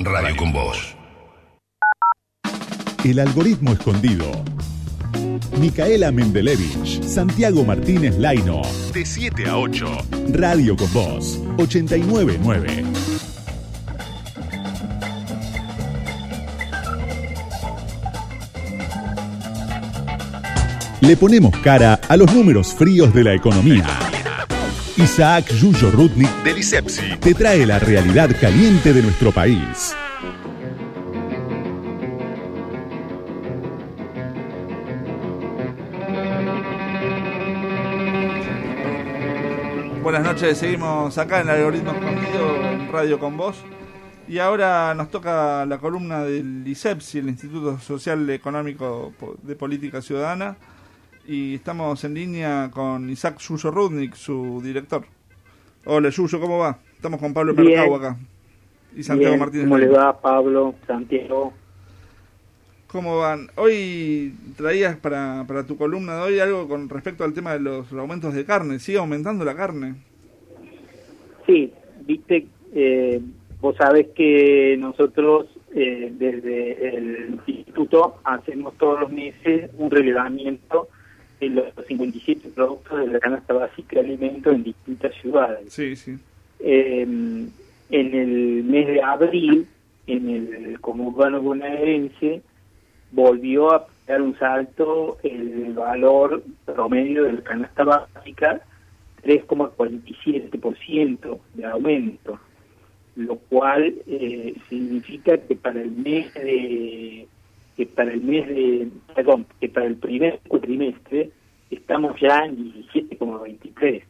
Radio 0.00 0.36
con 0.36 0.52
Voz. 0.52 0.99
El 3.02 3.18
algoritmo 3.18 3.72
escondido. 3.72 4.30
Micaela 5.58 6.12
Mendelevich, 6.12 7.02
Santiago 7.02 7.64
Martínez 7.64 8.18
Laino. 8.18 8.60
De 8.92 9.06
7 9.06 9.48
a 9.48 9.56
8. 9.56 9.86
Radio 10.34 10.76
con 10.76 10.92
Voz, 10.92 11.40
899. 11.56 12.84
Le 21.00 21.16
ponemos 21.16 21.56
cara 21.58 21.98
a 22.06 22.16
los 22.18 22.32
números 22.34 22.74
fríos 22.74 23.14
de 23.14 23.24
la 23.24 23.32
economía. 23.32 23.86
Isaac 24.98 25.54
Yuyo 25.54 25.90
Rudnik 25.90 26.30
del 26.44 26.58
ISEPSI 26.58 27.16
te 27.18 27.32
trae 27.32 27.64
la 27.64 27.78
realidad 27.78 28.28
caliente 28.38 28.92
de 28.92 29.02
nuestro 29.02 29.32
país. 29.32 29.94
Buenas 40.20 40.34
noches, 40.34 40.58
seguimos 40.58 41.16
acá 41.16 41.40
en 41.40 41.48
el 41.48 41.54
algoritmo 41.54 41.92
escondido 41.92 42.56
en 42.56 42.92
Radio 42.92 43.18
con 43.18 43.38
Voz. 43.38 43.64
Y 44.28 44.38
ahora 44.38 44.94
nos 44.94 45.10
toca 45.10 45.64
la 45.64 45.78
columna 45.78 46.24
del 46.24 46.62
ISEPSI, 46.68 47.20
el 47.20 47.30
Instituto 47.30 47.78
Social 47.78 48.28
Económico 48.28 49.14
de 49.42 49.56
Política 49.56 50.02
Ciudadana. 50.02 50.58
Y 51.26 51.54
estamos 51.54 52.04
en 52.04 52.12
línea 52.12 52.70
con 52.70 53.08
Isaac 53.08 53.38
Yuyo 53.38 53.70
Rudnik, 53.70 54.14
su 54.14 54.60
director. 54.62 55.06
Hola 55.86 56.10
Yuyo, 56.10 56.38
¿cómo 56.38 56.58
va? 56.58 56.76
Estamos 56.94 57.18
con 57.18 57.32
Pablo. 57.32 57.54
Mercado 57.54 57.94
acá. 57.94 58.18
Y 58.94 59.02
Santiago 59.02 59.30
Bien, 59.30 59.40
Martínez. 59.40 59.64
¿Cómo 59.64 59.78
le 59.78 59.88
va, 59.88 60.20
Pablo, 60.20 60.74
Santiago? 60.86 61.54
¿Cómo 62.88 63.20
van? 63.20 63.48
Hoy 63.56 64.36
traías 64.58 64.96
para, 64.96 65.46
para 65.48 65.64
tu 65.64 65.78
columna 65.78 66.16
de 66.16 66.22
hoy 66.22 66.40
algo 66.40 66.68
con 66.68 66.90
respecto 66.90 67.24
al 67.24 67.32
tema 67.32 67.54
de 67.54 67.60
los 67.60 67.90
aumentos 67.94 68.34
de 68.34 68.44
carne. 68.44 68.80
¿Sigue 68.80 68.98
aumentando 68.98 69.46
la 69.46 69.56
carne? 69.56 70.09
Sí, 71.50 71.72
viste, 72.06 72.46
eh, 72.72 73.20
vos 73.60 73.74
sabés 73.76 74.06
que 74.14 74.76
nosotros 74.78 75.46
eh, 75.74 76.12
desde 76.16 76.96
el 76.96 77.40
instituto 77.44 78.20
hacemos 78.22 78.76
todos 78.78 79.00
los 79.00 79.10
meses 79.10 79.68
un 79.76 79.90
relevamiento 79.90 80.88
de 81.40 81.48
los 81.48 81.64
57 81.88 82.50
productos 82.54 83.00
de 83.00 83.08
la 83.08 83.18
canasta 83.18 83.54
básica 83.54 83.96
de 83.96 84.06
alimentos 84.06 84.54
en 84.54 84.62
distintas 84.62 85.12
ciudades. 85.20 85.72
Sí, 85.72 85.96
sí. 85.96 86.16
Eh, 86.60 87.02
en 87.02 87.50
el 87.90 88.62
mes 88.62 88.86
de 88.86 89.02
abril, 89.02 89.66
en 90.06 90.28
el 90.28 90.80
conurbano 90.80 91.42
bonaerense, 91.42 92.42
volvió 93.10 93.74
a 93.74 93.88
dar 94.06 94.22
un 94.22 94.38
salto 94.38 95.18
el 95.24 95.72
valor 95.72 96.44
promedio 96.64 97.24
de 97.24 97.32
la 97.32 97.42
canasta 97.42 97.82
básica, 97.82 98.60
3,47% 99.22 101.38
de 101.54 101.64
aumento, 101.64 102.38
lo 103.16 103.36
cual 103.36 103.94
eh, 104.06 104.54
significa 104.68 105.38
que 105.38 105.56
para 105.56 105.80
el 105.80 105.92
mes 105.92 106.34
de 106.34 107.26
que 107.76 107.86
para 107.86 108.12
el 108.12 108.22
mes 108.22 108.48
de 108.48 108.88
perdón 109.14 109.46
que 109.60 109.68
para 109.68 109.86
el 109.86 109.94
primer 109.96 110.40
cuatrimestre 110.48 111.30
estamos 111.70 112.20
ya 112.20 112.44
en 112.44 112.74
17,23 112.74 114.02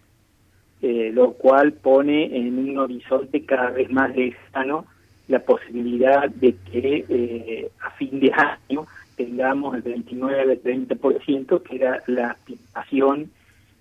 eh, 0.83 1.11
lo 1.13 1.35
cual 1.35 1.75
pone 1.75 2.35
en 2.35 2.59
un 2.59 2.79
horizonte 2.79 3.45
cada 3.45 3.71
vez 3.71 3.91
más 3.91 4.17
lejano 4.17 4.87
la 5.29 5.41
posibilidad 5.41 6.31
de 6.31 6.57
que 6.73 7.05
eh, 7.09 7.71
a 7.81 7.91
fin 7.93 8.19
de 8.19 8.33
año 8.33 8.87
tengamos 9.15 9.77
el 9.77 9.85
29-30%, 9.85 11.63
que 11.63 11.77
era 11.77 12.03
la 12.07 12.31
aspiración 12.31 13.31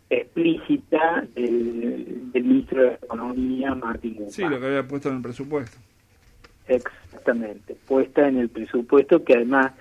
explícita 0.10 1.26
del, 1.36 2.32
del 2.32 2.44
ministro 2.44 2.84
de 2.84 2.94
Economía, 2.96 3.76
Martín 3.76 4.14
Guzmán. 4.16 4.32
Sí, 4.32 4.44
lo 4.44 4.60
que 4.60 4.66
había 4.66 4.88
puesto 4.88 5.10
en 5.10 5.18
el 5.18 5.22
presupuesto. 5.22 5.78
Exactamente, 6.68 7.76
puesta 7.88 8.28
en 8.28 8.38
el 8.38 8.50
presupuesto, 8.50 9.24
que 9.24 9.34
además 9.34 9.74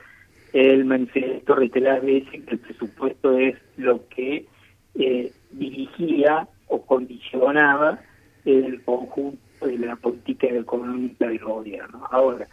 él 0.52 0.84
manifestó 0.84 1.54
reiteradas 1.54 2.02
veces 2.02 2.44
que 2.44 2.54
el 2.54 2.58
presupuesto 2.58 3.36
es 3.36 3.56
lo 3.76 4.08
que 4.08 4.46
eh, 4.94 5.32
dirigía 5.50 6.48
o 6.68 6.82
condicionaba 6.82 8.00
el 8.44 8.82
conjunto 8.82 9.66
de 9.66 9.78
la 9.78 9.96
política 9.96 10.46
económica 10.46 11.26
del 11.26 11.38
gobierno. 11.38 12.06
Ahora, 12.10 12.46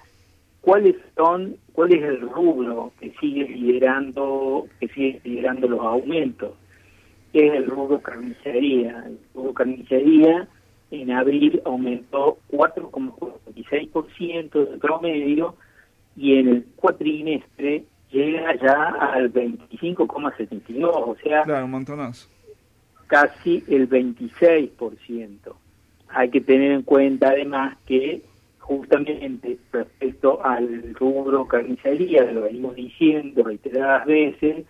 ¿cuáles 0.62 0.96
son, 1.16 1.56
cuál 1.72 1.94
es 1.94 2.04
el 2.04 2.22
rubro 2.22 2.92
que 3.00 3.14
sigue 3.20 3.48
liderando, 3.48 4.68
que 4.80 4.88
sigue 4.90 5.22
liderando 5.24 5.68
los 5.70 5.80
aumentos? 5.80 6.52
Es 7.36 7.54
el 7.54 7.66
rubro 7.68 8.00
carnicería. 8.02 9.04
El 9.08 9.20
rubro 9.34 9.54
carnicería 9.54 10.48
en 10.92 11.12
abril 11.12 11.62
aumentó 11.66 12.38
4,46% 12.52 14.70
de 14.72 14.78
promedio 14.78 15.56
y 16.16 16.38
en 16.40 16.48
el 16.48 16.66
cuatrimestre 16.78 17.84
llega 18.12 18.56
ya 18.56 18.84
al 19.14 19.34
25,72, 19.34 20.86
o 20.90 21.16
sea, 21.22 21.44
Claro, 21.44 21.66
un 21.66 21.72
montonazo. 21.72 22.30
casi 23.08 23.62
el 23.68 23.90
26%. 23.90 25.54
Hay 26.08 26.30
que 26.30 26.40
tener 26.42 26.72
en 26.72 26.84
cuenta 26.84 27.30
además 27.30 27.76
que 27.86 28.22
justamente 28.60 29.58
respecto 29.74 30.44
al 30.46 30.94
rubro 30.96 31.46
carnicería, 31.48 32.24
lo 32.32 32.44
venimos 32.44 32.76
diciendo 32.76 33.44
reiteradas 33.44 34.06
veces, 34.06 34.66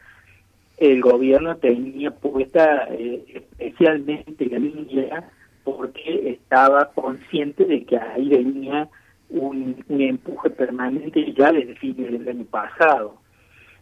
el 0.78 1.01
gobierno 1.01 1.55
tenía 1.57 2.11
puesta 2.11 2.88
eh, 2.91 3.23
especialmente 3.34 4.45
la 4.47 4.59
línea 4.59 5.30
porque 5.63 6.30
estaba 6.30 6.91
consciente 6.93 7.65
de 7.65 7.86
que 7.86 7.97
ahí 7.97 8.30
venía 8.30 8.89
un, 9.30 9.84
empuje 9.89 10.49
permanente 10.51 11.34
ya 11.34 11.51
desde 11.51 11.76
fines 11.76 12.11
del 12.11 12.28
año 12.28 12.45
pasado 12.45 13.17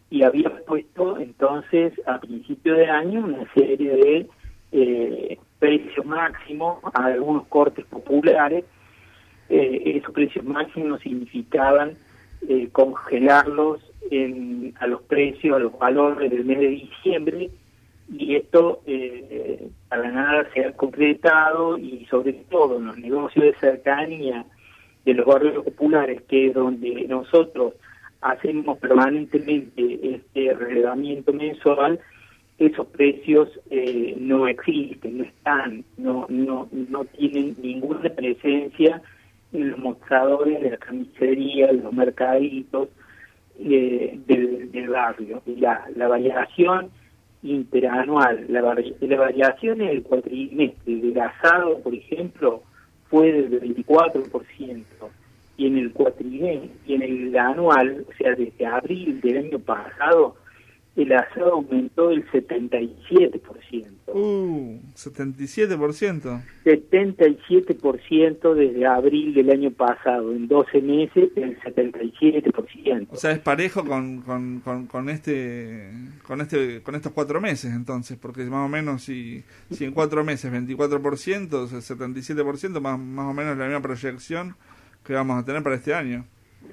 y 0.10 0.24
había 0.24 0.50
puesto 0.66 1.18
entonces 1.18 1.94
a 2.06 2.20
principio 2.20 2.76
de 2.76 2.88
año 2.88 3.26
una 3.26 3.52
serie 3.54 3.96
de 3.96 4.28
eh, 4.72 5.38
precios 5.60 6.06
máximos 6.06 6.80
a 6.94 7.06
algunos 7.06 7.48
cortes 7.48 7.86
populares. 7.86 8.66
Eh, 9.50 9.98
esos 9.98 10.14
precios 10.14 10.46
máximos 10.46 11.02
significaban 11.02 11.98
eh, 12.48 12.70
congelarlos 12.72 13.80
en, 14.12 14.74
a 14.80 14.88
los 14.88 15.02
precios, 15.04 15.56
a 15.56 15.60
los 15.60 15.78
valores 15.78 16.30
del 16.30 16.46
mes 16.46 16.60
de 16.60 16.68
diciembre 16.70 17.50
y 18.12 18.36
esto 18.36 18.82
eh, 18.86 19.70
para 19.90 20.12
nada 20.12 20.48
se 20.54 20.66
ha 20.66 20.74
concretado 20.74 21.78
y 21.78 22.06
sobre 22.10 22.34
todo 22.34 22.78
en 22.78 22.88
los 22.88 22.98
negocios 22.98 23.46
de 23.46 23.54
cercanía 23.56 24.46
de 25.06 25.14
los 25.14 25.26
barrios 25.26 25.64
populares, 25.64 26.22
que 26.28 26.48
es 26.48 26.54
donde 26.54 27.06
nosotros 27.08 27.74
hacemos 28.22 28.78
permanentemente 28.80 30.16
este 30.16 30.54
relevamiento 30.54 31.34
mensual, 31.34 32.00
esos 32.58 32.88
precios 32.88 33.50
eh, 33.70 34.16
no 34.18 34.48
existen, 34.48 35.18
no 35.18 35.24
están, 35.24 35.84
no, 35.98 36.26
no, 36.30 36.70
no 36.72 37.06
tienen 37.06 37.56
ninguna 37.62 38.10
presencia 38.10 38.98
en 38.98 39.02
los 39.54 39.78
mostradores 39.80 40.62
de 40.62 40.72
la 40.72 40.78
camisería, 40.78 41.68
de 41.68 41.74
los 41.74 41.94
mercaditos 41.94 42.90
eh, 43.60 44.20
del, 44.26 44.72
del 44.72 44.90
barrio. 44.90 45.42
La, 45.46 45.88
la 45.96 46.08
variación 46.08 46.90
interanual, 47.44 48.46
la, 48.50 48.62
la 48.62 49.18
variación 49.18 49.82
en 49.82 49.90
el 49.90 50.04
cuatrimestre 50.04 50.96
del 50.96 51.20
asado, 51.20 51.80
por 51.80 51.94
ejemplo, 51.94 52.64
fue 53.10 53.32
del 53.32 53.62
24%, 53.76 54.84
y 55.58 55.68
en 55.68 55.78
el 55.78 55.92
cuatrimestre, 55.92 56.70
y 56.88 56.94
en 56.96 57.02
el 57.04 57.38
anual, 57.38 58.06
o 58.10 58.14
sea, 58.14 58.34
desde 58.34 58.66
abril 58.66 59.22
del 59.22 59.38
año 59.38 59.60
pasado, 59.60 60.36
el 60.96 61.12
asado 61.12 61.54
aumentó 61.54 62.12
el 62.12 62.24
77%. 62.30 63.88
Uh, 64.08 64.80
77%. 64.94 66.44
77% 66.64 68.54
desde 68.54 68.86
abril 68.86 69.34
del 69.34 69.50
año 69.50 69.72
pasado, 69.72 70.32
en 70.32 70.48
12 70.48 70.82
meses 70.82 71.32
el 71.36 71.60
77%. 71.60 73.08
O 73.10 73.16
sea, 73.16 73.32
es 73.32 73.40
parejo 73.40 73.84
con, 73.84 74.22
con, 74.22 74.60
con, 74.60 74.86
con 74.86 75.10
este 75.10 75.90
con 76.28 76.42
este 76.42 76.84
con 76.84 76.94
estos 76.94 77.12
cuatro 77.12 77.42
meses, 77.42 77.74
entonces, 77.74 78.18
porque 78.18 78.44
más 78.44 78.66
o 78.66 78.70
menos 78.70 79.02
si, 79.02 79.44
si 79.72 79.86
en 79.86 79.94
cuatro 79.94 80.24
meses 80.24 80.54
24%, 80.54 81.54
o 81.54 81.68
sea, 81.68 81.80
77%, 81.80 82.80
más, 82.80 83.00
más 83.00 83.32
o 83.32 83.34
menos 83.34 83.58
la 83.58 83.66
misma 83.66 83.82
proyección 83.82 84.56
que 85.04 85.14
vamos 85.14 85.42
a 85.42 85.46
tener 85.46 85.64
para 85.64 85.76
este 85.76 85.96
año. 85.96 86.26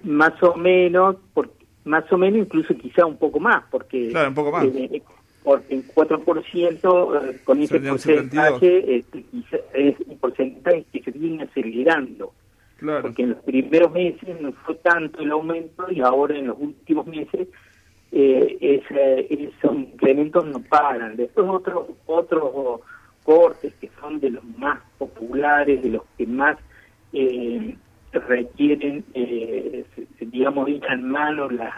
Más 0.05 0.41
o 0.43 0.57
menos, 0.57 1.17
por, 1.35 1.51
más 1.85 2.11
o 2.13 2.19
menos 2.19 2.41
incluso 2.41 2.75
quizá 2.75 3.07
un 3.07 3.17
poco 3.17 3.41
más, 3.41 3.65
porque, 3.71 4.09
Claro, 4.09 4.29
un 4.29 4.35
poco 4.35 4.53
más. 4.53 4.65
eh, 4.67 5.03
porque 5.43 5.75
en 5.75 5.83
4% 5.89 7.31
eh, 7.33 7.41
con 7.45 7.63
ese 7.63 7.81
porcentaje 7.81 9.05
quizá 9.31 9.57
es 9.73 9.97
un 10.07 10.19
porcentaje 10.19 10.85
que 10.93 11.03
se 11.03 11.11
viene 11.13 11.45
acelerando. 11.45 12.33
Claro. 12.77 13.03
Porque 13.03 13.23
en 13.23 13.31
los 13.31 13.39
primeros 13.41 13.93
meses 13.93 14.41
no 14.41 14.53
fue 14.53 14.75
tanto 14.77 15.21
el 15.21 15.31
aumento 15.33 15.87
y 15.91 16.01
ahora 16.01 16.37
en 16.39 16.47
los 16.47 16.59
últimos 16.59 17.07
meses 17.07 17.49
eh, 18.13 18.83
esos 18.83 19.77
incrementos 19.77 20.45
no 20.47 20.61
paran. 20.63 21.17
Después 21.17 21.47
otros 21.49 21.89
otros 22.07 22.81
cortes 23.23 23.73
que 23.81 23.91
son 24.01 24.21
de 24.21 24.31
los 24.31 24.45
más 24.59 24.81
populares, 24.99 25.83
de 25.83 25.91
los 25.91 26.03
que 26.17 26.27
más 26.27 26.59
eh, 27.13 27.77
requieren, 28.13 29.05
eh, 29.15 29.85
digamos, 30.21 30.69
echan 30.69 31.09
mano 31.09 31.49
las, 31.49 31.75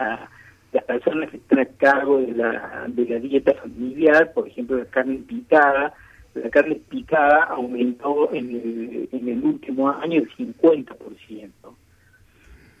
las 0.71 0.83
personas 0.85 1.29
que 1.29 1.37
están 1.37 1.59
a 1.59 1.65
cargo 1.65 2.19
de 2.19 2.33
la, 2.33 2.85
de 2.87 3.05
la 3.05 3.19
dieta 3.19 3.53
familiar, 3.53 4.33
por 4.33 4.47
ejemplo, 4.47 4.77
la 4.77 4.85
carne 4.85 5.17
picada. 5.27 5.93
La 6.33 6.49
carne 6.49 6.81
picada 6.89 7.43
aumentó 7.43 8.33
en 8.33 8.49
el, 8.49 9.09
en 9.11 9.29
el 9.29 9.43
último 9.43 9.89
año 9.89 10.21
el 10.21 10.29
50%. 10.35 11.51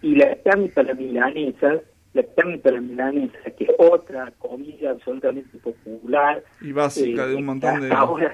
Y 0.01 0.15
la 0.15 0.35
carne 0.43 0.69
para 0.69 0.95
milanesas, 0.95 1.81
la 2.13 2.23
carne 2.35 2.57
para 2.57 2.81
milanesas, 2.81 3.53
que 3.57 3.65
es 3.65 3.69
otra 3.77 4.31
comida 4.39 4.89
absolutamente 4.89 5.55
popular. 5.59 6.43
Y 6.61 6.71
básica 6.71 7.25
eh, 7.25 7.29
de 7.29 7.35
un 7.35 7.45
montón 7.45 7.81
de, 7.81 7.89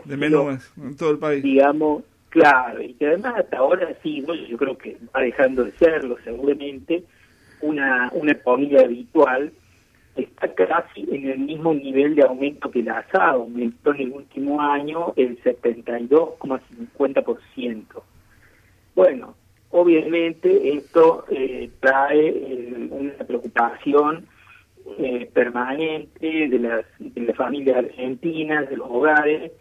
de 0.06 0.18
menús 0.18 0.72
en 0.78 0.96
todo 0.96 1.12
el 1.12 1.20
país. 1.20 1.44
digamos, 1.44 2.04
claro, 2.30 2.82
y 2.82 2.94
que 2.94 3.08
además 3.08 3.36
hasta 3.38 3.58
ahora 3.58 3.94
sí, 4.02 4.22
¿no? 4.22 4.34
yo 4.34 4.58
creo 4.58 4.78
que 4.78 4.98
va 5.16 5.22
dejando 5.22 5.64
de 5.64 5.72
serlo 5.74 6.18
seguramente, 6.24 7.04
una, 7.62 8.10
una 8.14 8.34
comida 8.36 8.82
habitual, 8.82 9.52
está 10.16 10.52
casi 10.54 11.06
en 11.12 11.30
el 11.30 11.40
mismo 11.40 11.74
nivel 11.74 12.16
de 12.16 12.24
aumento 12.24 12.72
que 12.72 12.80
el 12.80 12.90
asado, 12.90 13.44
aumentó 13.44 13.94
en 13.94 14.02
el 14.02 14.12
último 14.12 14.62
año 14.62 15.14
el 15.16 15.42
72,50%. 15.44 17.86
Bueno, 18.96 19.36
obviamente 19.72 20.74
esto 20.74 21.26
eh, 21.30 21.70
trae 21.80 22.28
eh, 22.28 22.88
una 22.90 23.14
preocupación 23.26 24.26
eh, 24.98 25.30
permanente 25.32 26.50
de 26.50 26.60
las, 26.60 26.84
de 26.98 27.22
las 27.22 27.36
familias 27.36 27.78
argentinas, 27.78 28.68
de 28.70 28.78
los 28.78 28.90
hogares, 28.90 29.52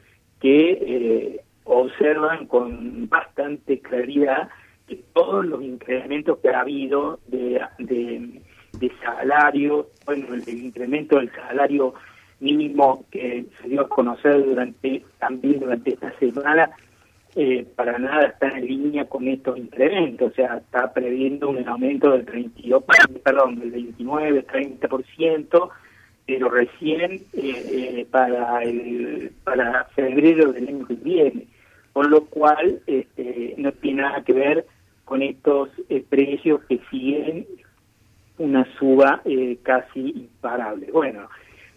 que 0.41 0.71
eh, 0.71 1.41
observan 1.69 2.47
con 2.47 3.09
bastante 3.09 3.81
claridad 3.81 4.49
que 4.87 4.97
todos 5.12 5.45
los 5.45 5.62
incrementos 5.62 6.39
que 6.39 6.49
ha 6.49 6.61
habido 6.61 7.21
de, 7.27 7.61
de, 7.79 8.93
salario, 9.03 9.89
bueno, 10.07 10.35
el, 10.35 10.43
el 10.47 10.64
incremento 10.64 11.19
del 11.19 11.31
salario 11.33 11.95
mínimo 12.41 13.05
que 13.11 13.47
se 13.61 13.69
dio 13.69 13.83
a 13.83 13.89
conocer 13.89 14.45
durante 14.45 15.03
también 15.19 15.61
durante 15.61 15.91
esta 15.91 16.12
semana, 16.19 16.71
eh, 17.35 17.66
para 17.77 17.99
nada 17.99 18.27
está 18.27 18.49
en 18.49 18.66
línea 18.66 19.05
con 19.05 19.29
estos 19.29 19.59
incrementos, 19.59 20.33
o 20.33 20.35
sea, 20.35 20.57
está 20.57 20.93
previendo 20.93 21.51
un 21.51 21.69
aumento 21.69 22.11
del 22.11 22.25
32, 22.25 22.83
perdón, 23.23 23.61
del 23.61 23.71
29, 23.71 24.47
30%, 24.47 25.69
pero 26.27 26.49
recién 26.49 27.12
eh, 27.12 27.21
eh, 27.35 28.07
para 28.11 28.62
el 28.62 29.33
para 29.45 29.85
febrero 29.95 30.53
del 30.53 30.69
año 30.69 30.87
que 30.87 30.95
viene, 30.95 31.47
con 31.99 32.11
lo 32.12 32.26
cual 32.26 32.80
este, 32.86 33.57
no 33.59 33.72
tiene 33.72 34.03
nada 34.03 34.22
que 34.22 34.32
ver 34.32 34.66
con 35.05 35.20
estos 35.20 35.68
eh, 35.88 36.05
precios 36.09 36.61
que 36.68 36.78
siguen 36.92 37.44
una 38.38 38.64
suba 38.78 39.20
eh, 39.24 39.59
casi 39.64 40.11
imparable. 40.11 40.92
Bueno, 40.92 41.28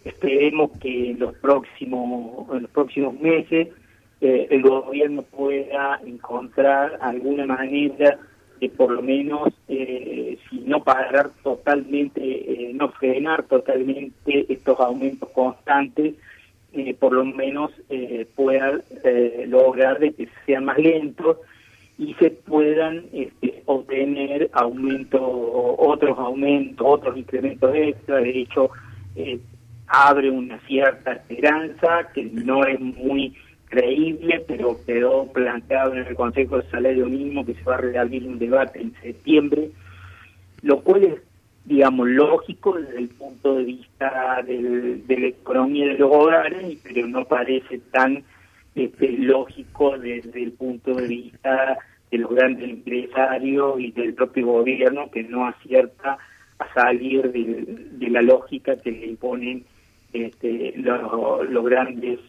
esperemos 0.04 0.70
que 0.78 1.10
en 1.10 1.18
los 1.18 1.34
próximos 1.38 2.48
en 2.54 2.62
los 2.62 2.70
próximos 2.70 3.18
meses 3.18 3.70
eh, 4.20 4.46
el 4.48 4.62
gobierno 4.62 5.22
pueda 5.22 6.00
encontrar 6.06 6.98
alguna 7.00 7.44
manera 7.44 8.16
de 8.60 8.68
por 8.68 8.92
lo 8.92 9.02
menos 9.02 9.48
eh, 9.66 10.38
si 10.48 10.60
no 10.60 10.84
parar 10.84 11.30
totalmente 11.42 12.20
eh, 12.22 12.70
no 12.74 12.90
frenar 12.92 13.42
totalmente 13.42 14.46
estos 14.48 14.78
aumentos 14.78 15.28
constantes 15.30 16.14
eh, 16.72 16.94
por 16.94 17.12
lo 17.12 17.24
menos 17.24 17.70
eh, 17.88 18.26
pueda 18.34 18.80
eh, 19.04 19.44
lograr 19.48 19.98
de 19.98 20.12
que 20.12 20.28
sean 20.46 20.64
más 20.64 20.78
lentos 20.78 21.38
y 21.98 22.14
se 22.14 22.30
puedan 22.30 23.04
este, 23.12 23.62
obtener 23.66 24.50
aumentos, 24.52 25.20
otros 25.22 26.18
aumentos, 26.18 26.86
otros 26.88 27.16
incrementos 27.16 27.74
extra. 27.74 28.16
De 28.16 28.40
hecho, 28.40 28.70
eh, 29.14 29.38
abre 29.86 30.30
una 30.30 30.58
cierta 30.60 31.12
esperanza 31.12 32.08
que 32.14 32.24
no 32.24 32.64
es 32.64 32.80
muy 32.80 33.36
creíble, 33.66 34.44
pero 34.46 34.78
quedó 34.84 35.26
planteado 35.32 35.92
en 35.94 36.06
el 36.06 36.14
Consejo 36.14 36.58
de 36.58 36.70
Salario 36.70 37.06
Mínimo 37.06 37.44
que 37.44 37.54
se 37.54 37.62
va 37.62 37.74
a 37.74 37.78
reabrir 37.78 38.26
un 38.26 38.38
debate 38.38 38.80
en 38.80 38.94
septiembre, 39.02 39.70
lo 40.62 40.80
cual 40.80 41.04
es, 41.04 41.14
digamos, 41.64 42.08
lógico 42.08 42.74
desde 42.74 42.98
el 42.98 43.08
punto 43.08 43.56
de 43.56 43.64
vista 43.64 44.42
del, 44.46 45.06
de 45.06 45.18
la 45.18 45.26
economía 45.28 45.86
de 45.86 45.98
los 45.98 46.10
hogares, 46.12 46.78
pero 46.82 47.06
no 47.06 47.24
parece 47.24 47.78
tan 47.90 48.24
este, 48.74 49.12
lógico 49.12 49.98
desde 49.98 50.42
el 50.42 50.52
punto 50.52 50.94
de 50.94 51.06
vista 51.06 51.78
de 52.10 52.18
los 52.18 52.30
grandes 52.30 52.68
empresarios 52.68 53.80
y 53.80 53.92
del 53.92 54.14
propio 54.14 54.46
gobierno 54.46 55.10
que 55.10 55.22
no 55.22 55.46
acierta 55.46 56.18
a 56.58 56.74
salir 56.74 57.30
de, 57.30 57.64
de 57.92 58.10
la 58.10 58.22
lógica 58.22 58.76
que 58.76 58.90
le 58.90 59.06
imponen 59.06 59.64
este, 60.12 60.74
los, 60.76 61.48
los 61.48 61.64
grandes 61.64 62.20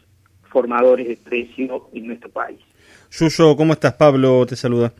formadores 0.50 1.08
de 1.08 1.18
precios 1.18 1.82
en 1.94 2.08
nuestro 2.08 2.30
país. 2.30 2.60
Yuyo, 3.12 3.56
¿cómo 3.56 3.74
estás? 3.74 3.94
Pablo 3.94 4.46
te 4.46 4.56
saluda. 4.56 4.94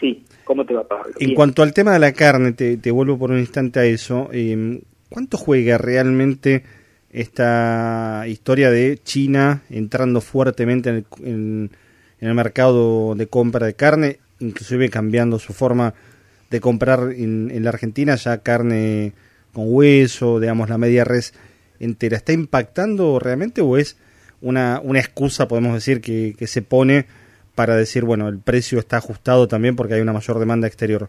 Sí, 0.00 0.24
¿cómo 0.46 0.64
te 0.64 0.72
va 0.72 0.88
Pablo? 0.88 1.12
En 1.18 1.26
Bien. 1.26 1.34
cuanto 1.34 1.62
al 1.62 1.74
tema 1.74 1.92
de 1.92 1.98
la 1.98 2.12
carne, 2.12 2.52
te, 2.52 2.78
te 2.78 2.90
vuelvo 2.90 3.18
por 3.18 3.30
un 3.30 3.38
instante 3.38 3.80
a 3.80 3.84
eso. 3.84 4.30
eh, 4.32 4.80
¿Cuánto 5.10 5.36
juega 5.36 5.76
realmente 5.76 6.64
esta 7.10 8.24
historia 8.26 8.70
de 8.70 8.98
China 9.02 9.62
entrando 9.70 10.20
fuertemente 10.20 10.88
en 10.90 10.94
el, 10.96 11.06
en- 11.24 11.70
en 12.20 12.28
el 12.28 12.34
mercado 12.34 13.14
de 13.14 13.26
compra 13.26 13.66
de 13.66 13.74
carne, 13.74 14.18
inclusive 14.40 14.88
cambiando 14.88 15.38
su 15.38 15.52
forma 15.52 15.94
de 16.50 16.60
comprar 16.60 17.12
en, 17.14 17.50
en 17.52 17.62
la 17.64 17.70
Argentina 17.70 18.14
ya 18.16 18.38
carne 18.38 19.12
con 19.52 19.64
hueso, 19.68 20.40
digamos 20.40 20.68
la 20.70 20.78
media 20.78 21.04
res 21.04 21.34
entera? 21.80 22.16
¿Está 22.16 22.32
impactando 22.32 23.18
realmente 23.18 23.60
o 23.60 23.76
es 23.76 23.96
una, 24.40 24.80
una 24.82 24.98
excusa, 25.00 25.46
podemos 25.48 25.74
decir, 25.74 26.00
que, 26.00 26.34
que 26.38 26.46
se 26.46 26.62
pone 26.62 27.06
para 27.56 27.74
decir, 27.74 28.04
bueno, 28.04 28.28
el 28.28 28.38
precio 28.38 28.78
está 28.78 28.98
ajustado 28.98 29.48
también 29.48 29.74
porque 29.74 29.94
hay 29.94 30.00
una 30.00 30.12
mayor 30.12 30.38
demanda 30.38 30.68
exterior? 30.68 31.08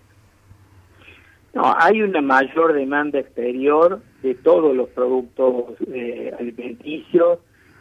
No, 1.53 1.75
hay 1.77 2.01
una 2.01 2.21
mayor 2.21 2.73
demanda 2.73 3.19
exterior 3.19 4.01
de 4.23 4.33
todos 4.35 4.75
los 4.75 4.89
productos 4.89 5.75
eh, 5.93 6.31
alimenticios, 6.39 7.39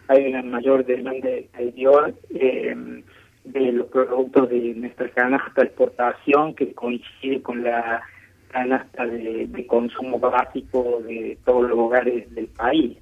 hay 0.09 0.27
una 0.27 0.43
mayor 0.43 0.85
demanda 0.85 1.29
exterior 1.31 2.15
eh, 2.31 3.03
de 3.45 3.73
los 3.73 3.87
productos 3.87 4.51
de 4.51 4.75
nuestra 4.75 5.09
canasta 5.11 5.61
de 5.61 5.69
exportación 5.69 6.55
que 6.55 6.73
coincide 6.75 7.41
con 7.43 7.63
la 7.63 8.03
canasta 8.49 9.07
de, 9.07 9.47
de 9.47 9.67
consumo 9.67 10.19
básico 10.19 11.03
de 11.07 11.39
todos 11.45 11.69
los 11.69 11.79
hogares 11.79 12.35
del 12.35 12.49
país. 12.49 12.97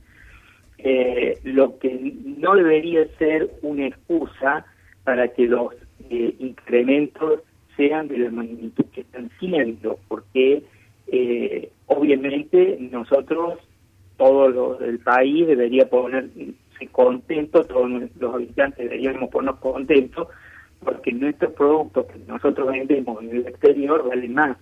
Eh, 0.78 1.38
lo 1.44 1.78
que 1.78 2.14
no 2.38 2.54
debería 2.54 3.06
ser 3.16 3.48
una 3.62 3.86
excusa 3.86 4.66
para 5.04 5.28
que 5.28 5.46
los 5.46 5.72
eh, 6.10 6.34
incrementos 6.38 7.40
sean 7.76 8.08
de 8.08 8.18
la 8.18 8.30
magnitud 8.30 8.84
que 8.92 9.02
están 9.02 9.30
siendo, 9.38 9.98
porque 10.08 10.62
eh, 11.08 11.70
obviamente 11.86 12.78
nosotros, 12.90 13.58
todo 14.16 14.48
lo, 14.48 14.80
el 14.80 14.98
país 15.00 15.46
debería 15.46 15.88
ponerse 15.88 16.54
contento, 16.92 17.64
todos 17.64 17.90
los 18.18 18.34
habitantes 18.34 18.78
deberíamos 18.90 19.30
ponernos 19.30 19.58
contentos, 19.60 20.28
porque 20.84 21.12
nuestros 21.12 21.52
productos 21.54 22.06
que 22.06 22.18
nosotros 22.28 22.70
vendemos 22.70 23.22
en 23.22 23.30
el 23.30 23.46
exterior 23.46 24.06
valen 24.08 24.34
más 24.34 24.56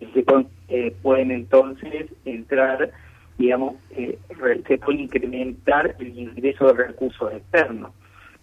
y 0.00 0.06
se 0.06 0.24
con- 0.24 0.46
eh, 0.68 0.94
pueden 1.02 1.32
entonces 1.32 2.06
entrar, 2.24 2.90
digamos, 3.38 3.74
eh, 3.90 4.16
re- 4.38 4.62
se 4.68 4.78
puede 4.78 5.00
incrementar 5.02 5.96
el 5.98 6.16
ingreso 6.16 6.68
de 6.72 6.84
recursos 6.86 7.32
externos. 7.32 7.90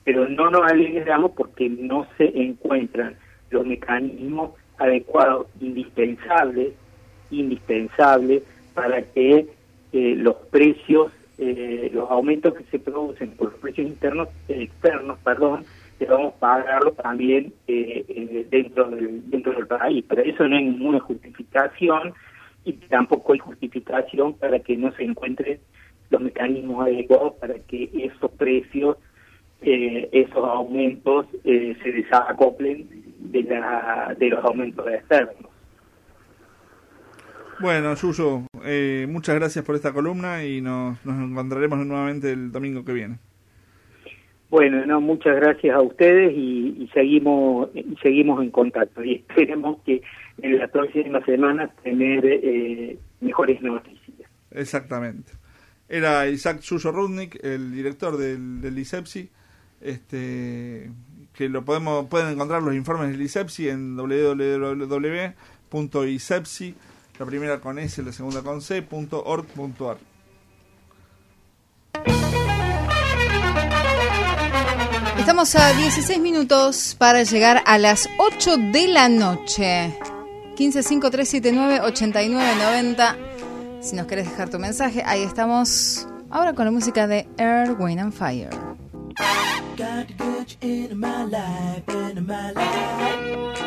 Pero 0.05 0.29
no 0.29 0.49
nos 0.49 0.71
alegramos 0.71 1.31
porque 1.31 1.69
no 1.69 2.07
se 2.17 2.31
encuentran 2.41 3.15
los 3.49 3.65
mecanismos 3.65 4.51
adecuados, 4.77 5.47
indispensables, 5.59 6.73
indispensables 7.31 8.43
para 8.73 9.01
que 9.01 9.47
eh, 9.91 10.15
los 10.15 10.35
precios, 10.51 11.11
eh, 11.37 11.89
los 11.93 12.09
aumentos 12.09 12.53
que 12.53 12.63
se 12.65 12.79
producen 12.79 13.31
por 13.31 13.51
los 13.51 13.59
precios 13.59 13.87
internos, 13.87 14.29
externos, 14.47 15.17
perdón, 15.19 15.65
debamos 15.99 16.33
pagarlos 16.35 16.95
también 16.97 17.53
eh, 17.67 18.05
eh, 18.07 18.47
dentro 18.49 18.89
del 18.89 19.29
dentro 19.29 19.53
del 19.53 19.67
país. 19.67 20.03
Pero 20.07 20.21
eso 20.21 20.47
no 20.47 20.55
hay 20.55 20.65
ninguna 20.65 20.99
justificación 20.99 22.13
y 22.63 22.73
tampoco 22.73 23.33
hay 23.33 23.39
justificación 23.39 24.33
para 24.33 24.59
que 24.59 24.75
no 24.75 24.91
se 24.93 25.03
encuentren 25.03 25.59
los 26.09 26.21
mecanismos 26.21 26.85
adecuados 26.85 27.33
para 27.35 27.55
que 27.59 27.89
esos 27.93 28.31
precios, 28.31 28.97
eh, 29.65 30.09
esos 30.11 30.37
aumentos 30.37 31.25
eh, 31.43 31.75
se 31.83 31.91
desacoplen 31.91 32.87
de, 33.19 33.43
la, 33.43 34.15
de 34.17 34.29
los 34.29 34.43
aumentos 34.45 34.87
externos. 34.87 35.51
Bueno, 37.59 37.95
Yuyo, 37.95 38.43
eh, 38.65 39.07
muchas 39.09 39.35
gracias 39.35 39.63
por 39.63 39.75
esta 39.75 39.93
columna 39.93 40.43
y 40.43 40.61
nos, 40.61 41.03
nos 41.05 41.29
encontraremos 41.29 41.85
nuevamente 41.85 42.31
el 42.31 42.51
domingo 42.51 42.83
que 42.83 42.93
viene. 42.93 43.17
Bueno, 44.49 44.85
no, 44.85 45.01
muchas 45.01 45.35
gracias 45.37 45.75
a 45.75 45.81
ustedes 45.81 46.33
y, 46.33 46.75
y 46.83 46.87
seguimos 46.93 47.69
y 47.73 47.95
seguimos 48.01 48.43
en 48.43 48.51
contacto 48.51 49.03
y 49.03 49.15
esperemos 49.15 49.79
que 49.85 50.01
en 50.41 50.59
las 50.59 50.69
próximas 50.69 51.25
semanas 51.25 51.71
tener 51.83 52.25
eh, 52.25 52.97
mejores 53.21 53.61
noticias. 53.61 54.29
Exactamente. 54.51 55.31
Era 55.89 56.27
Isaac 56.27 56.59
Yuyo 56.61 56.91
Rudnick, 56.91 57.43
el 57.43 57.71
director 57.71 58.17
del, 58.17 58.61
del 58.61 58.77
ISEPSI, 58.77 59.29
este, 59.81 60.91
que 61.33 61.49
lo 61.49 61.65
podemos 61.65 62.05
pueden 62.07 62.33
encontrar 62.33 62.63
los 62.63 62.73
informes 62.73 63.11
del 63.11 63.21
ISEPSI 63.21 63.69
en 63.69 63.97
www.isepsi, 63.97 65.35
la 67.19 67.25
primera 67.25 67.59
con 67.59 67.77
S, 67.79 68.01
la 68.03 68.11
segunda 68.11 68.41
con 68.41 68.61
C, 68.61 68.81
punto 68.81 69.23
org, 69.23 69.45
punto 69.47 69.91
ar. 69.91 69.97
Estamos 75.17 75.55
a 75.55 75.73
16 75.73 76.19
minutos 76.19 76.95
para 76.99 77.23
llegar 77.23 77.63
a 77.65 77.79
las 77.79 78.07
8 78.19 78.57
de 78.71 78.87
la 78.87 79.09
noche. 79.09 79.97
1553798990. 80.55 83.15
Si 83.81 83.95
nos 83.95 84.05
querés 84.07 84.29
dejar 84.29 84.49
tu 84.49 84.59
mensaje, 84.59 85.01
ahí 85.05 85.23
estamos. 85.23 86.07
Ahora 86.29 86.53
con 86.53 86.65
la 86.65 86.71
música 86.71 87.07
de 87.07 87.27
Air, 87.37 87.75
Wind 87.79 87.99
and 87.99 88.13
Fire. 88.13 88.49
Got 89.77 90.07
to 90.07 90.13
get 90.13 90.55
you 90.61 90.83
into 90.83 90.95
my 90.95 91.25
life, 91.25 91.83
into 91.89 92.21
my 92.21 92.51
life. 92.51 93.59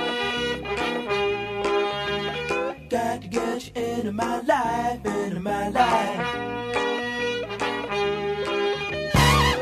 Got 2.88 3.20
to 3.20 3.28
get 3.28 3.66
you 3.66 3.82
into 3.82 4.12
my 4.12 4.40
life, 4.40 5.04
into 5.04 5.40
my 5.40 5.68
life. 5.68 6.26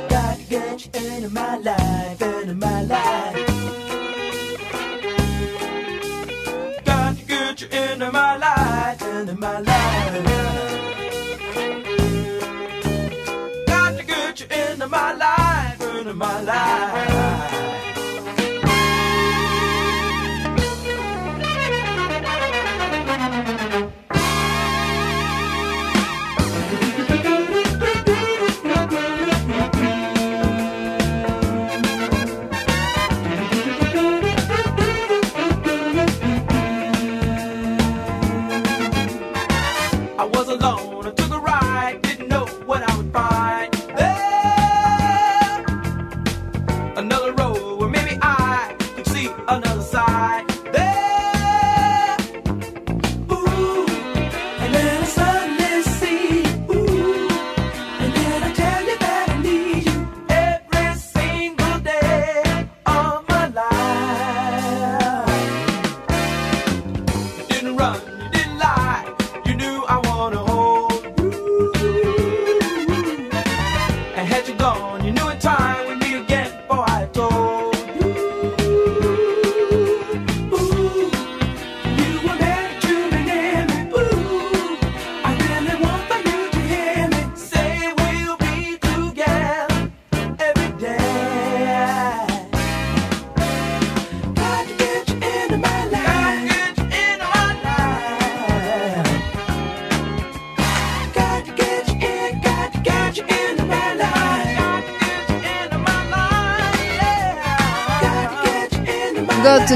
Got 0.09 0.39
to 0.39 0.45
get 0.49 0.85
you 0.85 0.91
into 1.17 1.31
my 1.31 1.57
life, 1.59 2.23
into 2.23 2.55
my 2.55 2.83
life. 2.83 3.47
Got 6.85 7.17
to 7.17 7.25
get 7.25 7.61
you 7.61 7.69
into 7.69 8.13
my 8.13 8.37
life, 8.37 9.03
into 9.03 9.35
my 9.35 9.59
life. 9.59 10.76
Life, 16.07 16.13
into 16.13 16.15
my 16.15 16.43
life. 16.43 17.56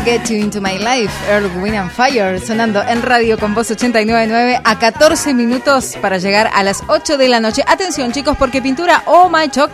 Get 0.05 0.31
You 0.31 0.37
Into 0.37 0.61
My 0.61 0.79
Life, 0.79 1.13
Earth, 1.31 1.55
Wind 1.61 1.77
and 1.77 1.91
Fire, 1.91 2.41
sonando 2.41 2.83
en 2.83 3.03
radio 3.03 3.39
con 3.39 3.55
voz 3.55 3.71
899 3.71 4.61
a 4.65 4.79
14 4.79 5.35
minutos 5.35 5.97
para 6.01 6.19
llegar 6.19 6.51
a 6.55 6.63
las 6.63 6.83
8 6.89 7.19
de 7.19 7.29
la 7.29 7.41
noche. 7.41 7.63
Atención 7.67 8.11
chicos, 8.13 8.37
porque 8.39 8.63
pintura 8.63 9.03
Oh 9.07 9.29
My 9.29 9.51
Choc, 9.51 9.71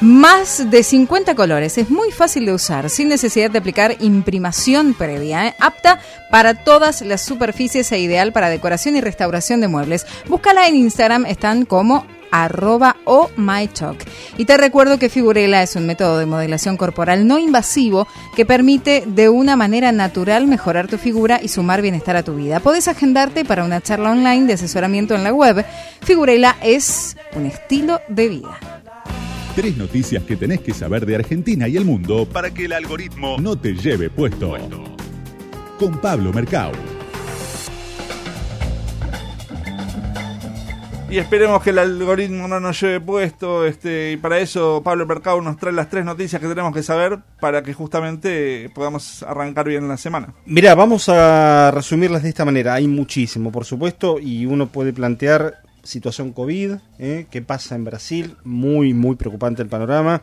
más 0.00 0.70
de 0.70 0.82
50 0.82 1.34
colores. 1.34 1.76
Es 1.76 1.90
muy 1.90 2.10
fácil 2.10 2.46
de 2.46 2.54
usar, 2.54 2.88
sin 2.88 3.08
necesidad 3.08 3.50
de 3.50 3.58
aplicar 3.58 3.96
imprimación 4.00 4.94
previa. 4.94 5.48
¿eh? 5.48 5.54
Apta 5.58 6.00
para 6.30 6.54
todas 6.54 7.02
las 7.02 7.20
superficies 7.22 7.92
e 7.92 7.98
ideal 7.98 8.32
para 8.32 8.48
decoración 8.48 8.96
y 8.96 9.00
restauración 9.00 9.60
de 9.60 9.68
muebles. 9.68 10.06
Búscala 10.26 10.68
en 10.68 10.76
Instagram, 10.76 11.26
están 11.26 11.66
como 11.66 12.06
arroba 12.30 12.96
o 13.04 13.30
mytalk. 13.36 14.04
Y 14.38 14.44
te 14.44 14.56
recuerdo 14.58 14.98
que 14.98 15.08
Figurela 15.08 15.62
es 15.62 15.76
un 15.76 15.86
método 15.86 16.18
de 16.18 16.26
modelación 16.26 16.76
corporal 16.76 17.26
no 17.26 17.38
invasivo 17.38 18.06
que 18.34 18.44
permite 18.44 19.04
de 19.06 19.30
una 19.30 19.56
manera 19.56 19.92
natural 19.92 20.46
mejorar 20.46 20.88
tu 20.88 20.98
figura 20.98 21.40
y 21.42 21.48
sumar 21.48 21.80
bienestar 21.80 22.16
a 22.16 22.22
tu 22.22 22.34
vida. 22.34 22.60
Podés 22.60 22.86
agendarte 22.88 23.44
para 23.44 23.64
una 23.64 23.80
charla 23.80 24.10
online 24.10 24.46
de 24.46 24.54
asesoramiento 24.54 25.14
en 25.14 25.24
la 25.24 25.32
web. 25.32 25.64
Figurela 26.02 26.56
es 26.62 27.16
un 27.34 27.46
estilo 27.46 28.00
de 28.08 28.28
vida. 28.28 28.58
Tres 29.54 29.74
noticias 29.78 30.22
que 30.24 30.36
tenés 30.36 30.60
que 30.60 30.74
saber 30.74 31.06
de 31.06 31.16
Argentina 31.16 31.66
y 31.66 31.78
el 31.78 31.86
mundo 31.86 32.28
para 32.30 32.52
que 32.52 32.66
el 32.66 32.74
algoritmo 32.74 33.38
no 33.40 33.56
te 33.58 33.74
lleve 33.74 34.10
puesto. 34.10 34.54
Con 35.78 35.98
Pablo 35.98 36.30
Mercado. 36.32 36.95
Y 41.08 41.18
esperemos 41.18 41.62
que 41.62 41.70
el 41.70 41.78
algoritmo 41.78 42.48
no 42.48 42.58
nos 42.58 42.80
lleve 42.80 43.00
puesto. 43.00 43.64
Este, 43.64 44.12
y 44.12 44.16
para 44.16 44.40
eso 44.40 44.82
Pablo 44.82 45.06
Mercado 45.06 45.40
nos 45.40 45.56
trae 45.56 45.72
las 45.72 45.88
tres 45.88 46.04
noticias 46.04 46.42
que 46.42 46.48
tenemos 46.48 46.74
que 46.74 46.82
saber 46.82 47.20
para 47.40 47.62
que 47.62 47.72
justamente 47.74 48.70
podamos 48.74 49.22
arrancar 49.22 49.68
bien 49.68 49.86
la 49.86 49.96
semana. 49.96 50.34
Mira, 50.46 50.74
vamos 50.74 51.08
a 51.08 51.70
resumirlas 51.70 52.24
de 52.24 52.30
esta 52.30 52.44
manera. 52.44 52.74
Hay 52.74 52.88
muchísimo, 52.88 53.52
por 53.52 53.64
supuesto, 53.64 54.18
y 54.18 54.46
uno 54.46 54.66
puede 54.66 54.92
plantear 54.92 55.62
situación 55.84 56.32
COVID, 56.32 56.72
¿eh? 56.98 57.26
qué 57.30 57.40
pasa 57.40 57.76
en 57.76 57.84
Brasil, 57.84 58.36
muy, 58.42 58.92
muy 58.92 59.14
preocupante 59.14 59.62
el 59.62 59.68
panorama. 59.68 60.22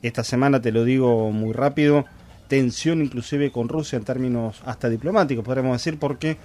Esta 0.00 0.22
semana, 0.22 0.62
te 0.62 0.70
lo 0.70 0.84
digo 0.84 1.32
muy 1.32 1.52
rápido, 1.52 2.04
tensión 2.46 3.02
inclusive 3.02 3.50
con 3.50 3.68
Rusia 3.68 3.96
en 3.96 4.04
términos 4.04 4.62
hasta 4.64 4.88
diplomáticos, 4.88 5.44
podríamos 5.44 5.72
decir, 5.72 5.98
porque 5.98 6.36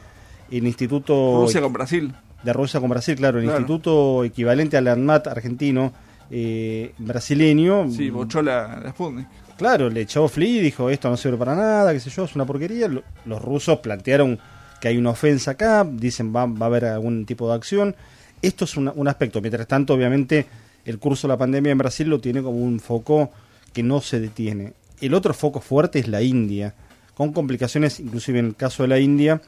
el 0.49 0.65
Instituto... 0.65 1.41
Rusia 1.43 1.61
con 1.61 1.73
Brasil. 1.73 2.13
De 2.45 2.53
Rusia 2.53 2.79
con 2.79 2.89
Brasil, 2.89 3.15
claro, 3.15 3.39
el 3.39 3.45
Claro. 3.45 3.59
instituto 3.59 4.23
equivalente 4.23 4.77
al 4.77 4.87
ANMAT 4.87 5.27
argentino, 5.27 5.91
eh, 6.31 6.93
brasileño. 6.99 7.89
Sí, 7.91 8.09
bochó 8.09 8.41
la, 8.41 8.79
la 8.83 8.91
Sputnik. 8.91 9.27
Claro, 9.57 9.89
le 9.89 10.01
echó 10.01 10.27
Flea 10.27 10.49
y 10.49 10.59
dijo 10.59 10.89
esto 10.89 11.09
no 11.09 11.17
sirve 11.17 11.37
para 11.37 11.55
nada, 11.55 11.91
qué 11.93 11.99
sé 11.99 12.09
yo, 12.09 12.25
es 12.25 12.35
una 12.35 12.45
porquería. 12.45 12.87
Lo- 12.87 13.03
Los 13.25 13.41
rusos 13.41 13.79
plantearon 13.79 14.37
que 14.79 14.89
hay 14.89 14.97
una 14.97 15.11
ofensa 15.11 15.51
acá, 15.51 15.85
dicen 15.89 16.35
va, 16.35 16.45
va 16.45 16.65
a 16.65 16.69
haber 16.69 16.85
algún 16.85 17.25
tipo 17.25 17.47
de 17.49 17.55
acción. 17.55 17.95
Esto 18.41 18.65
es 18.65 18.75
una- 18.77 18.91
un 18.95 19.07
aspecto. 19.07 19.41
Mientras 19.41 19.67
tanto, 19.67 19.93
obviamente, 19.93 20.45
el 20.85 20.99
curso 20.99 21.27
de 21.27 21.33
la 21.33 21.37
pandemia 21.37 21.71
en 21.71 21.77
Brasil 21.77 22.07
lo 22.09 22.19
tiene 22.19 22.41
como 22.43 22.57
un 22.57 22.79
foco 22.79 23.31
que 23.73 23.81
no 23.81 24.01
se 24.01 24.19
detiene. 24.19 24.73
El 25.01 25.13
otro 25.13 25.33
foco 25.33 25.61
fuerte 25.61 25.99
es 25.99 26.07
la 26.07 26.21
India, 26.21 26.73
con 27.15 27.31
complicaciones, 27.33 27.99
inclusive 27.99 28.39
en 28.39 28.45
el 28.47 28.55
caso 28.55 28.83
de 28.83 28.89
la 28.89 28.99
India, 28.99 29.41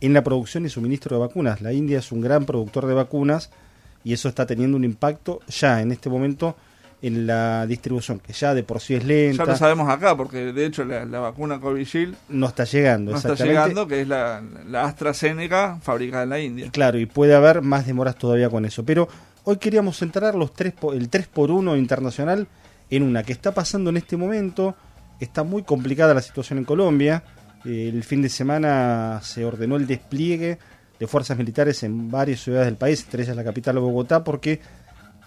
en 0.00 0.12
la 0.12 0.24
producción 0.24 0.66
y 0.66 0.68
suministro 0.68 1.16
de 1.16 1.20
vacunas. 1.26 1.60
La 1.60 1.72
India 1.72 1.98
es 1.98 2.12
un 2.12 2.20
gran 2.20 2.44
productor 2.44 2.86
de 2.86 2.94
vacunas 2.94 3.50
y 4.04 4.12
eso 4.12 4.28
está 4.28 4.46
teniendo 4.46 4.76
un 4.76 4.84
impacto 4.84 5.40
ya 5.48 5.80
en 5.80 5.92
este 5.92 6.08
momento 6.08 6.56
en 7.02 7.26
la 7.26 7.66
distribución, 7.66 8.18
que 8.18 8.32
ya 8.32 8.54
de 8.54 8.62
por 8.62 8.80
sí 8.80 8.94
es 8.94 9.04
lenta. 9.04 9.44
Ya 9.44 9.50
lo 9.52 9.56
sabemos 9.56 9.88
acá, 9.88 10.16
porque 10.16 10.52
de 10.52 10.66
hecho 10.66 10.84
la, 10.84 11.04
la 11.06 11.20
vacuna 11.20 11.58
Covishield 11.58 12.14
no 12.28 12.46
está 12.46 12.64
llegando, 12.64 13.12
no 13.12 13.16
está 13.16 13.34
llegando, 13.34 13.86
que 13.86 14.02
es 14.02 14.08
la, 14.08 14.42
la 14.68 14.84
AstraZeneca 14.84 15.78
fabricada 15.80 16.24
en 16.24 16.28
la 16.28 16.40
India. 16.40 16.70
Claro, 16.70 16.98
y 16.98 17.06
puede 17.06 17.34
haber 17.34 17.62
más 17.62 17.86
demoras 17.86 18.16
todavía 18.16 18.50
con 18.50 18.64
eso. 18.66 18.84
Pero 18.84 19.08
hoy 19.44 19.56
queríamos 19.56 19.98
centrar 19.98 20.34
los 20.34 20.52
tres 20.52 20.74
el 20.92 21.08
3 21.08 21.26
por 21.28 21.50
1 21.50 21.76
internacional 21.76 22.48
en 22.90 23.02
una 23.02 23.22
que 23.22 23.32
está 23.32 23.52
pasando 23.52 23.90
en 23.90 23.96
este 23.96 24.16
momento. 24.16 24.74
Está 25.20 25.42
muy 25.42 25.62
complicada 25.62 26.12
la 26.12 26.22
situación 26.22 26.58
en 26.58 26.64
Colombia. 26.64 27.22
El 27.64 28.02
fin 28.04 28.22
de 28.22 28.28
semana 28.28 29.20
se 29.22 29.44
ordenó 29.44 29.76
el 29.76 29.86
despliegue 29.86 30.58
de 30.98 31.06
fuerzas 31.06 31.36
militares 31.36 31.82
en 31.82 32.10
varias 32.10 32.40
ciudades 32.40 32.66
del 32.66 32.76
país, 32.76 33.02
entre 33.04 33.22
ellas 33.22 33.36
la 33.36 33.44
capital 33.44 33.78
Bogotá, 33.78 34.24
porque 34.24 34.60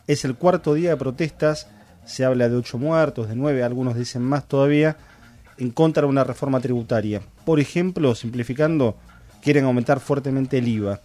es 0.07 0.25
el 0.25 0.35
cuarto 0.35 0.73
día 0.73 0.91
de 0.91 0.97
protestas. 0.97 1.67
Se 2.05 2.25
habla 2.25 2.49
de 2.49 2.55
ocho 2.55 2.77
muertos, 2.77 3.29
de 3.29 3.35
nueve, 3.35 3.63
algunos 3.63 3.95
dicen 3.95 4.23
más 4.23 4.47
todavía, 4.47 4.97
en 5.57 5.71
contra 5.71 6.01
de 6.01 6.09
una 6.09 6.23
reforma 6.23 6.59
tributaria. 6.59 7.21
Por 7.45 7.59
ejemplo, 7.59 8.13
simplificando, 8.15 8.97
quieren 9.41 9.65
aumentar 9.65 9.99
fuertemente 9.99 10.57
el 10.57 10.67
IVA. 10.67 10.99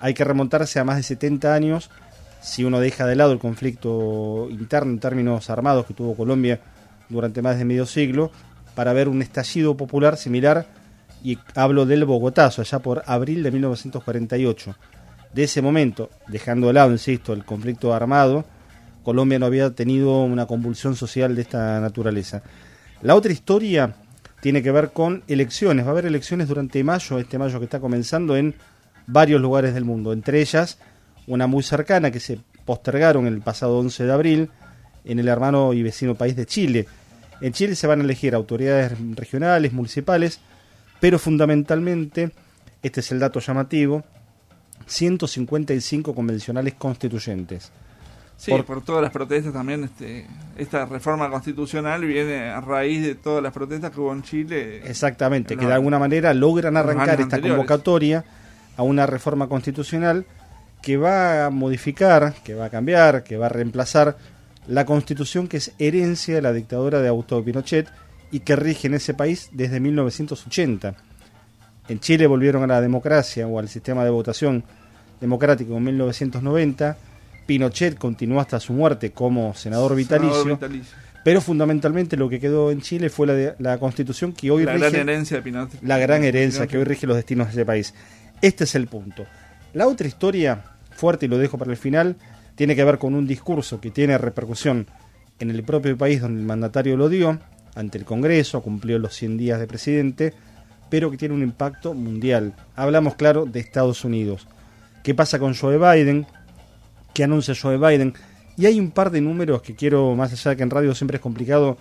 Hay 0.00 0.12
que 0.12 0.24
remontarse 0.24 0.78
a 0.78 0.84
más 0.84 0.96
de 0.96 1.02
70 1.04 1.54
años 1.54 1.90
si 2.42 2.64
uno 2.64 2.80
deja 2.80 3.06
de 3.06 3.16
lado 3.16 3.32
el 3.32 3.38
conflicto 3.38 4.48
interno 4.50 4.92
en 4.92 5.00
términos 5.00 5.50
armados 5.50 5.86
que 5.86 5.94
tuvo 5.94 6.16
Colombia 6.16 6.60
durante 7.08 7.42
más 7.42 7.58
de 7.58 7.64
medio 7.64 7.86
siglo 7.86 8.30
para 8.76 8.92
ver 8.92 9.08
un 9.08 9.22
estallido 9.22 9.76
popular 9.76 10.16
similar 10.16 10.66
y 11.24 11.38
hablo 11.56 11.86
del 11.86 12.04
Bogotazo 12.04 12.60
allá 12.62 12.78
por 12.78 13.02
abril 13.06 13.42
de 13.42 13.50
1948. 13.50 14.76
De 15.34 15.42
ese 15.42 15.60
momento, 15.60 16.10
dejando 16.28 16.68
de 16.68 16.74
lado, 16.74 16.92
insisto, 16.92 17.32
el 17.32 17.44
conflicto 17.44 17.92
armado, 17.92 18.44
Colombia 19.02 19.38
no 19.38 19.46
había 19.46 19.70
tenido 19.70 20.22
una 20.22 20.46
convulsión 20.46 20.94
social 20.94 21.34
de 21.34 21.42
esta 21.42 21.80
naturaleza. 21.80 22.42
La 23.02 23.14
otra 23.14 23.32
historia 23.32 23.94
tiene 24.40 24.62
que 24.62 24.70
ver 24.70 24.90
con 24.92 25.24
elecciones. 25.26 25.84
Va 25.84 25.88
a 25.88 25.92
haber 25.92 26.06
elecciones 26.06 26.46
durante 26.46 26.84
mayo, 26.84 27.18
este 27.18 27.38
mayo 27.38 27.58
que 27.58 27.64
está 27.64 27.80
comenzando 27.80 28.36
en 28.36 28.54
varios 29.06 29.40
lugares 29.40 29.74
del 29.74 29.84
mundo, 29.84 30.12
entre 30.12 30.40
ellas 30.40 30.78
una 31.26 31.46
muy 31.46 31.62
cercana 31.62 32.10
que 32.10 32.20
se 32.20 32.38
postergaron 32.64 33.26
el 33.26 33.40
pasado 33.40 33.78
11 33.78 34.04
de 34.04 34.12
abril 34.12 34.50
en 35.04 35.18
el 35.18 35.28
hermano 35.28 35.72
y 35.72 35.82
vecino 35.82 36.14
país 36.14 36.36
de 36.36 36.46
Chile. 36.46 36.86
En 37.40 37.52
Chile 37.52 37.74
se 37.74 37.86
van 37.86 38.00
a 38.00 38.04
elegir 38.04 38.34
autoridades 38.34 38.92
regionales, 39.14 39.72
municipales, 39.72 40.40
pero 41.00 41.18
fundamentalmente, 41.18 42.30
este 42.82 43.00
es 43.00 43.12
el 43.12 43.18
dato 43.18 43.40
llamativo, 43.40 44.04
155 44.86 46.14
convencionales 46.14 46.74
constituyentes. 46.74 47.70
Sí, 48.36 48.52
por, 48.66 48.84
todas 48.84 49.02
las 49.02 49.12
protestas 49.12 49.52
también, 49.52 49.84
este, 49.84 50.26
esta 50.58 50.84
reforma 50.84 51.30
constitucional 51.30 52.04
viene 52.04 52.50
a 52.50 52.60
raíz 52.60 53.02
de 53.02 53.14
todas 53.14 53.42
las 53.42 53.52
protestas 53.52 53.90
que 53.90 54.00
hubo 54.00 54.12
en 54.12 54.22
Chile. 54.22 54.82
Exactamente, 54.84 55.54
en 55.54 55.60
que 55.60 55.66
de 55.66 55.72
alguna 55.72 55.98
manera 55.98 56.34
logran 56.34 56.76
arrancar 56.76 57.20
esta 57.20 57.40
convocatoria 57.40 58.24
a 58.76 58.82
una 58.82 59.06
reforma 59.06 59.48
constitucional 59.48 60.26
que 60.82 60.98
va 60.98 61.46
a 61.46 61.50
modificar, 61.50 62.34
que 62.44 62.54
va 62.54 62.66
a 62.66 62.70
cambiar, 62.70 63.24
que 63.24 63.38
va 63.38 63.46
a 63.46 63.48
reemplazar 63.48 64.18
la 64.68 64.84
constitución 64.84 65.48
que 65.48 65.58
es 65.58 65.72
herencia 65.78 66.34
de 66.34 66.42
la 66.42 66.52
dictadura 66.52 67.00
de 67.00 67.08
Augusto 67.08 67.42
Pinochet 67.44 67.88
y 68.30 68.40
que 68.40 68.56
rige 68.56 68.88
en 68.88 68.94
ese 68.94 69.14
país 69.14 69.48
desde 69.52 69.78
1980. 69.80 70.94
En 71.88 72.00
Chile 72.00 72.26
volvieron 72.26 72.64
a 72.64 72.66
la 72.66 72.80
democracia 72.80 73.46
o 73.46 73.58
al 73.58 73.68
sistema 73.68 74.02
de 74.04 74.10
votación 74.10 74.64
democrático 75.20 75.76
en 75.76 75.84
1990. 75.84 76.96
Pinochet 77.46 77.96
continuó 77.96 78.40
hasta 78.40 78.58
su 78.58 78.72
muerte 78.72 79.12
como 79.12 79.54
senador 79.54 79.94
vitalicio. 79.94 80.34
Senador 80.42 80.68
vitalicio. 80.68 80.96
Pero 81.24 81.40
fundamentalmente 81.40 82.16
lo 82.16 82.28
que 82.28 82.38
quedó 82.40 82.70
en 82.70 82.80
Chile 82.80 83.08
fue 83.10 83.26
la, 83.26 83.32
de- 83.34 83.54
la 83.58 83.78
constitución 83.78 84.32
que 84.32 84.50
hoy 84.50 84.64
La 84.64 84.74
rige 84.74 84.90
gran 84.90 85.08
herencia 85.08 85.36
de 85.36 85.42
Pinochet. 85.42 85.82
la 85.82 85.98
gran 85.98 86.22
herencia 86.24 86.60
Pinochet. 86.62 86.70
que 86.70 86.78
hoy 86.78 86.84
rige 86.84 87.06
los 87.06 87.16
destinos 87.16 87.46
de 87.48 87.52
ese 87.52 87.64
país. 87.64 87.94
Este 88.42 88.64
es 88.64 88.74
el 88.74 88.86
punto. 88.88 89.24
La 89.72 89.86
otra 89.88 90.06
historia, 90.06 90.62
fuerte 90.92 91.26
y 91.26 91.28
lo 91.28 91.38
dejo 91.38 91.58
para 91.58 91.70
el 91.70 91.76
final, 91.76 92.16
tiene 92.56 92.74
que 92.74 92.84
ver 92.84 92.98
con 92.98 93.14
un 93.14 93.26
discurso 93.26 93.80
que 93.80 93.90
tiene 93.90 94.18
repercusión 94.18 94.86
en 95.38 95.50
el 95.50 95.62
propio 95.62 95.96
país 95.96 96.20
donde 96.20 96.40
el 96.40 96.46
mandatario 96.46 96.96
lo 96.96 97.08
dio, 97.08 97.38
ante 97.74 97.98
el 97.98 98.04
Congreso, 98.04 98.62
cumplió 98.62 98.98
los 98.98 99.14
100 99.14 99.36
días 99.36 99.60
de 99.60 99.66
presidente, 99.66 100.34
pero 100.88 101.10
que 101.10 101.18
tiene 101.18 101.34
un 101.34 101.42
impacto 101.42 101.92
mundial. 101.94 102.54
Hablamos, 102.74 103.14
claro, 103.14 103.44
de 103.44 103.60
Estados 103.60 104.04
Unidos. 104.04 104.48
¿Qué 105.02 105.14
pasa 105.14 105.38
con 105.38 105.54
Joe 105.54 105.76
Biden? 105.76 106.26
¿Qué 107.12 107.24
anuncia 107.24 107.54
Joe 107.60 107.76
Biden? 107.76 108.14
Y 108.56 108.64
hay 108.64 108.80
un 108.80 108.90
par 108.90 109.10
de 109.10 109.20
números 109.20 109.60
que 109.60 109.74
quiero, 109.74 110.14
más 110.14 110.32
allá 110.32 110.52
de 110.52 110.56
que 110.56 110.62
en 110.62 110.70
radio 110.70 110.94
siempre 110.94 111.16
es 111.16 111.22
complicado 111.22 111.76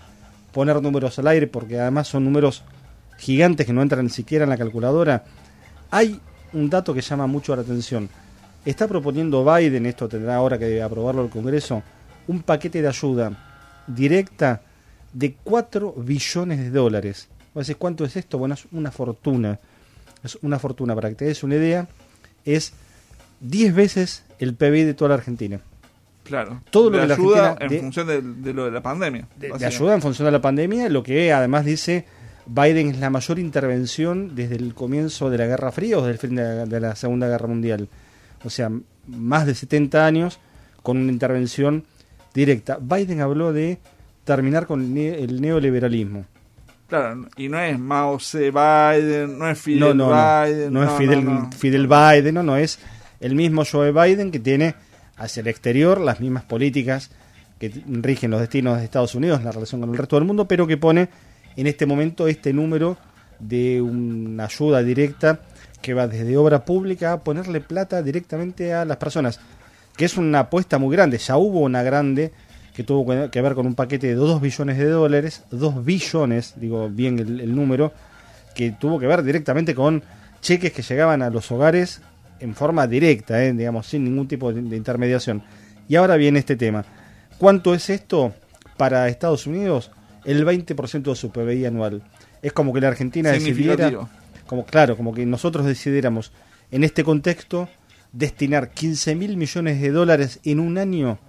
poner 0.51 0.81
números 0.81 1.17
al 1.19 1.27
aire, 1.27 1.47
porque 1.47 1.79
además 1.79 2.09
son 2.09 2.25
números 2.25 2.63
gigantes 3.17 3.65
que 3.65 3.73
no 3.73 3.81
entran 3.81 4.03
ni 4.03 4.11
siquiera 4.11 4.43
en 4.43 4.49
la 4.49 4.57
calculadora. 4.57 5.23
Hay 5.91 6.19
un 6.51 6.69
dato 6.69 6.93
que 6.93 7.01
llama 7.01 7.27
mucho 7.27 7.55
la 7.55 7.61
atención. 7.61 8.09
Está 8.65 8.87
proponiendo 8.87 9.45
Biden, 9.45 9.85
esto 9.85 10.07
tendrá 10.09 10.35
ahora 10.35 10.57
que 10.57 10.81
aprobarlo 10.81 11.23
el 11.23 11.29
Congreso, 11.29 11.83
un 12.27 12.41
paquete 12.41 12.81
de 12.81 12.87
ayuda 12.87 13.31
directa 13.87 14.61
de 15.13 15.35
4 15.43 15.93
billones 15.97 16.59
de 16.59 16.69
dólares. 16.71 17.29
¿cuánto 17.77 18.03
es 18.03 18.17
esto? 18.17 18.37
Bueno, 18.37 18.55
es 18.55 18.65
una 18.71 18.91
fortuna. 18.91 19.59
Es 20.23 20.37
una 20.41 20.59
fortuna. 20.59 20.93
Para 20.95 21.09
que 21.09 21.15
te 21.15 21.25
des 21.25 21.43
una 21.43 21.55
idea, 21.55 21.87
es 22.43 22.73
10 23.39 23.73
veces 23.75 24.23
el 24.39 24.55
PBI 24.55 24.83
de 24.83 24.93
toda 24.93 25.09
la 25.09 25.15
Argentina. 25.15 25.59
Claro. 26.23 26.61
Todo 26.71 26.89
lo 26.89 26.97
de 26.97 27.03
que 27.03 27.07
la 27.07 27.13
ayuda 27.13 27.51
Argentina 27.51 27.65
en 27.65 27.69
de- 27.69 27.79
función 27.79 28.07
de, 28.07 28.21
de 28.49 28.53
lo 28.53 28.65
de 28.65 28.71
la 28.71 28.81
pandemia. 28.81 29.27
de, 29.37 29.65
ayuda 29.65 29.93
en 29.93 30.01
función 30.01 30.25
de 30.25 30.31
la 30.31 30.41
pandemia, 30.41 30.89
lo 30.89 31.03
que 31.03 31.31
además 31.31 31.63
dice 31.65 32.05
Biden 32.47 32.89
es 32.89 32.99
la 32.99 33.09
mayor 33.11 33.37
intervención 33.39 34.35
desde 34.35 34.55
el 34.55 34.73
comienzo 34.73 35.29
de 35.29 35.37
la 35.37 35.45
Guerra 35.45 35.71
Fría 35.71 35.99
o 35.99 36.01
desde 36.01 36.11
el 36.13 36.17
fin 36.17 36.35
de 36.35 36.43
la, 36.43 36.65
de 36.65 36.79
la 36.79 36.95
Segunda 36.95 37.27
Guerra 37.27 37.47
Mundial. 37.47 37.87
O 38.45 38.49
sea, 38.49 38.69
más 39.07 39.45
de 39.45 39.55
70 39.55 40.05
años 40.05 40.39
con 40.83 40.97
una 40.97 41.11
intervención 41.11 41.83
directa. 42.33 42.77
Biden 42.79 43.21
habló 43.21 43.51
de 43.53 43.79
terminar 44.23 44.67
con 44.67 44.81
el, 44.81 44.93
ne- 44.93 45.19
el 45.23 45.41
neoliberalismo. 45.41 46.25
Claro, 46.87 47.27
y 47.37 47.49
no 47.49 47.59
es 47.59 47.79
Mao. 47.79 48.19
Biden, 48.19 49.39
no 49.39 49.49
es 49.49 49.59
Fidel 49.59 49.79
no, 49.79 49.93
no, 49.93 50.09
no. 50.09 50.45
Biden. 50.45 50.73
No 50.73 50.83
es 50.83 50.91
Fidel, 50.91 51.25
no. 51.25 51.49
Fidel 51.51 51.87
Biden, 51.87 52.35
no, 52.35 52.43
no 52.43 52.57
es 52.57 52.79
el 53.19 53.33
mismo 53.35 53.63
Joe 53.69 53.91
Biden 53.91 54.31
que 54.31 54.39
tiene 54.39 54.75
hacia 55.17 55.41
el 55.41 55.47
exterior 55.47 55.99
las 55.99 56.19
mismas 56.19 56.43
políticas 56.43 57.09
que 57.59 57.71
rigen 57.87 58.31
los 58.31 58.41
destinos 58.41 58.77
de 58.77 58.83
Estados 58.83 59.15
Unidos 59.15 59.41
la 59.43 59.51
relación 59.51 59.79
con 59.81 59.89
el 59.91 59.97
resto 59.97 60.17
del 60.17 60.25
mundo, 60.25 60.47
pero 60.47 60.67
que 60.67 60.77
pone 60.77 61.07
en 61.55 61.67
este 61.67 61.85
momento 61.85 62.27
este 62.27 62.51
número 62.53 62.97
de 63.39 63.81
una 63.81 64.45
ayuda 64.45 64.83
directa 64.83 65.39
que 65.85 65.93
va 65.93 66.07
desde 66.07 66.35
obra 66.35 66.65
pública 66.65 67.13
a 67.13 67.19
ponerle 67.23 67.61
plata 67.61 68.01
directamente 68.01 68.73
a 68.73 68.85
las 68.85 68.97
personas, 68.97 69.39
que 69.95 70.05
es 70.05 70.17
una 70.17 70.39
apuesta 70.39 70.79
muy 70.79 70.95
grande. 70.95 71.19
Ya 71.19 71.37
hubo 71.37 71.59
una 71.59 71.83
grande 71.83 72.31
que 72.75 72.83
tuvo 72.83 73.29
que- 73.29 73.41
ver 73.41 73.53
con 73.53 73.67
un 73.67 73.75
paquete 73.75 74.07
de 74.07 74.15
2 74.15 74.41
billones 74.41 74.79
de 74.79 74.89
dólares, 74.89 75.43
2 75.51 75.85
billones, 75.85 76.55
digo 76.57 76.89
bien 76.89 77.19
el, 77.19 77.39
el 77.39 77.55
número, 77.55 77.93
que 78.55 78.71
tuvo 78.71 78.97
que 78.99 79.05
ver 79.05 79.21
directamente 79.21 79.75
con 79.75 80.01
cheques 80.41 80.71
que 80.73 80.81
llegaban 80.81 81.21
a 81.21 81.29
los 81.29 81.51
hogares 81.51 82.01
en 82.39 82.55
forma 82.55 82.87
directa, 82.87 83.43
eh, 83.43 83.53
digamos, 83.53 83.85
sin 83.85 84.03
ningún 84.05 84.27
tipo 84.27 84.51
de, 84.51 84.63
de 84.63 84.75
intermediación. 84.77 85.43
Y 85.87 85.97
ahora 85.97 86.15
viene 86.15 86.39
este 86.39 86.55
tema. 86.55 86.83
¿Cuánto 87.37 87.75
es 87.75 87.91
esto 87.91 88.33
para 88.75 89.07
Estados 89.07 89.45
Unidos? 89.45 89.91
El 90.25 90.45
20% 90.47 91.03
de 91.11 91.15
su 91.15 91.29
PBI 91.29 91.65
anual. 91.67 92.01
Es 92.41 92.53
como 92.53 92.73
que 92.73 92.81
la 92.81 92.87
Argentina 92.87 93.29
decidiera. 93.53 93.87
Como 94.47 94.65
claro, 94.65 94.95
como 94.97 95.13
que 95.13 95.25
nosotros 95.25 95.65
decidiéramos 95.65 96.31
en 96.71 96.83
este 96.83 97.03
contexto 97.03 97.69
destinar 98.11 98.69
15 98.71 99.15
mil 99.15 99.37
millones 99.37 99.81
de 99.81 99.91
dólares 99.91 100.39
en 100.43 100.59
un 100.59 100.77
año 100.77 101.19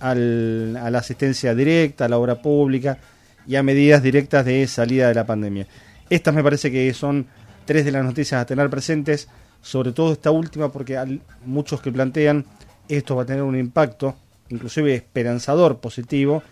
al- 0.00 0.76
a 0.76 0.90
la 0.90 0.98
asistencia 0.98 1.54
directa, 1.54 2.04
a 2.04 2.08
la 2.08 2.18
obra 2.18 2.42
pública 2.42 2.98
y 3.46 3.56
a 3.56 3.62
medidas 3.62 4.02
directas 4.02 4.44
de 4.44 4.66
salida 4.66 5.08
de 5.08 5.14
la 5.14 5.26
pandemia. 5.26 5.66
Estas 6.10 6.34
me 6.34 6.42
parece 6.42 6.70
que 6.70 6.92
son 6.94 7.26
tres 7.64 7.84
de 7.84 7.92
las 7.92 8.04
noticias 8.04 8.40
a 8.40 8.46
tener 8.46 8.68
presentes, 8.70 9.28
sobre 9.62 9.92
todo 9.92 10.12
esta 10.12 10.30
última 10.30 10.70
porque 10.70 10.96
hay 10.98 11.20
muchos 11.44 11.80
que 11.80 11.90
plantean 11.90 12.44
esto 12.88 13.16
va 13.16 13.22
a 13.22 13.26
tener 13.26 13.42
un 13.42 13.58
impacto, 13.58 14.14
inclusive 14.48 14.94
esperanzador, 14.94 15.78
positivo, 15.78 16.42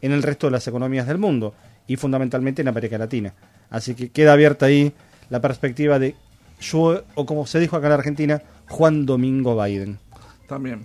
en 0.00 0.12
el 0.12 0.22
resto 0.22 0.46
de 0.46 0.52
las 0.52 0.66
economías 0.66 1.06
del 1.06 1.18
mundo 1.18 1.54
y 1.86 1.96
fundamentalmente 1.96 2.62
en 2.62 2.68
América 2.68 2.96
Latina. 2.96 3.34
Así 3.68 3.94
que 3.94 4.08
queda 4.10 4.32
abierta 4.32 4.66
ahí 4.66 4.92
la 5.32 5.40
perspectiva 5.40 5.98
de 5.98 6.14
yo, 6.60 7.02
o 7.14 7.26
como 7.26 7.46
se 7.46 7.58
dijo 7.58 7.74
acá 7.74 7.86
en 7.86 7.94
Argentina, 7.94 8.42
Juan 8.68 9.06
Domingo 9.06 9.60
Biden. 9.60 9.98
También. 10.46 10.84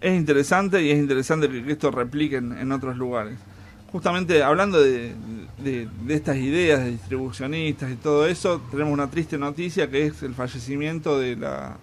Es 0.00 0.16
interesante 0.16 0.82
y 0.82 0.90
es 0.90 0.98
interesante 0.98 1.48
que, 1.48 1.70
esto 1.70 1.90
replique 1.90 2.36
en, 2.36 2.72
otros 2.72 2.96
lugares. 2.96 3.38
Justamente 3.92 4.42
hablando 4.42 4.80
de, 4.82 5.12
de- 5.62 5.86
estas 6.08 6.36
ideas 6.38 6.80
de 6.84 6.92
distribucionistas 6.92 7.90
y 7.92 7.96
todo 7.96 8.26
eso, 8.26 8.60
tenemos 8.70 8.92
una 8.92 9.10
triste 9.10 9.36
noticia 9.36 9.90
que 9.90 10.06
es 10.06 10.22
el 10.22 10.34
fallecimiento 10.34 11.18
de 11.18 11.36
la, 11.36 11.76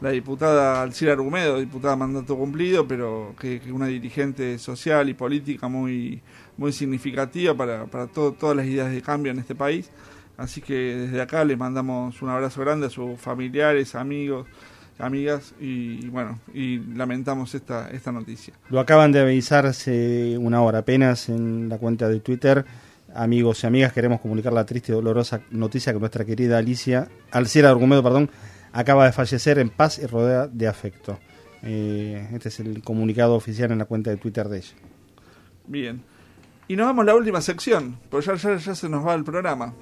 la 0.00 0.10
diputada 0.10 0.82
Alcira 0.82 1.12
Argumedo, 1.12 1.58
diputada 1.58 1.96
mandato 1.96 2.36
cumplido, 2.36 2.86
pero 2.86 3.34
que, 3.40 3.60
que 3.60 3.72
una 3.72 3.86
dirigente 3.86 4.58
social 4.58 5.08
y 5.08 5.14
política 5.14 5.66
muy, 5.68 6.20
muy 6.56 6.72
significativa 6.72 7.52
para, 7.54 7.86
para 7.86 8.06
todo- 8.06 8.32
todas 8.32 8.56
las 8.56 8.66
ideas 8.66 8.92
de 8.92 9.02
cambio 9.02 9.32
en 9.32 9.40
este 9.40 9.54
país. 9.56 9.90
Así 10.36 10.60
que 10.60 10.74
desde 10.74 11.20
acá 11.20 11.44
les 11.44 11.56
mandamos 11.56 12.20
un 12.20 12.28
abrazo 12.28 12.60
grande 12.60 12.86
a 12.86 12.90
sus 12.90 13.18
familiares, 13.18 13.94
amigos, 13.94 14.46
amigas 14.98 15.54
y 15.60 16.08
bueno, 16.08 16.40
y 16.52 16.78
lamentamos 16.94 17.54
esta, 17.54 17.90
esta 17.90 18.12
noticia. 18.12 18.54
Lo 18.68 18.80
acaban 18.80 19.12
de 19.12 19.20
avisar 19.20 19.66
hace 19.66 20.36
una 20.38 20.62
hora 20.62 20.80
apenas 20.80 21.28
en 21.28 21.68
la 21.68 21.78
cuenta 21.78 22.08
de 22.08 22.20
Twitter. 22.20 22.64
Amigos 23.14 23.64
y 23.64 23.66
amigas, 23.66 23.94
queremos 23.94 24.20
comunicar 24.20 24.52
la 24.52 24.66
triste 24.66 24.92
y 24.92 24.94
dolorosa 24.94 25.40
noticia 25.50 25.92
que 25.92 25.98
nuestra 25.98 26.24
querida 26.24 26.58
Alicia, 26.58 27.08
Alciera 27.30 27.70
Argumedo, 27.70 28.02
perdón, 28.02 28.30
acaba 28.72 29.06
de 29.06 29.12
fallecer 29.12 29.58
en 29.58 29.70
paz 29.70 29.98
y 29.98 30.06
rodeada 30.06 30.48
de 30.48 30.68
afecto. 30.68 31.18
Eh, 31.62 32.28
este 32.34 32.50
es 32.50 32.60
el 32.60 32.82
comunicado 32.82 33.34
oficial 33.34 33.72
en 33.72 33.78
la 33.78 33.86
cuenta 33.86 34.10
de 34.10 34.18
Twitter 34.18 34.48
de 34.48 34.58
ella. 34.58 34.74
Bien. 35.66 36.02
Y 36.68 36.76
nos 36.76 36.86
vamos 36.86 37.04
a 37.04 37.06
la 37.06 37.14
última 37.14 37.40
sección, 37.40 37.96
porque 38.10 38.26
ya, 38.26 38.34
ya, 38.34 38.56
ya 38.56 38.74
se 38.74 38.88
nos 38.88 39.06
va 39.06 39.14
el 39.14 39.24
programa. 39.24 39.72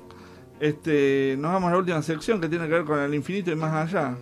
Este, 0.61 1.37
nos 1.39 1.53
vamos 1.53 1.69
a 1.69 1.73
la 1.73 1.79
última 1.79 2.03
sección 2.03 2.41
que 2.41 2.49
tiene 2.49 2.67
que 2.67 2.75
ver 2.75 2.85
con 2.85 2.99
el 2.99 3.15
infinito 3.15 3.51
y 3.51 3.57
más 3.57 3.73
allá. 3.73 4.17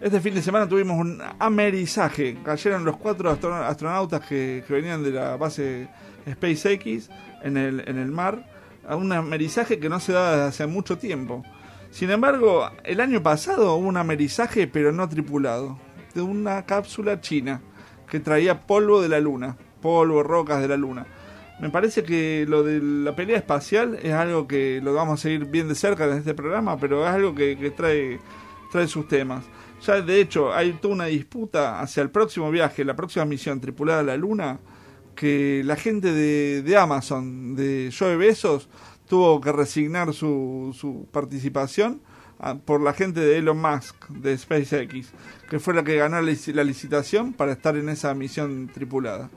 Este 0.00 0.20
fin 0.20 0.34
de 0.34 0.42
semana 0.42 0.68
tuvimos 0.68 0.98
un 0.98 1.22
amerizaje. 1.38 2.36
Cayeron 2.44 2.84
los 2.84 2.96
cuatro 2.98 3.30
astro- 3.30 3.54
astronautas 3.54 4.20
que, 4.26 4.62
venían 4.68 5.02
de 5.02 5.10
la 5.10 5.36
base 5.36 5.88
SpaceX 6.30 7.08
en 7.42 7.56
el, 7.56 7.88
en 7.88 7.98
el 7.98 8.10
mar. 8.10 8.46
A 8.86 8.94
un 8.94 9.10
amerizaje 9.12 9.80
que 9.80 9.88
no 9.88 9.98
se 9.98 10.12
da 10.12 10.32
desde 10.32 10.44
hace 10.44 10.66
mucho 10.66 10.96
tiempo. 10.98 11.42
Sin 11.90 12.10
embargo, 12.10 12.70
el 12.84 13.00
año 13.00 13.22
pasado 13.22 13.74
hubo 13.74 13.88
un 13.88 13.96
amerizaje, 13.96 14.66
pero 14.68 14.92
no 14.92 15.08
tripulado, 15.08 15.78
de 16.14 16.22
una 16.22 16.66
cápsula 16.66 17.20
china 17.20 17.62
que 18.08 18.20
traía 18.20 18.66
polvo 18.66 19.00
de 19.00 19.08
la 19.08 19.18
luna, 19.18 19.56
polvo, 19.80 20.22
rocas 20.22 20.60
de 20.60 20.68
la 20.68 20.76
luna. 20.76 21.06
Me 21.58 21.70
parece 21.70 22.02
que 22.02 22.44
lo 22.46 22.62
de 22.62 22.80
la 22.82 23.16
pelea 23.16 23.38
espacial 23.38 23.98
es 24.02 24.12
algo 24.12 24.46
que 24.46 24.80
lo 24.82 24.92
vamos 24.92 25.20
a 25.20 25.22
seguir 25.22 25.46
bien 25.46 25.68
de 25.68 25.74
cerca 25.74 26.04
en 26.04 26.18
este 26.18 26.34
programa, 26.34 26.78
pero 26.78 27.06
es 27.06 27.10
algo 27.10 27.34
que, 27.34 27.56
trae 27.74 28.20
trae 28.70 28.86
sus 28.86 29.08
temas. 29.08 29.44
Ya 29.82 30.02
de 30.02 30.20
hecho 30.20 30.52
hay 30.52 30.72
toda 30.74 30.94
una 30.94 31.06
disputa 31.06 31.80
hacia 31.80 32.02
el 32.02 32.10
próximo 32.10 32.50
viaje, 32.50 32.84
la 32.84 32.94
próxima 32.94 33.24
misión 33.24 33.60
tripulada 33.60 34.00
a 34.00 34.02
la 34.02 34.16
Luna, 34.18 34.58
que 35.14 35.62
la 35.64 35.76
gente 35.76 36.12
de, 36.12 36.76
Amazon, 36.76 37.56
de 37.56 37.92
Joe 37.96 38.16
Besos, 38.16 38.68
tuvo 39.08 39.40
que 39.40 39.50
resignar 39.52 40.12
su, 40.12 40.76
su 40.78 41.06
participación 41.10 42.02
ah, 42.38 42.56
por 42.62 42.82
la 42.82 42.92
gente 42.92 43.20
de 43.20 43.38
Elon 43.38 43.58
Musk, 43.58 44.08
de 44.08 44.36
SpaceX, 44.36 45.12
que 45.48 45.58
fue 45.58 45.72
la 45.72 45.84
que 45.84 45.96
ganó 45.96 46.20
la 46.20 46.64
licitación 46.64 47.32
para 47.32 47.52
estar 47.52 47.76
en 47.76 47.88
esa 47.88 48.12
misión 48.12 48.68
tripulada. 48.68 49.30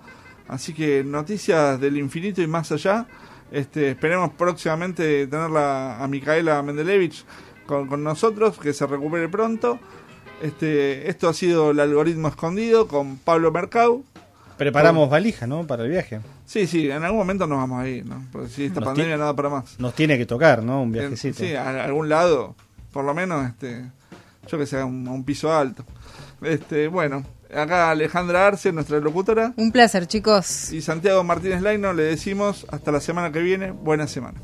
Así 0.50 0.74
que 0.74 1.04
noticias 1.04 1.80
del 1.80 1.98
infinito 1.98 2.42
y 2.42 2.48
más 2.48 2.72
allá. 2.72 3.06
Este, 3.52 3.92
esperemos 3.92 4.32
próximamente 4.34 5.26
tenerla 5.28 6.04
a 6.04 6.08
Micaela 6.08 6.62
Mendelevich 6.62 7.24
con, 7.66 7.88
con 7.88 8.04
nosotros, 8.04 8.58
que 8.58 8.74
se 8.74 8.86
recupere 8.88 9.30
pronto. 9.30 9.80
Este, 10.42 11.10
esto 11.10 11.30
ha 11.30 11.34
sido 11.34 11.72
el 11.72 11.80
algoritmo 11.80 12.28
escondido 12.28 12.88
con 12.88 13.18
Pablo 13.18 13.52
Mercau. 13.52 14.04
Preparamos 14.58 15.10
valija, 15.10 15.48
¿no? 15.48 15.66
Para 15.68 15.84
el 15.84 15.90
viaje. 15.90 16.20
Sí, 16.46 16.68
sí, 16.68 16.90
en 16.90 17.04
algún 17.04 17.20
momento 17.20 17.46
nos 17.48 17.60
vamos 17.60 17.82
a 17.82 17.88
ir, 17.88 18.06
¿no? 18.06 18.26
Porque 18.32 18.50
si 18.50 18.66
esta 18.66 18.80
Nos 18.80 18.90
pandemia 18.90 19.18
nada 19.18 19.36
para 19.36 19.50
más. 19.50 19.80
Nos 19.80 19.94
tiene 19.94 20.18
que 20.18 20.26
tocar, 20.26 20.64
¿no? 20.64 20.82
Un 20.82 20.92
viajecito. 20.92 21.40
Sí, 21.40 21.54
a, 21.54 21.86
algún 21.86 22.10
lado, 22.10 22.56
por 22.92 23.06
lo 23.06 23.14
menos, 23.14 23.48
este, 23.48 23.86
yo 24.48 24.58
que 24.58 24.66
sé, 24.66 24.80
a 24.80 24.86
un, 24.86 25.08
un 25.08 25.24
piso 25.24 25.54
alto. 25.54 25.86
Este, 26.42 26.88
bueno, 26.88 27.24
acá 27.54 27.92
Alejandra 27.92 28.48
Arce, 28.48 28.72
nuestra 28.72 29.00
locutora. 29.00 29.54
Un 29.58 29.72
placer, 29.72 30.08
chicos. 30.08 30.72
Y 30.72 30.82
Santiago 30.82 31.24
Martínez 31.24 31.62
Laino, 31.62 31.94
le 31.94 32.04
decimos 32.04 32.66
hasta 32.70 32.92
la 32.92 33.02
semana 33.02 33.32
que 33.32 33.40
viene. 33.40 33.72
Buena 33.72 34.08
semana. 34.08 34.42